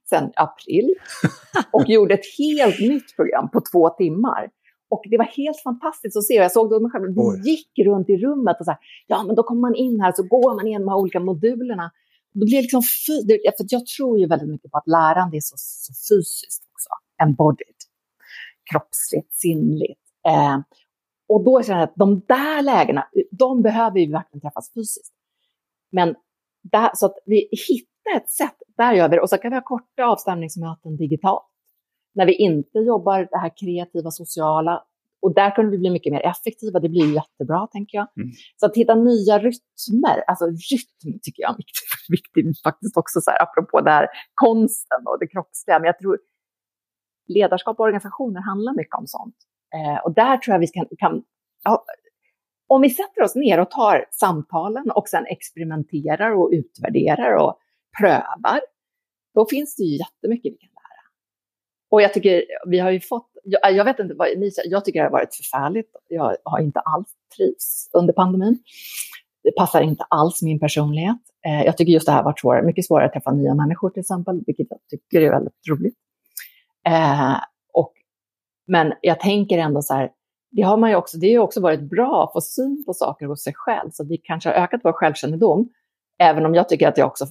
sen 0.09 0.31
april. 0.35 0.95
Och 1.71 1.89
gjorde 1.89 2.13
ett 2.13 2.37
helt 2.37 2.79
nytt 2.79 3.15
program 3.15 3.49
på 3.49 3.61
två 3.71 3.89
timmar. 3.89 4.49
Och 4.89 5.03
det 5.09 5.17
var 5.17 5.25
helt 5.25 5.61
fantastiskt 5.63 6.17
att 6.17 6.23
se. 6.23 6.33
Jag 6.33 6.51
såg 6.51 6.69
då 6.69 6.79
mig 6.79 6.91
själv. 6.91 7.15
Vi 7.15 7.49
gick 7.49 7.71
runt 7.85 8.09
i 8.09 8.17
rummet 8.17 8.59
och 8.59 8.65
så 8.65 8.71
här, 8.71 8.79
ja 9.07 9.23
men 9.23 9.35
då 9.35 9.43
kommer 9.43 9.61
man 9.61 9.75
in 9.75 10.01
här 10.01 10.11
så 10.15 10.23
går 10.23 10.55
man 10.55 10.67
igenom 10.67 10.85
de 10.85 10.91
här 10.91 10.97
olika 10.97 11.19
modulerna. 11.19 11.91
Då 12.33 12.45
blir 12.45 12.57
det 12.57 12.61
liksom 12.61 12.81
för 13.57 13.65
jag 13.69 13.85
tror 13.85 14.19
ju 14.19 14.27
väldigt 14.27 14.49
mycket 14.49 14.71
på 14.71 14.77
att 14.77 14.87
lärande 14.87 15.37
är 15.37 15.41
så, 15.41 15.55
så 15.57 15.93
fysiskt 16.09 16.63
också. 16.73 16.89
Embodied. 17.23 17.79
Kroppsligt, 18.71 19.33
sinnligt. 19.33 20.02
Eh, 20.27 20.57
och 21.29 21.43
då 21.43 21.63
känner 21.63 21.79
jag 21.79 21.89
att 21.89 21.95
de 21.95 22.21
där 22.27 22.61
lägena, 22.61 23.07
de 23.31 23.61
behöver 23.61 23.95
vi 23.95 24.11
verkligen 24.11 24.41
träffas 24.41 24.73
fysiskt. 24.73 25.13
Men 25.91 26.15
där, 26.63 26.89
så 26.93 27.05
att 27.05 27.15
vi 27.25 27.49
hittar 27.69 28.21
ett 28.21 28.31
sätt, 28.31 28.55
där 28.77 28.93
gör 28.93 29.09
vi 29.09 29.15
det. 29.15 29.21
Och 29.21 29.29
så 29.29 29.37
kan 29.37 29.51
vi 29.51 29.57
ha 29.57 29.61
korta 29.61 30.05
avstämningsmöten 30.05 30.97
digitalt. 30.97 31.49
När 32.15 32.25
vi 32.25 32.35
inte 32.35 32.79
jobbar 32.79 33.27
det 33.31 33.37
här 33.37 33.51
kreativa, 33.57 34.11
sociala. 34.11 34.83
Och 35.21 35.33
där 35.33 35.55
kunde 35.55 35.71
vi 35.71 35.77
bli 35.77 35.89
mycket 35.89 36.13
mer 36.13 36.25
effektiva. 36.25 36.79
Det 36.79 36.89
blir 36.89 37.15
jättebra, 37.15 37.67
tänker 37.67 37.97
jag. 37.97 38.07
Mm. 38.17 38.29
Så 38.57 38.65
att 38.65 38.75
hitta 38.75 38.95
nya 38.95 39.39
rytmer, 39.39 40.23
alltså 40.27 40.45
rytm 40.45 41.19
tycker 41.23 41.41
jag 41.41 41.51
är 41.51 41.57
viktigt, 41.57 41.91
viktigt 42.09 42.61
faktiskt 42.63 42.97
också, 42.97 43.21
så 43.21 43.31
här, 43.31 43.41
apropå 43.41 43.81
det 43.81 43.91
här 43.91 44.07
konsten 44.33 45.01
och 45.05 45.19
det 45.19 45.27
kroppsliga. 45.27 45.79
Men 45.79 45.85
jag 45.85 45.99
tror 45.99 46.19
ledarskap 47.27 47.79
och 47.79 47.85
organisationer 47.85 48.41
handlar 48.41 48.73
mycket 48.73 48.95
om 48.95 49.07
sånt. 49.07 49.35
Eh, 49.73 49.97
och 50.05 50.13
där 50.13 50.37
tror 50.37 50.53
jag 50.53 50.59
vi 50.59 50.67
kan, 50.67 50.87
kan 50.97 51.23
ja, 51.63 51.85
om 52.67 52.81
vi 52.81 52.89
sätter 52.89 53.23
oss 53.23 53.35
ner 53.35 53.59
och 53.59 53.71
tar 53.71 54.05
samtalen 54.11 54.91
och 54.91 55.07
sen 55.07 55.25
experimenterar 55.25 56.31
och 56.31 56.49
utvärderar 56.53 57.35
och 57.35 57.57
prövar, 57.99 58.61
då 59.35 59.45
finns 59.49 59.75
det 59.75 59.83
ju 59.83 59.97
jättemycket 59.97 60.53
vi 60.53 60.57
kan 60.57 60.69
lära. 60.69 61.03
Och 61.91 62.01
jag 62.01 62.13
tycker, 62.13 62.43
vi 62.67 62.79
har 62.79 62.91
ju 62.91 62.99
fått, 62.99 63.29
jag, 63.43 63.69
eh, 63.69 63.77
jag 63.77 63.85
vet 63.85 63.99
inte 63.99 64.13
vad 64.13 64.27
ni 64.37 64.51
säger, 64.51 64.71
jag 64.71 64.85
tycker 64.85 64.99
det 64.99 65.05
har 65.05 65.11
varit 65.11 65.35
förfärligt. 65.35 65.89
Jag 66.07 66.37
har 66.43 66.59
inte 66.59 66.79
alls 66.79 67.07
trivs 67.37 67.89
under 67.93 68.13
pandemin. 68.13 68.63
Det 69.43 69.51
passar 69.51 69.81
inte 69.81 70.03
alls 70.09 70.41
min 70.41 70.59
personlighet. 70.59 71.17
Eh, 71.45 71.63
jag 71.65 71.77
tycker 71.77 71.93
just 71.93 72.05
det 72.05 72.11
här 72.11 72.19
har 72.19 72.25
varit 72.25 72.39
svårare, 72.39 72.65
mycket 72.65 72.85
svårare 72.85 73.05
att 73.05 73.13
träffa 73.13 73.31
nya 73.31 73.53
människor 73.55 73.89
till 73.89 73.99
exempel, 73.99 74.43
vilket 74.45 74.67
jag 74.69 74.79
tycker 74.89 75.21
är 75.21 75.31
väldigt 75.31 75.67
roligt. 75.69 75.95
Eh, 76.87 77.37
men 78.67 78.93
jag 79.01 79.19
tänker 79.19 79.57
ändå 79.57 79.81
så 79.81 79.93
här, 79.93 80.11
det 80.51 80.61
har 80.61 80.77
man 80.77 80.89
ju 80.89 80.95
också, 80.95 81.17
det 81.17 81.27
har 81.27 81.31
ju 81.31 81.39
också 81.39 81.61
varit 81.61 81.89
bra 81.89 82.23
att 82.23 82.33
få 82.33 82.41
syn 82.41 82.83
på 82.85 82.93
saker 82.93 83.25
hos 83.25 83.43
sig 83.43 83.53
själv, 83.55 83.89
så 83.91 84.05
vi 84.05 84.17
kanske 84.17 84.49
har 84.49 84.55
ökat 84.55 84.81
vår 84.83 84.91
självkännedom, 84.91 85.69
även 86.19 86.45
om 86.45 86.55
jag 86.55 86.69
tycker 86.69 86.87
att 86.87 86.97
jag 86.97 87.07
också 87.07 87.25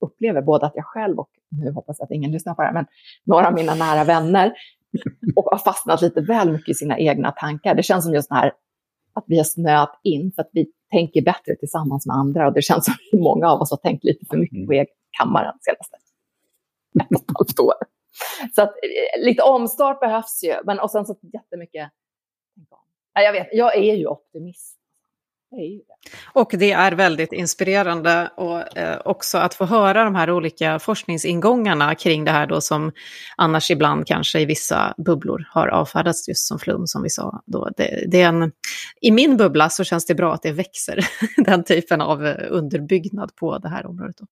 upplever 0.00 0.42
både 0.42 0.66
att 0.66 0.72
jag 0.74 0.84
själv 0.84 1.18
och, 1.18 1.30
nu 1.50 1.72
hoppas 1.72 1.96
jag 1.98 2.04
att 2.04 2.10
ingen 2.10 2.32
lyssnar 2.32 2.54
på 2.54 2.62
det 2.62 2.66
här, 2.66 2.74
men 2.74 2.86
några 3.24 3.46
av 3.46 3.54
mina 3.54 3.74
nära 3.74 4.04
vänner 4.04 4.52
och 5.36 5.44
har 5.44 5.58
fastnat 5.58 6.02
lite 6.02 6.20
väl 6.20 6.52
mycket 6.52 6.68
i 6.68 6.74
sina 6.74 6.98
egna 6.98 7.32
tankar. 7.32 7.74
Det 7.74 7.82
känns 7.82 8.04
som 8.04 8.14
just 8.14 8.30
här 8.30 8.52
att 9.12 9.24
vi 9.26 9.36
har 9.36 9.44
snöat 9.44 10.00
in 10.02 10.32
för 10.34 10.42
att 10.42 10.50
vi 10.52 10.66
tänker 10.90 11.22
bättre 11.22 11.56
tillsammans 11.60 12.06
med 12.06 12.16
andra 12.16 12.46
och 12.46 12.52
det 12.54 12.62
känns 12.62 12.84
som 12.84 12.94
att 12.94 13.20
många 13.20 13.50
av 13.50 13.60
oss 13.60 13.70
har 13.70 13.76
tänkt 13.76 14.04
lite 14.04 14.26
för 14.30 14.36
mycket 14.36 14.66
på 14.66 14.72
egen 14.72 14.86
kammaren 15.18 15.54
senaste 15.60 15.96
ett 17.00 17.10
och 17.10 17.16
ett 17.16 17.36
halvt 17.38 17.60
år. 17.60 17.97
Så 18.54 18.62
att, 18.62 18.68
eh, 18.68 19.24
lite 19.24 19.42
omstart 19.42 20.00
behövs 20.00 20.44
ju, 20.44 20.54
men 20.64 20.80
och 20.80 20.90
sen 20.90 21.06
så 21.06 21.16
jättemycket... 21.32 21.90
Jag 23.14 23.32
vet, 23.32 23.48
jag 23.52 23.76
är 23.76 23.94
ju 23.94 24.06
optimist. 24.06 24.78
Och 26.32 26.54
det 26.58 26.72
är 26.72 26.92
väldigt 26.92 27.32
inspirerande 27.32 28.30
och 28.36 28.78
eh, 28.78 29.00
också 29.04 29.38
att 29.38 29.54
få 29.54 29.64
höra 29.64 30.04
de 30.04 30.14
här 30.14 30.30
olika 30.30 30.78
forskningsingångarna 30.78 31.94
kring 31.94 32.24
det 32.24 32.30
här 32.30 32.46
då 32.46 32.60
som 32.60 32.92
annars 33.36 33.70
ibland 33.70 34.06
kanske 34.06 34.40
i 34.40 34.44
vissa 34.44 34.94
bubblor 34.96 35.48
har 35.50 35.68
avfärdats 35.68 36.28
just 36.28 36.48
som 36.48 36.58
flum 36.58 36.86
som 36.86 37.02
vi 37.02 37.10
sa 37.10 37.42
då. 37.46 37.70
Det, 37.76 38.04
det 38.10 38.22
är 38.22 38.28
en, 38.28 38.52
I 39.00 39.10
min 39.10 39.36
bubbla 39.36 39.68
så 39.68 39.84
känns 39.84 40.06
det 40.06 40.14
bra 40.14 40.34
att 40.34 40.42
det 40.42 40.52
växer, 40.52 40.98
den 41.44 41.64
typen 41.64 42.00
av 42.00 42.26
eh, 42.26 42.46
underbyggnad 42.50 43.36
på 43.36 43.58
det 43.58 43.68
här 43.68 43.86
området. 43.86 44.16
Då. 44.18 44.26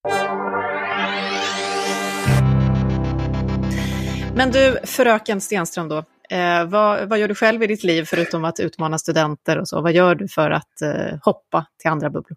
Men 4.36 4.50
du, 4.50 4.78
fröken 4.86 5.40
Stenström 5.40 5.88
då, 5.88 6.04
Eh, 6.30 6.64
vad, 6.66 7.08
vad, 7.08 7.18
gör 7.18 7.28
du 7.28 7.34
själv 7.34 7.62
i 7.62 7.66
ditt 7.66 7.84
liv 7.84 8.04
förutom 8.04 8.44
att 8.44 8.60
utmana 8.60 8.98
studenter 8.98 9.58
och 9.58 9.68
så? 9.68 9.80
Vad 9.80 9.92
gör 9.92 10.14
du 10.14 10.28
för 10.28 10.50
att 10.50 10.82
eh, 10.82 11.18
hoppa 11.24 11.66
till 11.78 11.90
andra 11.90 12.10
bubblor? 12.10 12.36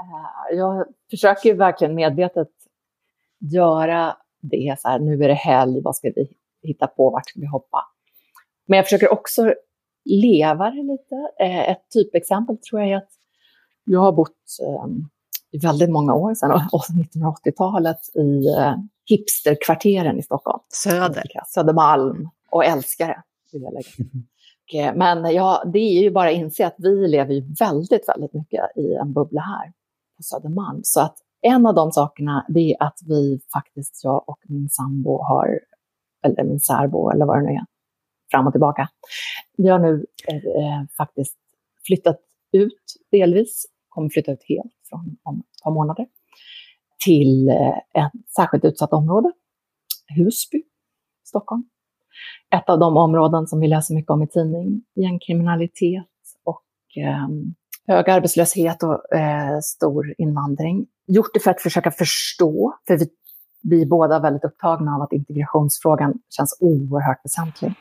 Eh, 0.00 0.56
jag 0.56 0.86
försöker 1.10 1.54
verkligen 1.54 1.94
medvetet 1.94 2.48
göra 3.38 4.16
det 4.40 4.76
så 4.78 4.88
här, 4.88 4.98
nu 4.98 5.24
är 5.24 5.28
det 5.28 5.34
helg, 5.34 5.80
vad 5.82 5.96
ska 5.96 6.12
vi 6.16 6.28
hitta 6.62 6.86
på, 6.86 7.10
vart 7.10 7.28
ska 7.28 7.40
vi 7.40 7.46
hoppa? 7.46 7.84
Men 8.66 8.76
jag 8.76 8.86
försöker 8.86 9.12
också 9.12 9.54
leva 10.04 10.70
det 10.70 10.82
lite. 10.82 11.14
Eh, 11.40 11.70
ett 11.70 11.82
typexempel 11.94 12.58
tror 12.58 12.80
jag 12.80 12.90
är 12.90 12.96
att 12.96 13.10
jag 13.84 14.00
har 14.00 14.12
bott 14.12 14.58
eh, 14.62 14.86
i 15.50 15.58
väldigt 15.58 15.90
många 15.90 16.14
år 16.14 16.34
sedan, 16.34 16.50
1980-talet, 17.14 18.00
i 18.14 18.48
hipsterkvarteren 19.06 20.18
i 20.18 20.22
Stockholm. 20.22 20.60
Söder. 20.68 21.24
Södermalm, 21.48 22.28
och 22.50 22.64
älskar 22.64 23.08
det. 23.08 23.22
Vill 23.52 23.62
jag 23.62 23.72
lägga. 23.72 24.10
Okay, 24.72 24.92
men 24.94 25.34
ja, 25.34 25.62
det 25.72 25.78
är 25.78 26.02
ju 26.02 26.10
bara 26.10 26.28
att 26.28 26.34
inse 26.34 26.66
att 26.66 26.74
vi 26.78 27.08
lever 27.08 27.34
ju 27.34 27.54
väldigt, 27.60 28.08
väldigt 28.08 28.34
mycket 28.34 28.76
i 28.76 28.94
en 28.94 29.12
bubbla 29.12 29.40
här 29.40 29.72
på 30.16 30.22
Södermalm. 30.22 30.80
Så 30.82 31.00
att 31.00 31.16
en 31.40 31.66
av 31.66 31.74
de 31.74 31.92
sakerna 31.92 32.46
det 32.48 32.72
är 32.72 32.82
att 32.82 32.98
vi 33.08 33.40
faktiskt, 33.52 34.04
jag 34.04 34.28
och 34.28 34.38
min 34.48 34.68
sambo 34.68 35.22
har, 35.22 35.60
eller 36.24 36.44
min 36.44 36.60
särbo 36.60 37.10
eller 37.10 37.26
vad 37.26 37.38
det 37.38 37.42
nu 37.42 37.52
är, 37.52 37.64
fram 38.30 38.46
och 38.46 38.52
tillbaka. 38.52 38.88
Vi 39.56 39.68
har 39.68 39.78
nu 39.78 40.06
eh, 40.28 40.86
faktiskt 40.96 41.36
flyttat 41.86 42.20
ut 42.52 42.82
delvis, 43.10 43.66
kommer 43.88 44.08
flytta 44.08 44.32
ut 44.32 44.44
helt 44.48 44.72
från 44.88 45.16
om 45.22 45.38
ett 45.38 45.62
par 45.62 45.70
månader, 45.70 46.06
till 47.04 47.48
eh, 47.48 48.04
ett 48.04 48.12
särskilt 48.36 48.64
utsatt 48.64 48.92
område, 48.92 49.32
Husby, 50.16 50.62
Stockholm 51.24 51.64
ett 52.52 52.70
av 52.70 52.78
de 52.78 52.96
områden 52.96 53.46
som 53.46 53.60
vi 53.60 53.68
läser 53.68 53.94
mycket 53.94 54.10
om 54.10 54.22
i 54.22 54.28
tidning. 54.28 54.82
Gängkriminalitet 54.94 56.04
och 56.44 56.62
eh, 56.96 57.28
hög 57.86 58.10
arbetslöshet 58.10 58.82
och 58.82 59.16
eh, 59.16 59.58
stor 59.62 60.14
invandring. 60.18 60.86
Gjort 61.06 61.30
det 61.34 61.40
för 61.40 61.50
att 61.50 61.62
försöka 61.62 61.90
förstå, 61.90 62.74
för 62.86 62.96
vi, 62.96 63.08
vi 63.62 63.82
är 63.82 63.86
båda 63.86 64.20
väldigt 64.20 64.44
upptagna 64.44 64.94
av 64.94 65.02
att 65.02 65.12
integrationsfrågan 65.12 66.14
känns 66.36 66.58
oerhört 66.60 67.20
väsentlig. 67.24 67.72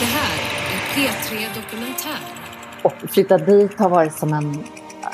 Det 0.00 0.10
här 0.16 0.34
är 0.72 0.80
P3 0.94 1.60
Dokumentär. 1.60 2.20
Och 2.84 3.10
flytta 3.10 3.38
dit 3.38 3.78
har 3.78 3.90
varit 3.90 4.12
som 4.12 4.32
en, 4.32 4.54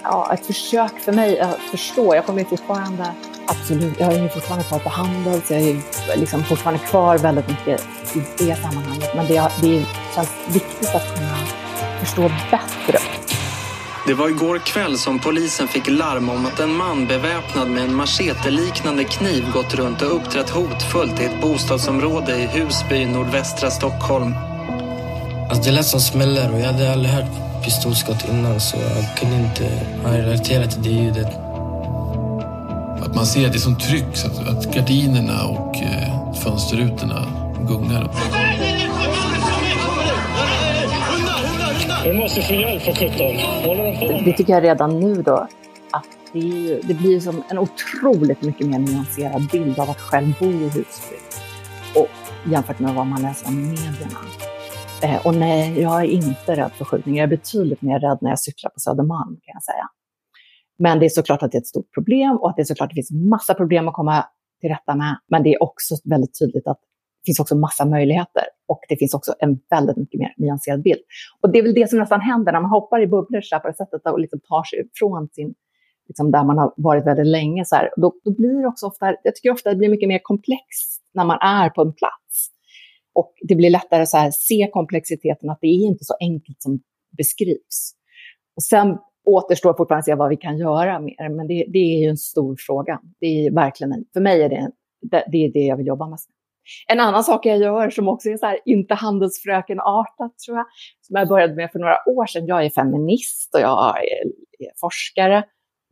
ja, 0.03 0.34
ett 0.34 0.47
försök 0.47 0.99
för 0.99 1.12
mig 1.12 1.41
att 1.41 1.59
förstå. 1.70 2.14
Jag 2.14 2.26
kommer 2.26 2.45
fortfarande 2.45 3.14
Absolut, 3.49 3.95
jag 4.01 4.12
är 4.12 4.28
fortfarande 4.28 4.64
kvar 4.64 4.78
på 4.78 4.89
Handels. 4.89 5.51
Jag 5.51 5.61
är 5.61 5.82
liksom 6.16 6.45
fortfarande 6.45 6.84
kvar 6.84 7.18
väldigt 7.18 7.49
mycket 7.49 7.80
i 8.16 8.45
det 8.45 8.57
sammanhanget. 8.57 9.14
Men 9.16 9.26
det, 9.26 9.51
det 9.62 9.84
känns 10.14 10.30
viktigt 10.49 10.95
att 10.95 11.14
kunna 11.14 11.37
förstå 12.01 12.22
bättre. 12.51 12.99
Det 14.07 14.14
var 14.14 14.28
igår 14.28 14.59
kväll 14.59 14.99
som 14.99 15.18
polisen 15.18 15.68
fick 15.68 15.89
larm 15.89 16.30
om 16.30 16.47
att 16.47 16.61
en 16.61 16.72
man 16.72 17.07
beväpnad 17.07 17.68
med 17.68 17.82
en 17.84 17.95
macheteliknande 17.95 19.05
kniv 19.05 19.51
gått 19.53 19.74
runt 19.74 20.03
och 20.03 20.16
uppträtt 20.16 20.51
hotfullt 20.51 21.20
i 21.20 21.24
ett 21.24 21.41
bostadsområde 21.41 22.37
i 22.37 22.47
Husby, 22.47 23.07
nordvästra 23.07 23.70
Stockholm. 23.70 24.34
Alltså 25.51 25.70
det 25.70 25.76
lät 25.76 25.87
som 25.87 26.01
smäller 26.01 26.53
och 26.53 26.61
jag 26.61 26.66
hade 26.66 26.93
aldrig 26.93 27.14
hört 27.14 27.45
pistolskott 27.66 28.28
innan 28.28 28.60
så 28.60 28.76
jag 28.76 29.16
kunde 29.18 29.36
inte 29.36 29.64
relatera 30.04 30.66
till 30.66 30.82
det 30.82 30.90
ljudet. 30.90 31.26
Att 33.02 33.14
man 33.14 33.26
ser 33.26 33.46
att 33.46 33.52
det 33.52 33.58
är 33.58 33.60
som 33.60 33.78
tryck, 33.78 34.16
så 34.16 34.26
att, 34.26 34.48
att 34.48 34.74
gardinerna 34.74 35.44
och 35.44 35.76
eh, 35.76 36.32
fönsterrutorna 36.34 37.26
gungar. 37.68 38.10
Vi 42.04 42.12
måste 42.12 42.42
få 42.42 42.54
hjälp 42.54 42.82
för 42.82 42.94
sjutton. 42.94 44.24
Det 44.24 44.32
tycker 44.32 44.52
jag 44.52 44.64
redan 44.64 45.00
nu 45.00 45.22
då, 45.22 45.36
att 45.90 46.04
det, 46.32 46.38
ju, 46.38 46.80
det 46.82 46.94
blir 46.94 47.20
som 47.20 47.42
en 47.48 47.58
otroligt 47.58 48.42
mycket 48.42 48.66
mer 48.66 48.78
nyanserad 48.78 49.48
bild 49.52 49.78
av 49.78 49.90
att 49.90 50.00
själv 50.00 50.32
bo 50.40 50.46
i 50.46 50.64
Husby. 50.64 51.16
Och 51.94 52.08
jämfört 52.52 52.78
med 52.78 52.94
vad 52.94 53.06
man 53.06 53.22
läser 53.22 53.48
om 53.48 53.58
i 53.58 53.66
medierna. 53.66 54.18
Eh, 55.03 55.26
och 55.26 55.34
nej, 55.34 55.80
jag 55.80 56.01
är 56.01 56.09
inte 56.09 56.57
rädd 56.57 56.72
för 56.72 56.84
skjutningar. 56.84 57.18
Jag 57.18 57.32
är 57.32 57.36
betydligt 57.36 57.82
mer 57.82 58.01
rädd 58.01 58.18
när 58.20 58.30
jag 58.30 58.40
cyklar 58.40 58.70
på 58.70 58.80
Södermalm, 58.80 59.36
kan 59.42 59.53
jag 59.55 59.62
säga. 59.62 59.88
Men 60.78 60.99
det 60.99 61.05
är 61.05 61.09
såklart 61.09 61.42
att 61.42 61.53
det 61.53 61.59
är 61.59 61.61
ett 61.61 61.66
stort 61.66 61.94
problem 61.94 62.36
och 62.36 62.51
att 62.51 62.57
det 62.57 62.62
är 62.62 62.64
såklart 62.64 62.86
att 62.86 62.90
det 62.90 62.94
finns 62.94 63.30
massa 63.30 63.55
problem 63.55 63.88
att 63.88 63.94
komma 63.94 64.24
till 64.61 64.70
rätta 64.70 64.94
med. 64.94 65.18
Men 65.28 65.42
det 65.42 65.55
är 65.55 65.62
också 65.62 65.94
väldigt 66.05 66.38
tydligt 66.38 66.66
att 66.66 66.80
det 67.22 67.28
finns 67.28 67.40
också 67.40 67.57
massa 67.57 67.84
möjligheter 67.84 68.42
och 68.66 68.80
det 68.88 68.97
finns 68.97 69.14
också 69.14 69.34
en 69.38 69.59
väldigt 69.70 69.97
mycket 69.97 70.20
mer 70.20 70.34
nyanserad 70.36 70.82
bild. 70.82 71.01
Och 71.40 71.53
det 71.53 71.59
är 71.59 71.62
väl 71.62 71.74
det 71.74 71.90
som 71.90 71.99
nästan 71.99 72.20
händer 72.20 72.53
när 72.53 72.61
man 72.61 72.70
hoppar 72.70 73.01
i 73.01 73.07
bubblor 73.07 73.40
så 73.40 73.61
på 73.61 73.68
det 73.68 73.74
sättet 73.74 74.07
och 74.07 74.20
liksom 74.20 74.40
tar 74.40 74.62
sig 74.62 74.78
från 74.99 75.28
sin, 75.28 75.55
liksom 76.09 76.30
där 76.30 76.44
man 76.44 76.59
har 76.59 76.74
varit 76.76 77.07
väldigt 77.07 77.26
länge. 77.26 77.64
Så 77.64 77.76
här. 77.76 77.90
Då, 77.97 78.14
då 78.24 78.30
blir 78.30 78.62
det 78.62 78.68
också 78.68 78.86
ofta, 78.86 79.07
jag 79.22 79.34
tycker 79.34 79.51
ofta 79.51 79.70
det 79.70 79.76
blir 79.76 79.88
mycket 79.88 80.09
mer 80.09 80.20
komplext 80.22 81.03
när 81.14 81.24
man 81.24 81.38
är 81.40 81.70
på 81.70 81.82
en 81.82 81.92
plats. 81.92 82.55
Och 83.16 83.32
det 83.48 83.54
blir 83.54 83.70
lättare 83.70 84.02
att 84.02 84.34
se 84.34 84.68
komplexiteten, 84.72 85.50
att 85.50 85.58
det 85.60 85.66
är 85.66 85.86
inte 85.86 86.04
så 86.04 86.14
enkelt 86.20 86.62
som 86.62 86.80
beskrivs. 87.16 87.92
Och 88.56 88.62
sen 88.62 88.98
återstår 89.26 89.74
fortfarande 89.74 89.98
att 89.98 90.04
se 90.04 90.14
vad 90.14 90.28
vi 90.28 90.36
kan 90.36 90.58
göra 90.58 91.00
mer, 91.00 91.28
men 91.36 91.46
det, 91.46 91.66
det 91.68 91.78
är 91.78 91.98
ju 92.02 92.08
en 92.08 92.16
stor 92.16 92.56
fråga. 92.66 93.00
Det 93.20 93.26
är 93.26 93.54
verkligen, 93.54 94.04
för 94.12 94.20
mig 94.20 94.42
är 94.42 94.48
det, 94.48 94.70
det, 95.10 95.24
det 95.32 95.38
är 95.38 95.52
det 95.52 95.60
jag 95.60 95.76
vill 95.76 95.86
jobba 95.86 96.08
med. 96.08 96.18
En 96.88 97.00
annan 97.00 97.24
sak 97.24 97.46
jag 97.46 97.58
gör 97.58 97.90
som 97.90 98.08
också 98.08 98.28
är 98.28 98.36
så 98.36 98.46
här, 98.46 98.58
inte 98.64 98.94
handelsfröken-artat 98.94 100.38
tror 100.46 100.56
jag, 100.56 100.66
som 101.00 101.16
jag 101.16 101.28
började 101.28 101.54
med 101.54 101.70
för 101.72 101.78
några 101.78 101.96
år 102.06 102.26
sedan. 102.26 102.46
Jag 102.46 102.64
är 102.64 102.70
feminist 102.70 103.54
och 103.54 103.60
jag 103.60 103.98
är, 103.98 104.26
är 104.66 104.72
forskare. 104.80 105.44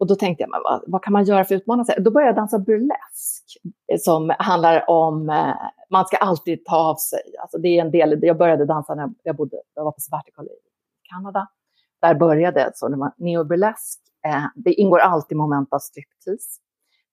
Och 0.05 0.09
då 0.09 0.15
tänkte 0.15 0.43
jag, 0.43 0.51
men 0.51 0.61
vad, 0.65 0.85
vad, 0.87 1.03
kan 1.03 1.13
man 1.13 1.25
göra 1.25 1.45
för 1.45 1.55
att 1.55 1.61
utmana 1.61 1.85
sig? 1.85 1.97
Då 1.99 2.11
började 2.11 2.29
jag 2.29 2.37
dansa 2.37 2.59
burlesk, 2.59 3.45
som 3.99 4.35
handlar 4.39 4.91
om, 4.91 5.31
eh, 5.31 5.55
man 5.91 6.07
ska 6.07 6.17
alltid 6.17 6.65
ta 6.65 6.77
av 6.77 6.97
sig. 6.97 7.21
Alltså 7.43 7.59
det 7.59 7.69
är 7.69 7.85
en 7.85 7.91
del, 7.91 8.19
jag 8.23 8.39
började 8.39 8.67
dansa 8.67 8.95
när 8.95 9.09
jag, 9.23 9.37
bodde, 9.37 9.57
jag 9.75 9.85
var 9.85 9.93
på 9.93 10.01
sabbatical 10.01 10.45
i 10.45 10.51
Kanada 11.11 11.49
där 12.01 12.15
började 12.15 12.71
så 12.75 12.89
det 12.89 12.97
var 12.97 13.13
neoburlesk. 13.17 14.01
Eh, 14.27 14.45
det 14.55 14.73
ingår 14.73 14.99
alltid 14.99 15.37
moment 15.37 15.73
av 15.73 15.79
striptease. 15.79 16.61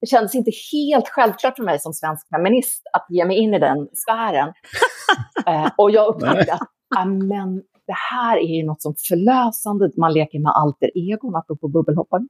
Det 0.02 0.08
kändes 0.08 0.36
inte 0.36 0.52
helt 0.72 1.10
självklart 1.10 1.56
för 1.56 1.64
mig 1.64 1.80
som 1.80 1.94
svensk 1.94 2.30
feminist 2.30 2.82
att 2.94 3.06
ge 3.10 3.26
mig 3.26 3.38
in 3.38 3.54
i 3.54 3.60
den 3.60 3.88
sfären. 3.94 4.54
eh, 5.48 5.72
och 5.78 5.92
jag 5.92 6.16
upptäckte 6.16 6.54
att 6.54 6.68
amen, 6.98 7.62
det 7.88 7.96
här 8.12 8.38
är 8.38 8.58
ju 8.58 8.66
något 8.66 8.82
som 8.82 8.94
förlösande. 9.10 9.92
Man 9.98 10.14
leker 10.14 10.40
med 10.40 10.52
alter 10.56 10.92
egon, 10.96 11.36
apropå 11.36 11.68
bubbelhoppare. 11.68 12.28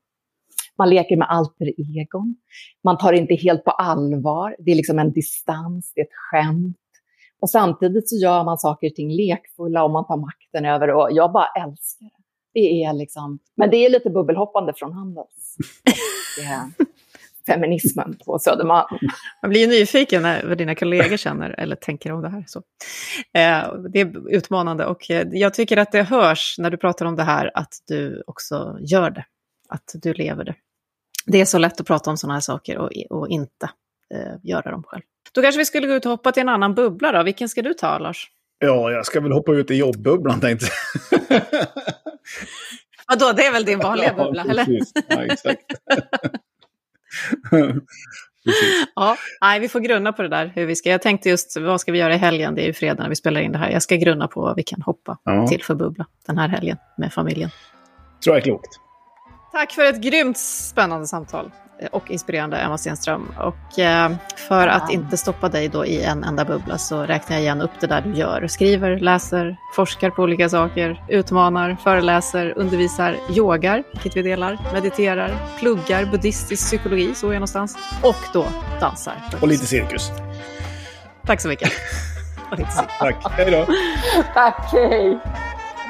Man 0.82 0.90
leker 0.90 1.18
med 1.18 1.28
alter 1.30 1.74
egon. 1.78 2.36
Man 2.84 2.98
tar 2.98 3.14
inte 3.14 3.36
helt 3.36 3.64
på 3.64 3.72
allvar. 3.72 4.56
Det 4.60 4.72
är 4.72 4.76
liksom 4.76 5.00
en 5.00 5.12
distans, 5.12 5.94
det 5.96 6.02
är 6.02 6.06
ett 6.06 6.14
skämt. 6.32 6.78
Och 7.42 7.50
samtidigt 7.50 8.10
så 8.10 8.16
gör 8.16 8.44
man 8.44 8.58
saker 8.58 8.88
och 8.88 8.96
ting 8.96 9.12
lekfulla 9.12 9.84
och 9.84 9.92
man 9.92 10.08
tar 10.08 10.18
makten 10.18 10.66
över 10.66 10.90
och 10.90 11.08
jag 11.12 11.32
bara 11.32 11.46
älskar 11.46 12.06
det. 12.06 12.24
Det 12.54 12.84
är 12.84 12.94
liksom, 12.94 13.40
men 13.58 13.70
det 13.70 13.78
är 13.78 13.90
lite 13.90 14.10
bubbelhoppande 14.10 14.74
från 14.76 14.94
Handels. 14.94 15.58
Och, 16.38 16.44
eh, 16.44 16.88
feminismen 17.54 18.18
på 18.26 18.40
Södermalm. 18.40 18.98
Man 19.42 19.50
blir 19.50 19.62
ju 19.62 19.68
nyfiken 19.68 20.22
när, 20.22 20.48
vad 20.48 20.58
dina 20.58 20.76
kollegor 20.76 21.18
känner 21.18 21.50
eller 21.60 21.76
tänker 21.76 22.12
om 22.12 22.22
det 22.22 22.30
här. 22.30 22.44
Så. 22.48 22.60
Eh, 23.34 23.74
det 23.94 24.00
är 24.00 24.36
utmanande 24.36 24.86
och 24.86 25.12
eh, 25.12 25.28
jag 25.32 25.54
tycker 25.54 25.78
att 25.78 25.92
det 25.92 26.04
hörs 26.04 26.56
när 26.58 26.70
du 26.70 26.78
pratar 26.78 27.06
om 27.06 27.16
det 27.16 27.24
här 27.24 27.52
att 27.54 27.74
du 27.88 28.24
också 28.28 28.78
gör 28.80 29.10
det. 29.10 29.26
Att 29.70 29.92
du 29.94 30.14
lever 30.14 30.44
det. 30.44 30.56
Det 31.26 31.42
är 31.42 31.46
så 31.46 31.58
lätt 31.58 31.82
att 31.82 31.88
prata 31.88 32.10
om 32.10 32.18
sådana 32.18 32.34
här 32.34 32.42
saker 32.42 32.78
och, 32.78 32.90
och 33.10 33.28
inte 33.30 33.70
eh, 34.14 34.34
göra 34.44 34.72
dem 34.72 34.84
själv. 34.84 35.02
Då 35.34 35.42
kanske 35.42 35.60
vi 35.60 35.66
skulle 35.66 35.88
gå 35.88 35.94
ut 35.94 36.06
och 36.06 36.12
hoppa 36.12 36.32
till 36.32 36.42
en 36.42 36.50
annan 36.50 36.76
bubbla 36.76 37.12
då. 37.12 37.24
Vilken 37.24 37.50
ska 37.50 37.62
du 37.62 37.74
ta, 37.74 37.98
Lars? 38.00 38.28
Ja, 38.60 38.92
jag 38.92 39.06
ska 39.06 39.20
väl 39.22 39.32
hoppa 39.32 39.52
ut 39.52 39.72
i 39.72 39.76
jobbbubblan 39.76 40.40
tänkte 40.42 40.66
jag. 41.12 41.42
Vadå, 43.08 43.32
det 43.32 43.46
är 43.46 43.52
väl 43.52 43.66
din 43.66 43.80
vanliga 43.80 44.14
bubbla, 44.14 44.44
ja, 44.46 44.52
eller? 44.52 44.66
Ja, 45.10 45.24
exakt. 45.24 45.62
Ja, 48.96 49.18
nej, 49.42 49.60
vi 49.60 49.70
får 49.70 49.80
grunna 49.80 50.14
på 50.14 50.22
det 50.22 50.28
där. 50.28 50.52
Hur 50.56 50.66
vi 50.66 50.76
ska. 50.76 50.90
Jag 50.90 51.02
tänkte 51.02 51.30
just, 51.30 51.58
vad 51.60 51.82
ska 51.82 51.92
vi 51.92 52.00
göra 52.00 52.14
i 52.14 52.18
helgen? 52.18 52.56
Det 52.56 52.62
är 52.62 52.66
ju 52.66 52.74
fredag 52.74 53.04
när 53.04 53.10
vi 53.10 53.16
spelar 53.16 53.42
in 53.42 53.52
det 53.52 53.58
här. 53.58 53.70
Jag 53.72 53.84
ska 53.84 53.96
grunna 53.96 54.28
på 54.28 54.42
vad 54.42 54.56
vi 54.56 54.64
kan 54.64 54.82
hoppa 54.82 55.18
Ja. 55.24 55.48
till 55.48 55.64
för 55.64 55.76
bubbla 55.76 56.06
den 56.28 56.38
här 56.38 56.48
helgen 56.48 56.78
med 56.98 57.14
familjen. 57.14 57.50
tror 58.24 58.36
jag 58.36 58.42
är 58.42 58.44
klokt. 58.44 58.70
Tack 59.52 59.72
för 59.72 59.86
ett 59.86 60.02
grymt 60.02 60.38
spännande 60.38 61.08
samtal 61.08 61.52
eh, 61.82 61.88
och 61.92 62.12
inspirerande 62.12 62.58
Emma 62.58 62.78
Stenström. 62.78 63.34
Och 63.38 63.80
eh, 63.80 64.12
för 64.50 64.68
att 64.68 64.92
inte 64.92 65.18
stoppa 65.18 65.50
dig 65.50 65.68
då 65.70 65.86
i 65.86 66.04
en 66.04 66.24
enda 66.24 66.46
bubbla 66.46 66.78
så 66.78 67.04
räknar 67.04 67.36
jag 67.36 67.44
igen 67.44 67.62
upp 67.62 67.72
det 67.80 67.88
där 67.88 68.02
du 68.02 68.14
gör. 68.14 68.48
Skriver, 68.48 69.00
läser, 69.00 69.58
forskar 69.76 70.10
på 70.10 70.24
olika 70.24 70.50
saker, 70.50 71.04
utmanar, 71.10 71.78
föreläser, 71.84 72.54
undervisar, 72.58 73.18
yogar, 73.30 73.84
vilket 73.92 74.18
vi 74.18 74.22
delar, 74.22 74.60
mediterar, 74.74 75.36
pluggar 75.60 76.06
buddhistisk 76.06 76.66
psykologi, 76.66 77.16
så 77.16 77.28
är 77.28 77.32
jag 77.32 77.40
någonstans, 77.40 77.78
och 78.04 78.16
då 78.34 78.46
dansar. 78.80 79.14
Och 79.42 79.48
lite 79.48 79.66
cirkus. 79.66 80.12
Tack 81.26 81.42
så 81.42 81.48
mycket. 81.48 81.72
Och 82.52 82.58
lite 82.58 82.72
cirkus. 82.72 82.92
Tack. 83.00 83.16
Hej 83.32 83.52
då. 83.52 83.66
Tack, 84.34 84.70
hej! 84.72 85.20